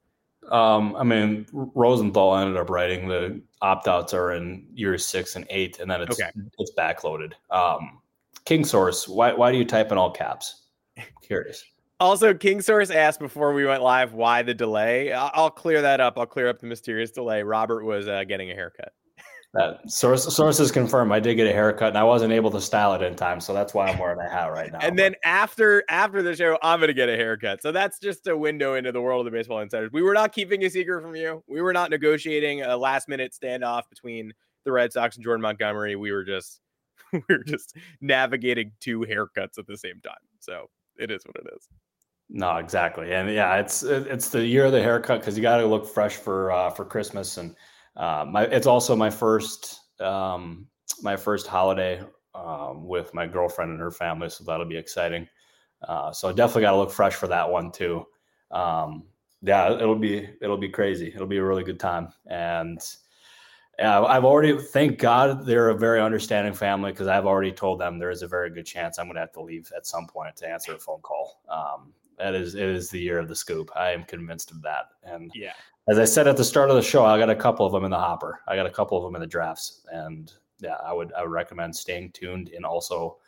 Um, 0.51 0.95
I 0.97 1.03
mean, 1.03 1.47
Rosenthal 1.53 2.37
ended 2.37 2.57
up 2.57 2.71
writing 2.71 3.09
the 3.09 3.41
opt 3.61 3.89
outs 3.89 4.15
are 4.15 4.33
in 4.33 4.67
years 4.73 5.05
six 5.05 5.37
and 5.37 5.47
eight, 5.51 5.81
and 5.81 5.91
then 5.91 6.01
it's 6.03 6.21
okay. 6.21 6.31
it's 6.59 6.73
backloaded. 6.79 7.33
Um, 7.51 8.01
King 8.45 8.65
Source, 8.65 9.09
why 9.09 9.33
why 9.33 9.51
do 9.53 9.59
you 9.59 9.65
type 9.65 9.93
in 9.93 9.99
all 9.99 10.11
caps? 10.11 10.67
Curious. 11.23 11.65
Also, 12.01 12.33
King 12.33 12.63
Source 12.63 12.91
asked 12.91 13.19
before 13.19 13.53
we 13.53 13.67
went 13.67 13.83
live 13.83 14.15
why 14.15 14.43
the 14.43 14.55
delay. 14.55 15.13
I'll 15.13 15.51
clear 15.51 15.83
that 15.83 16.01
up. 16.01 16.17
I'll 16.17 16.27
clear 16.27 16.49
up 16.49 16.61
the 16.61 16.67
mysterious 16.67 17.11
delay. 17.11 17.43
Robert 17.43 17.85
was 17.85 18.07
uh, 18.07 18.23
getting 18.23 18.53
a 18.53 18.55
haircut. 18.55 18.93
That 19.55 19.91
source, 19.91 20.25
sources 20.35 20.71
confirm 20.71 21.11
I 21.11 21.21
did 21.21 21.37
get 21.37 21.47
a 21.47 21.53
haircut 21.53 21.89
and 21.89 21.97
I 21.97 22.05
wasn't 22.05 22.35
able 22.35 22.51
to 22.51 22.61
style 22.61 22.93
it 22.93 23.03
in 23.03 23.17
time, 23.17 23.41
so 23.41 23.55
that's 23.55 23.73
why 23.73 23.89
I'm 23.89 23.99
wearing 23.99 24.19
a 24.21 24.29
hat 24.29 24.53
right 24.53 24.71
now. 24.71 24.79
And 24.83 24.99
then 24.99 25.15
after 25.25 25.85
after 25.89 26.23
the 26.23 26.37
show, 26.37 26.59
I'm 26.63 26.81
gonna 26.81 26.93
get 26.93 27.09
a 27.09 27.17
haircut. 27.17 27.63
So 27.63 27.73
that's 27.73 27.99
just 27.99 28.27
a 28.27 28.37
window 28.37 28.75
into 28.75 28.93
the 28.93 29.01
world 29.01 29.27
of 29.27 29.33
the 29.33 29.37
baseball 29.37 29.61
insiders. 29.61 29.91
We 29.91 30.03
were 30.03 30.13
not 30.13 30.35
keeping 30.35 30.63
a 30.65 30.69
secret 30.69 31.01
from 31.01 31.17
you. 31.17 31.43
We 31.49 31.63
were 31.63 31.73
not 31.73 31.89
negotiating 31.89 32.61
a 32.61 32.77
last 32.77 33.09
minute 33.09 33.35
standoff 33.35 33.89
between 33.89 34.35
the 34.67 34.73
Red 34.73 34.93
Sox 34.93 35.17
and 35.17 35.25
Jordan 35.25 35.41
Montgomery. 35.41 35.97
We 35.97 36.13
were 36.13 36.25
just 36.25 36.61
we 37.15 37.23
were 37.31 37.45
just 37.45 37.75
navigating 38.03 38.73
two 38.81 39.01
haircuts 39.01 39.59
at 39.59 39.67
the 39.67 39.79
same 39.79 39.99
time. 40.03 40.15
So 40.41 40.69
it 40.99 41.11
is 41.11 41.25
what 41.25 41.37
it 41.37 41.47
is. 41.57 41.67
No, 42.29 42.59
exactly, 42.59 43.15
and 43.15 43.33
yeah, 43.33 43.57
it's 43.57 43.83
it's 43.83 44.29
the 44.29 44.45
year 44.45 44.67
of 44.67 44.73
the 44.73 44.83
haircut 44.83 45.21
because 45.21 45.39
you 45.39 45.43
got 45.43 45.57
to 45.57 45.67
look 45.67 45.87
fresh 45.87 46.17
for 46.17 46.53
uh, 46.53 46.69
for 46.69 46.85
Christmas 46.85 47.39
and 47.39 47.57
uh, 47.99 48.25
my 48.27 48.45
it's 48.45 48.67
also 48.67 48.97
my 48.97 49.11
first 49.11 49.81
um, 50.01 50.67
my 51.03 51.17
first 51.17 51.47
holiday 51.47 52.01
um, 52.35 52.87
with 52.87 53.13
my 53.13 53.27
girlfriend 53.27 53.73
and 53.73 53.81
her 53.81 53.91
family, 53.91 54.31
so 54.31 54.45
that'll 54.45 54.67
be 54.67 54.77
exciting. 54.77 55.29
Uh, 55.87 56.13
so 56.13 56.29
I 56.29 56.33
definitely 56.33 56.63
got 56.63 56.73
to 56.73 56.77
look 56.79 56.91
fresh 56.91 57.15
for 57.15 57.29
that 57.29 57.49
one 57.49 57.71
too. 57.71 58.05
Um, 58.51 59.05
yeah, 59.43 59.73
it'll 59.73 59.99
be 59.99 60.29
it'll 60.41 60.57
be 60.57 60.69
crazy. 60.69 61.13
It'll 61.15 61.27
be 61.27 61.39
a 61.39 61.45
really 61.45 61.65
good 61.65 61.81
time, 61.81 62.09
and 62.27 62.81
yeah, 63.79 64.03
I've 64.03 64.25
already 64.25 64.59
thank 64.59 64.99
God 64.99 65.47
they're 65.47 65.71
a 65.71 65.79
very 65.79 66.01
understanding 66.01 66.53
family 66.53 66.91
because 66.91 67.07
I've 67.07 67.27
already 67.27 67.53
told 67.53 67.81
them 67.81 67.99
there 67.99 68.11
is 68.11 68.23
a 68.23 68.29
very 68.29 68.51
good 68.51 68.67
chance 68.67 68.99
I'm 68.99 69.07
going 69.07 69.15
to 69.15 69.21
have 69.21 69.33
to 69.33 69.43
leave 69.43 69.71
at 69.77 69.87
some 69.87 70.07
point 70.07 70.37
to 70.37 70.49
answer 70.49 70.75
a 70.75 70.79
phone 70.79 71.01
call. 71.01 71.41
Um, 71.49 71.93
that 72.19 72.35
is 72.35 72.57
it 72.57 72.65
is 72.65 72.91
the 72.91 72.99
year 72.99 73.19
of 73.19 73.29
the 73.29 73.37
scoop. 73.37 73.71
I 73.77 73.91
am 73.91 74.03
convinced 74.05 74.51
of 74.51 74.63
that. 74.63 74.87
And 75.05 75.31
yeah, 75.35 75.53
as 75.89 75.99
I 75.99 76.05
said 76.05 76.29
at 76.29 76.37
the 76.37 76.45
start 76.45 76.71
of 76.71 76.77
the 76.77 76.83
show, 76.83 77.05
I 77.05 77.19
got 77.19 77.31
a 77.31 77.37
couple 77.37 77.65
of 77.65 77.73
them 77.73 77.85
in 77.85 77.91
the 77.91 77.99
hopper. 77.99 78.41
I 78.47 78.57
got 78.57 78.67
a 78.67 78.71
couple 78.71 78.99
of 78.99 79.05
them 79.05 79.15
in 79.15 79.21
the 79.21 79.27
drafts, 79.27 79.87
and 79.91 80.33
yeah, 80.61 80.77
I 80.85 80.93
would 80.93 81.13
I 81.15 81.23
would 81.23 81.31
recommend 81.31 81.75
staying 81.75 82.13
tuned 82.13 82.51
and 82.51 82.65
also 82.65 83.19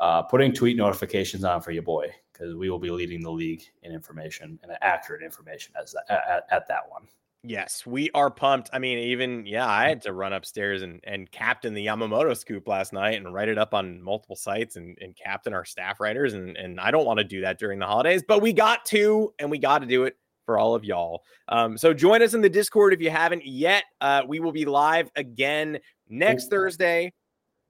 uh, 0.00 0.22
putting 0.22 0.52
tweet 0.52 0.76
notifications 0.76 1.44
on 1.44 1.60
for 1.60 1.70
your 1.70 1.82
boy 1.82 2.12
because 2.32 2.54
we 2.56 2.70
will 2.70 2.78
be 2.78 2.90
leading 2.90 3.22
the 3.22 3.30
league 3.30 3.62
in 3.82 3.92
information 3.92 4.58
and 4.62 4.72
accurate 4.80 5.22
information 5.22 5.74
as 5.80 5.94
at, 6.08 6.46
at 6.50 6.68
that 6.68 6.88
one. 6.88 7.02
Yes, 7.44 7.84
we 7.84 8.08
are 8.14 8.30
pumped. 8.30 8.70
I 8.72 8.78
mean, 8.78 8.98
even 8.98 9.44
yeah, 9.46 9.66
I 9.66 9.88
had 9.88 10.00
to 10.02 10.12
run 10.12 10.32
upstairs 10.32 10.82
and 10.82 11.00
and 11.04 11.30
captain 11.30 11.74
the 11.74 11.86
Yamamoto 11.86 12.36
scoop 12.36 12.68
last 12.68 12.92
night 12.92 13.16
and 13.16 13.34
write 13.34 13.48
it 13.48 13.58
up 13.58 13.74
on 13.74 14.00
multiple 14.00 14.36
sites 14.36 14.76
and, 14.76 14.96
and 15.00 15.16
captain 15.16 15.52
our 15.52 15.64
staff 15.64 16.00
writers. 16.00 16.34
And 16.34 16.56
and 16.56 16.80
I 16.80 16.90
don't 16.90 17.06
want 17.06 17.18
to 17.18 17.24
do 17.24 17.40
that 17.42 17.58
during 17.58 17.78
the 17.80 17.86
holidays, 17.86 18.22
but 18.26 18.42
we 18.42 18.52
got 18.52 18.84
to 18.86 19.34
and 19.40 19.50
we 19.50 19.58
got 19.58 19.80
to 19.80 19.86
do 19.86 20.04
it 20.04 20.16
for 20.52 20.58
all 20.58 20.74
of 20.74 20.84
y'all. 20.84 21.24
Um, 21.48 21.78
so 21.78 21.94
join 21.94 22.20
us 22.20 22.34
in 22.34 22.42
the 22.42 22.50
Discord 22.50 22.92
if 22.92 23.00
you 23.00 23.08
haven't 23.08 23.46
yet. 23.46 23.84
Uh, 24.02 24.20
we 24.28 24.38
will 24.38 24.52
be 24.52 24.66
live 24.66 25.10
again 25.16 25.78
next 26.10 26.50
Thursday. 26.50 27.14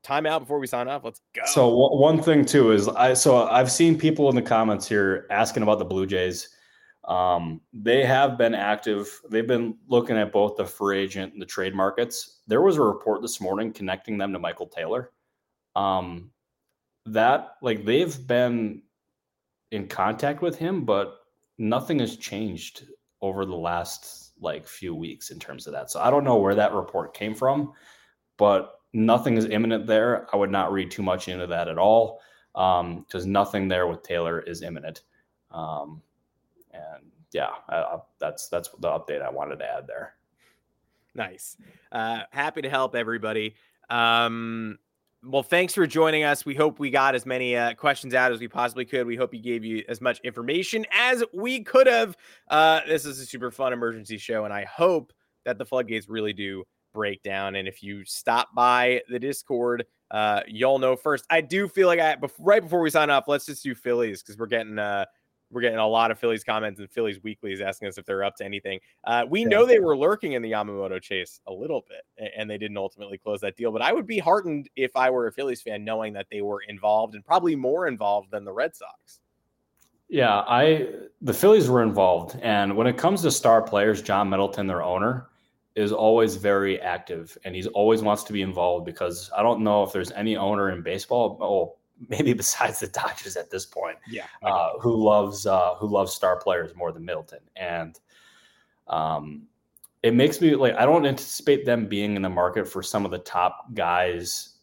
Time 0.03 0.27
out 0.27 0.41
before 0.41 0.59
we 0.59 0.67
sign 0.67 0.89
off. 0.89 1.05
Let's 1.05 1.21
go. 1.33 1.43
So 1.45 1.71
w- 1.71 2.01
one 2.01 2.21
thing 2.21 2.45
too 2.45 2.73
is 2.73 2.89
I 2.89 3.15
so 3.15 3.47
I've 3.47 3.71
seen 3.71 3.97
people 3.97 4.29
in 4.31 4.35
the 4.35 4.43
comments 4.43 4.89
here 4.89 5.29
asking 5.31 5.63
about 5.63 5.79
the 5.79 5.85
Blue 5.85 6.07
Jays. 6.07 6.49
Um, 7.05 7.61
they 7.73 8.05
have 8.05 8.37
been 8.37 8.53
active. 8.53 9.09
They've 9.31 9.47
been 9.47 9.77
looking 9.87 10.17
at 10.17 10.33
both 10.33 10.57
the 10.57 10.65
free 10.65 10.99
agent 10.99 11.35
and 11.35 11.41
the 11.41 11.47
trade 11.47 11.73
markets. 11.73 12.41
There 12.49 12.63
was 12.63 12.79
a 12.79 12.83
report 12.83 13.23
this 13.23 13.41
morning 13.41 13.73
connecting 13.73 14.19
them 14.19 14.33
to 14.33 14.41
Michael 14.41 14.67
Taylor. 14.67 15.13
Um, 15.77 16.33
that 17.07 17.59
like 17.63 17.85
they've 17.85 18.27
been 18.27 18.83
in 19.71 19.87
contact 19.87 20.43
with 20.43 20.59
him, 20.59 20.85
but 20.85 21.22
nothing 21.63 22.01
has 22.01 22.17
changed 22.17 22.87
over 23.21 23.47
the 23.47 23.55
last 23.55 24.33
like 24.41 24.67
few 24.67 24.95
weeks 24.95 25.31
in 25.31 25.39
terms 25.39 25.67
of 25.67 25.73
that. 25.73 25.91
So 25.91 26.01
I 26.01 26.11
don't 26.11 26.25
know 26.25 26.37
where 26.37 26.57
that 26.57 26.75
report 26.75 27.15
came 27.15 27.35
from, 27.35 27.73
but 28.37 28.81
nothing 28.93 29.37
is 29.37 29.45
imminent 29.47 29.87
there. 29.87 30.27
I 30.35 30.37
would 30.37 30.51
not 30.51 30.73
read 30.73 30.91
too 30.91 31.05
much 31.05 31.29
into 31.29 31.47
that 31.47 31.69
at 31.69 31.79
all 31.79 32.21
because 32.53 33.25
um, 33.25 33.33
nothing 33.33 33.69
there 33.69 33.87
with 33.87 34.03
Taylor 34.03 34.41
is 34.41 34.63
imminent. 34.63 35.03
Um, 35.53 36.03
and 36.73 37.13
yeah, 37.31 37.51
I, 37.69 37.77
I, 37.77 37.99
that's 38.19 38.49
that's 38.49 38.69
the 38.81 38.89
update 38.89 39.23
I 39.23 39.31
wanted 39.31 39.61
to 39.61 39.65
add 39.65 39.87
there. 39.87 40.15
Nice. 41.15 41.57
Uh, 41.93 42.23
happy 42.31 42.63
to 42.63 42.71
help 42.71 42.97
everybody. 42.97 43.55
Um, 43.89 44.79
well, 45.25 45.43
thanks 45.43 45.75
for 45.75 45.87
joining 45.87 46.25
us. 46.25 46.45
We 46.45 46.55
hope 46.55 46.81
we 46.81 46.91
got 46.91 47.15
as 47.15 47.25
many 47.25 47.57
uh, 47.57 47.75
questions 47.75 48.13
out 48.13 48.33
as 48.33 48.41
we 48.41 48.49
possibly 48.49 48.85
could. 48.85 49.07
We 49.07 49.17
hope 49.17 49.31
we 49.31 49.39
gave 49.39 49.65
you 49.65 49.85
as 49.89 50.01
much 50.01 50.21
information 50.21 50.85
as 50.93 51.23
we 51.33 51.63
could 51.63 51.87
have. 51.87 52.17
Uh, 52.49 52.81
this 52.89 53.05
is 53.05 53.21
a 53.21 53.27
super 53.27 53.51
fun 53.53 53.73
emergency 53.73 54.19
show, 54.19 54.45
and 54.45 54.53
I 54.53 54.65
hope 54.65 55.13
that 55.45 55.59
the 55.59 55.65
floodgates 55.65 56.09
really 56.09 56.33
do 56.33 56.65
break 56.93 57.23
down. 57.23 57.55
And 57.55 57.69
if 57.69 57.83
you 57.83 58.05
stop 58.05 58.49
by 58.55 59.03
the 59.09 59.19
Discord, 59.19 59.87
uh, 60.11 60.41
y'all 60.49 60.79
know 60.79 60.97
first. 60.97 61.25
I 61.31 61.41
do 61.41 61.69
feel 61.69 61.87
like 61.87 62.01
I 62.01 62.17
right 62.41 62.63
before 62.63 62.81
we 62.81 62.91
sign 62.91 63.09
off, 63.09 63.29
let's 63.29 63.47
just 63.47 63.63
do 63.63 63.75
Phillies 63.75 64.23
because 64.23 64.37
we're 64.37 64.47
getting 64.47 64.79
uh, 64.79 65.05
we're 65.53 65.61
getting 65.61 65.79
a 65.79 65.87
lot 65.87 66.11
of 66.11 66.19
Phillies 66.19 66.43
comments 66.43 66.81
and 66.81 66.91
Phillies 66.91 67.23
Weekly 67.23 67.53
is 67.53 67.61
asking 67.61 67.89
us 67.89 67.99
if 67.99 68.07
they're 68.07 68.25
up 68.25 68.37
to 68.37 68.45
anything. 68.45 68.81
Uh, 69.05 69.25
we 69.29 69.43
yeah. 69.43 69.49
know 69.49 69.67
they 69.67 69.79
were 69.79 69.97
lurking 69.97 70.33
in 70.33 70.43
the 70.43 70.51
Yamamoto 70.51 71.01
chase 71.01 71.41
a 71.47 71.53
little 71.53 71.85
bit, 71.89 72.33
and 72.37 72.51
they 72.51 72.59
didn't 72.59 72.79
ultimately 72.79 73.19
close 73.19 73.41
that 73.43 73.57
deal. 73.57 73.71
But 73.71 73.83
I 73.83 73.93
would 73.93 74.07
be 74.07 74.19
heartened 74.19 74.69
if 74.77 74.97
I 74.97 75.11
were 75.11 75.27
a 75.27 75.33
Phillies 75.33 75.63
fan, 75.63 75.85
knowing 75.85 76.13
that 76.15 76.27
they 76.31 76.41
were 76.41 76.63
involved 76.69 77.15
and 77.15 77.25
probably 77.25 77.55
more 77.55 77.87
involved 77.87 78.31
than 78.31 78.45
the 78.45 78.53
Red 78.53 78.75
Sox. 78.75 79.21
Yeah, 80.09 80.45
I 80.47 80.89
the 81.23 81.33
Phillies 81.33 81.71
were 81.71 81.83
involved, 81.83 82.39
and 82.43 82.77
when 82.77 82.87
it 82.87 82.99
comes 82.99 83.23
to 83.23 83.31
star 83.31 83.63
players, 83.63 84.03
John 84.03 84.29
Middleton, 84.29 84.67
their 84.67 84.83
owner, 84.83 85.29
is 85.75 85.93
always 85.93 86.37
very 86.37 86.81
active, 86.81 87.37
and 87.45 87.55
he's 87.55 87.67
always 87.69 88.03
wants 88.03 88.23
to 88.25 88.33
be 88.33 88.43
involved 88.43 88.85
because 88.85 89.31
I 89.37 89.43
don't 89.43 89.63
know 89.63 89.83
if 89.83 89.93
there's 89.93 90.13
any 90.13 90.37
owner 90.37 90.71
in 90.71 90.83
baseball. 90.83 91.39
Oh, 91.41 91.77
maybe 92.09 92.33
besides 92.33 92.81
the 92.81 92.89
Dodgers 92.89 93.37
at 93.37 93.51
this 93.51 93.67
point. 93.67 93.99
Yeah, 94.09 94.27
uh, 94.43 94.79
who 94.81 94.97
loves 94.97 95.47
uh, 95.47 95.75
who 95.77 95.89
loves 95.89 96.13
star 96.13 96.37
players 96.37 96.75
more 96.75 96.93
than 96.93 97.05
Middleton, 97.05 97.41
and 97.57 97.99
um, 98.89 99.47
it 100.03 100.15
makes 100.15 100.41
me 100.41 100.55
like 100.55 100.75
I 100.75 100.85
don't 100.85 101.07
anticipate 101.07 101.65
them 101.65 101.87
being 101.87 102.17
in 102.17 102.23
the 102.23 102.31
market 102.31 102.69
for 102.69 102.83
some 102.83 103.05
of 103.05 103.11
the 103.11 103.19
top 103.19 103.73
guys 103.75 104.57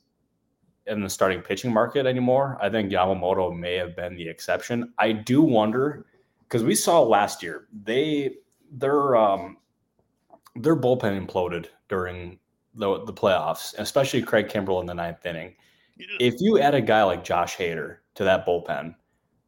in 0.87 1.01
the 1.01 1.09
starting 1.09 1.41
pitching 1.41 1.71
market 1.71 2.05
anymore. 2.05 2.57
I 2.61 2.69
think 2.69 2.91
Yamamoto 2.91 3.55
may 3.55 3.75
have 3.75 3.95
been 3.95 4.15
the 4.15 4.27
exception. 4.27 4.91
I 4.97 5.11
do 5.11 5.41
wonder 5.41 6.05
because 6.43 6.63
we 6.63 6.75
saw 6.75 7.01
last 7.01 7.43
year 7.43 7.67
they 7.83 8.35
their 8.71 9.15
um, 9.15 9.57
their 10.55 10.75
bullpen 10.75 11.25
imploded 11.25 11.67
during 11.87 12.39
the 12.75 13.03
the 13.05 13.13
playoffs, 13.13 13.75
especially 13.77 14.21
Craig 14.21 14.47
Kimbrel 14.47 14.81
in 14.81 14.87
the 14.87 14.93
ninth 14.93 15.25
inning 15.25 15.55
if 16.19 16.35
you 16.39 16.59
add 16.59 16.75
a 16.75 16.81
guy 16.81 17.03
like 17.03 17.23
Josh 17.23 17.57
Hader 17.57 17.97
to 18.15 18.23
that 18.23 18.45
bullpen, 18.45 18.95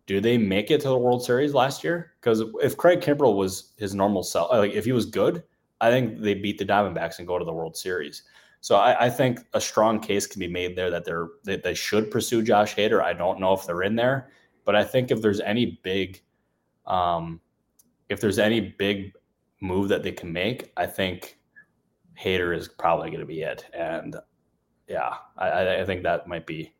do 0.07 0.19
they 0.19 0.37
make 0.37 0.71
it 0.71 0.81
to 0.81 0.89
the 0.89 0.97
World 0.97 1.23
Series 1.23 1.53
last 1.53 1.83
year? 1.83 2.13
Because 2.19 2.43
if 2.61 2.77
Craig 2.77 3.01
Kimbrel 3.01 3.35
was 3.35 3.73
his 3.77 3.95
normal 3.95 4.23
self, 4.23 4.51
like 4.51 4.73
if 4.73 4.85
he 4.85 4.91
was 4.91 5.05
good, 5.05 5.43
I 5.79 5.89
think 5.89 6.19
they 6.21 6.33
beat 6.33 6.57
the 6.57 6.65
Diamondbacks 6.65 7.19
and 7.19 7.27
go 7.27 7.39
to 7.39 7.45
the 7.45 7.53
World 7.53 7.77
Series. 7.77 8.23
So 8.61 8.75
I, 8.75 9.05
I 9.05 9.09
think 9.09 9.39
a 9.53 9.61
strong 9.61 9.99
case 9.99 10.27
can 10.27 10.39
be 10.39 10.47
made 10.47 10.75
there 10.75 10.91
that 10.91 11.05
they're 11.05 11.29
that 11.45 11.63
they 11.63 11.73
should 11.73 12.11
pursue 12.11 12.43
Josh 12.43 12.75
Hader. 12.75 13.01
I 13.01 13.13
don't 13.13 13.39
know 13.39 13.53
if 13.53 13.65
they're 13.65 13.81
in 13.81 13.95
there, 13.95 14.29
but 14.65 14.75
I 14.75 14.83
think 14.83 15.09
if 15.09 15.21
there's 15.21 15.39
any 15.39 15.79
big, 15.83 16.21
um, 16.85 17.41
if 18.09 18.21
there's 18.21 18.37
any 18.37 18.59
big 18.59 19.13
move 19.61 19.89
that 19.89 20.03
they 20.03 20.11
can 20.11 20.31
make, 20.31 20.71
I 20.77 20.85
think 20.85 21.39
Hader 22.19 22.55
is 22.55 22.67
probably 22.67 23.09
going 23.09 23.21
to 23.21 23.25
be 23.25 23.41
it. 23.41 23.65
And 23.73 24.15
yeah, 24.91 25.15
I, 25.37 25.79
I 25.79 25.85
think 25.85 26.03
that 26.03 26.27
might 26.27 26.45
be. 26.45 26.73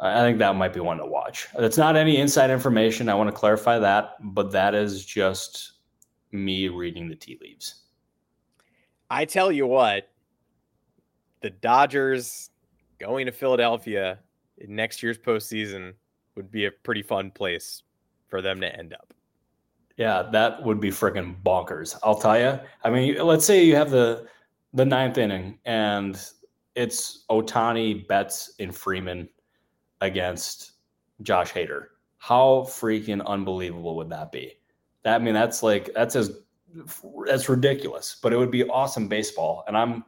I 0.00 0.20
think 0.20 0.38
that 0.38 0.56
might 0.56 0.72
be 0.72 0.80
one 0.80 0.96
to 0.96 1.06
watch. 1.06 1.46
It's 1.56 1.78
not 1.78 1.94
any 1.94 2.16
inside 2.16 2.50
information. 2.50 3.08
I 3.08 3.14
want 3.14 3.28
to 3.28 3.36
clarify 3.36 3.78
that, 3.78 4.16
but 4.20 4.50
that 4.50 4.74
is 4.74 5.04
just 5.04 5.74
me 6.32 6.68
reading 6.68 7.08
the 7.08 7.14
tea 7.14 7.38
leaves. 7.40 7.82
I 9.10 9.26
tell 9.26 9.52
you 9.52 9.66
what, 9.66 10.08
the 11.40 11.50
Dodgers 11.50 12.50
going 12.98 13.26
to 13.26 13.32
Philadelphia 13.32 14.18
in 14.58 14.74
next 14.74 15.02
year's 15.02 15.18
postseason 15.18 15.92
would 16.34 16.50
be 16.50 16.64
a 16.64 16.70
pretty 16.70 17.02
fun 17.02 17.30
place 17.30 17.82
for 18.28 18.42
them 18.42 18.60
to 18.60 18.76
end 18.76 18.94
up. 18.94 19.12
Yeah, 19.96 20.22
that 20.32 20.62
would 20.64 20.80
be 20.80 20.90
freaking 20.90 21.36
bonkers. 21.44 21.96
I'll 22.02 22.18
tell 22.18 22.38
you. 22.38 22.58
I 22.82 22.90
mean, 22.90 23.18
let's 23.18 23.44
say 23.44 23.62
you 23.62 23.76
have 23.76 23.90
the 23.90 24.26
the 24.72 24.86
ninth 24.86 25.18
inning 25.18 25.58
and 25.66 26.18
it's 26.74 27.24
Ohtani, 27.30 28.06
Betts, 28.06 28.54
and 28.58 28.74
Freeman 28.74 29.28
against 30.00 30.72
Josh 31.22 31.52
Hader. 31.52 31.86
How 32.18 32.66
freaking 32.68 33.24
unbelievable 33.26 33.96
would 33.96 34.10
that 34.10 34.32
be? 34.32 34.58
That 35.02 35.20
I 35.20 35.24
mean, 35.24 35.34
that's 35.34 35.62
like 35.62 35.90
that's 35.94 36.16
as 36.16 36.38
that's 37.26 37.48
ridiculous, 37.48 38.16
but 38.22 38.32
it 38.32 38.36
would 38.36 38.50
be 38.50 38.64
awesome 38.64 39.08
baseball, 39.08 39.64
and 39.66 39.76
I'm 39.76 40.04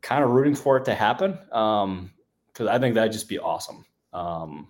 kind 0.00 0.22
of 0.22 0.30
rooting 0.30 0.54
for 0.54 0.76
it 0.76 0.84
to 0.84 0.94
happen 0.94 1.32
because 1.32 1.84
um, 1.84 2.68
I 2.68 2.78
think 2.78 2.94
that'd 2.94 3.12
just 3.12 3.28
be 3.28 3.38
awesome. 3.38 3.84
Um, 4.12 4.68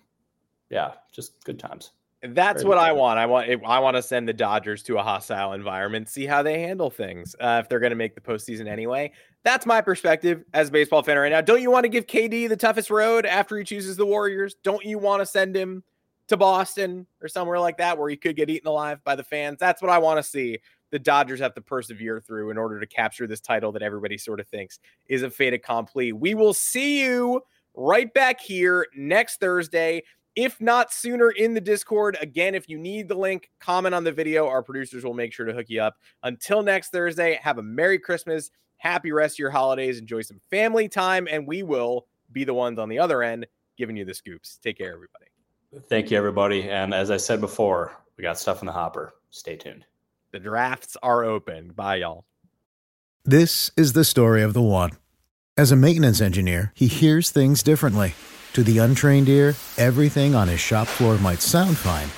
yeah, 0.70 0.92
just 1.12 1.44
good 1.44 1.58
times. 1.58 1.92
That's 2.22 2.64
what 2.64 2.78
I 2.78 2.90
want. 2.90 3.18
I 3.20 3.26
want 3.26 3.48
I 3.64 3.78
want 3.78 3.96
to 3.96 4.02
send 4.02 4.28
the 4.28 4.32
Dodgers 4.32 4.82
to 4.84 4.98
a 4.98 5.02
hostile 5.02 5.52
environment, 5.52 6.08
see 6.08 6.26
how 6.26 6.42
they 6.42 6.61
handle 6.61 6.90
things. 6.90 7.37
Uh, 7.38 7.61
if 7.62 7.68
they're 7.68 7.78
going 7.78 7.90
to 7.90 7.96
make 7.96 8.16
the 8.16 8.20
postseason 8.20 8.66
anyway, 8.66 9.12
that's 9.48 9.64
my 9.64 9.80
perspective 9.80 10.44
as 10.52 10.68
a 10.68 10.72
baseball 10.72 11.02
fan 11.02 11.16
right 11.16 11.32
now. 11.32 11.40
Don't 11.40 11.62
you 11.62 11.70
want 11.70 11.84
to 11.84 11.88
give 11.88 12.06
KD 12.06 12.50
the 12.50 12.56
toughest 12.56 12.90
road 12.90 13.24
after 13.24 13.56
he 13.56 13.64
chooses 13.64 13.96
the 13.96 14.04
Warriors? 14.04 14.56
Don't 14.62 14.84
you 14.84 14.99
want 14.99 15.22
to 15.22 15.26
send 15.26 15.57
him 15.57 15.82
to 16.26 16.36
Boston 16.36 17.07
or 17.22 17.28
somewhere 17.28 17.59
like 17.59 17.78
that 17.78 17.96
where 17.96 18.11
he 18.11 18.16
could 18.16 18.36
get 18.36 18.51
eaten 18.51 18.68
alive 18.68 19.03
by 19.05 19.16
the 19.16 19.24
fans? 19.24 19.57
That's 19.59 19.80
what 19.80 19.90
I 19.90 19.96
want 19.96 20.18
to 20.18 20.22
see. 20.22 20.59
The 20.90 20.99
Dodgers 20.99 21.40
have 21.40 21.55
to 21.55 21.62
persevere 21.62 22.20
through 22.20 22.51
in 22.51 22.59
order 22.59 22.78
to 22.78 22.86
capture 22.86 23.26
this 23.26 23.40
title 23.40 23.72
that 23.72 23.80
everybody 23.82 24.18
sort 24.18 24.38
of 24.38 24.46
thinks 24.49 24.80
is 25.07 25.22
a 25.22 25.30
fait 25.30 25.55
accompli. 25.55 26.12
We 26.12 26.34
will 26.34 26.53
see 26.53 27.03
you 27.03 27.40
right 27.74 28.12
back 28.12 28.42
here 28.42 28.86
next 28.94 29.40
Thursday 29.40 30.03
if 30.36 30.61
not 30.61 30.92
sooner 30.92 31.30
in 31.30 31.55
the 31.55 31.61
Discord. 31.61 32.16
Again, 32.20 32.55
if 32.55 32.68
you 32.68 32.78
need 32.78 33.09
the 33.09 33.14
link, 33.16 33.51
comment 33.59 33.92
on 33.92 34.05
the 34.05 34.12
video. 34.12 34.46
Our 34.46 34.62
producers 34.62 35.05
will 35.05 35.14
make 35.14 35.32
sure 35.32 35.46
to 35.46 35.53
hook 35.53 35.66
you 35.68 35.82
up. 35.82 35.96
Until 36.22 36.62
next 36.62 36.90
Thursday, 36.90 37.40
have 37.42 37.59
a 37.59 37.62
Merry 37.62 37.99
Christmas, 37.99 38.53
happy 38.79 39.12
rest 39.12 39.35
of 39.35 39.39
your 39.41 39.51
holidays, 39.51 39.99
enjoy 39.99 40.22
some 40.22 40.41
family 40.51 40.89
time, 40.89 41.29
and 41.31 41.47
we 41.47 41.62
will 41.62 42.07
be 42.33 42.45
the 42.45 42.55
ones 42.55 42.79
on 42.79 42.89
the 42.89 42.99
other 42.99 43.22
end 43.22 43.47
giving 43.76 43.97
you 43.97 44.05
the 44.05 44.14
scoops. 44.14 44.59
Take 44.62 44.79
care, 44.79 44.93
everybody. 44.93 45.26
Thank 45.89 46.11
you, 46.11 46.16
everybody. 46.16 46.68
And 46.68 46.95
as 46.95 47.11
I 47.11 47.16
said 47.16 47.41
before, 47.41 47.93
we 48.16 48.22
got 48.22 48.39
stuff 48.39 48.62
in 48.62 48.66
the 48.66 48.72
hopper. 48.72 49.14
Stay 49.31 49.57
tuned. 49.57 49.85
The 50.33 50.39
drafts 50.39 50.97
are 51.03 51.24
open. 51.24 51.72
Bye, 51.72 51.97
y'all. 51.97 52.24
This 53.24 53.70
is 53.76 53.93
the 53.93 54.05
story 54.05 54.43
of 54.43 54.55
the 54.55 54.62
one. 54.62 54.93
As 55.57 55.72
a 55.72 55.76
maintenance 55.76 56.20
engineer, 56.20 56.72
he 56.74 56.87
hears 56.87 57.31
things 57.31 57.62
differently. 57.62 58.14
To 58.55 58.62
the 58.62 58.79
untrained 58.79 59.29
ear, 59.29 59.55
everything 59.76 60.35
on 60.35 60.49
his 60.49 60.61
shop 60.61 60.87
floor 60.87 61.18
might 61.18 61.41
sound 61.41 61.76
fine, 61.76 62.09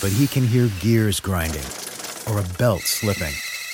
but 0.00 0.16
he 0.16 0.26
can 0.26 0.46
hear 0.46 0.70
gears 0.80 1.20
grinding 1.20 1.64
or 2.26 2.40
a 2.40 2.58
belt 2.58 2.80
slipping. 2.80 3.34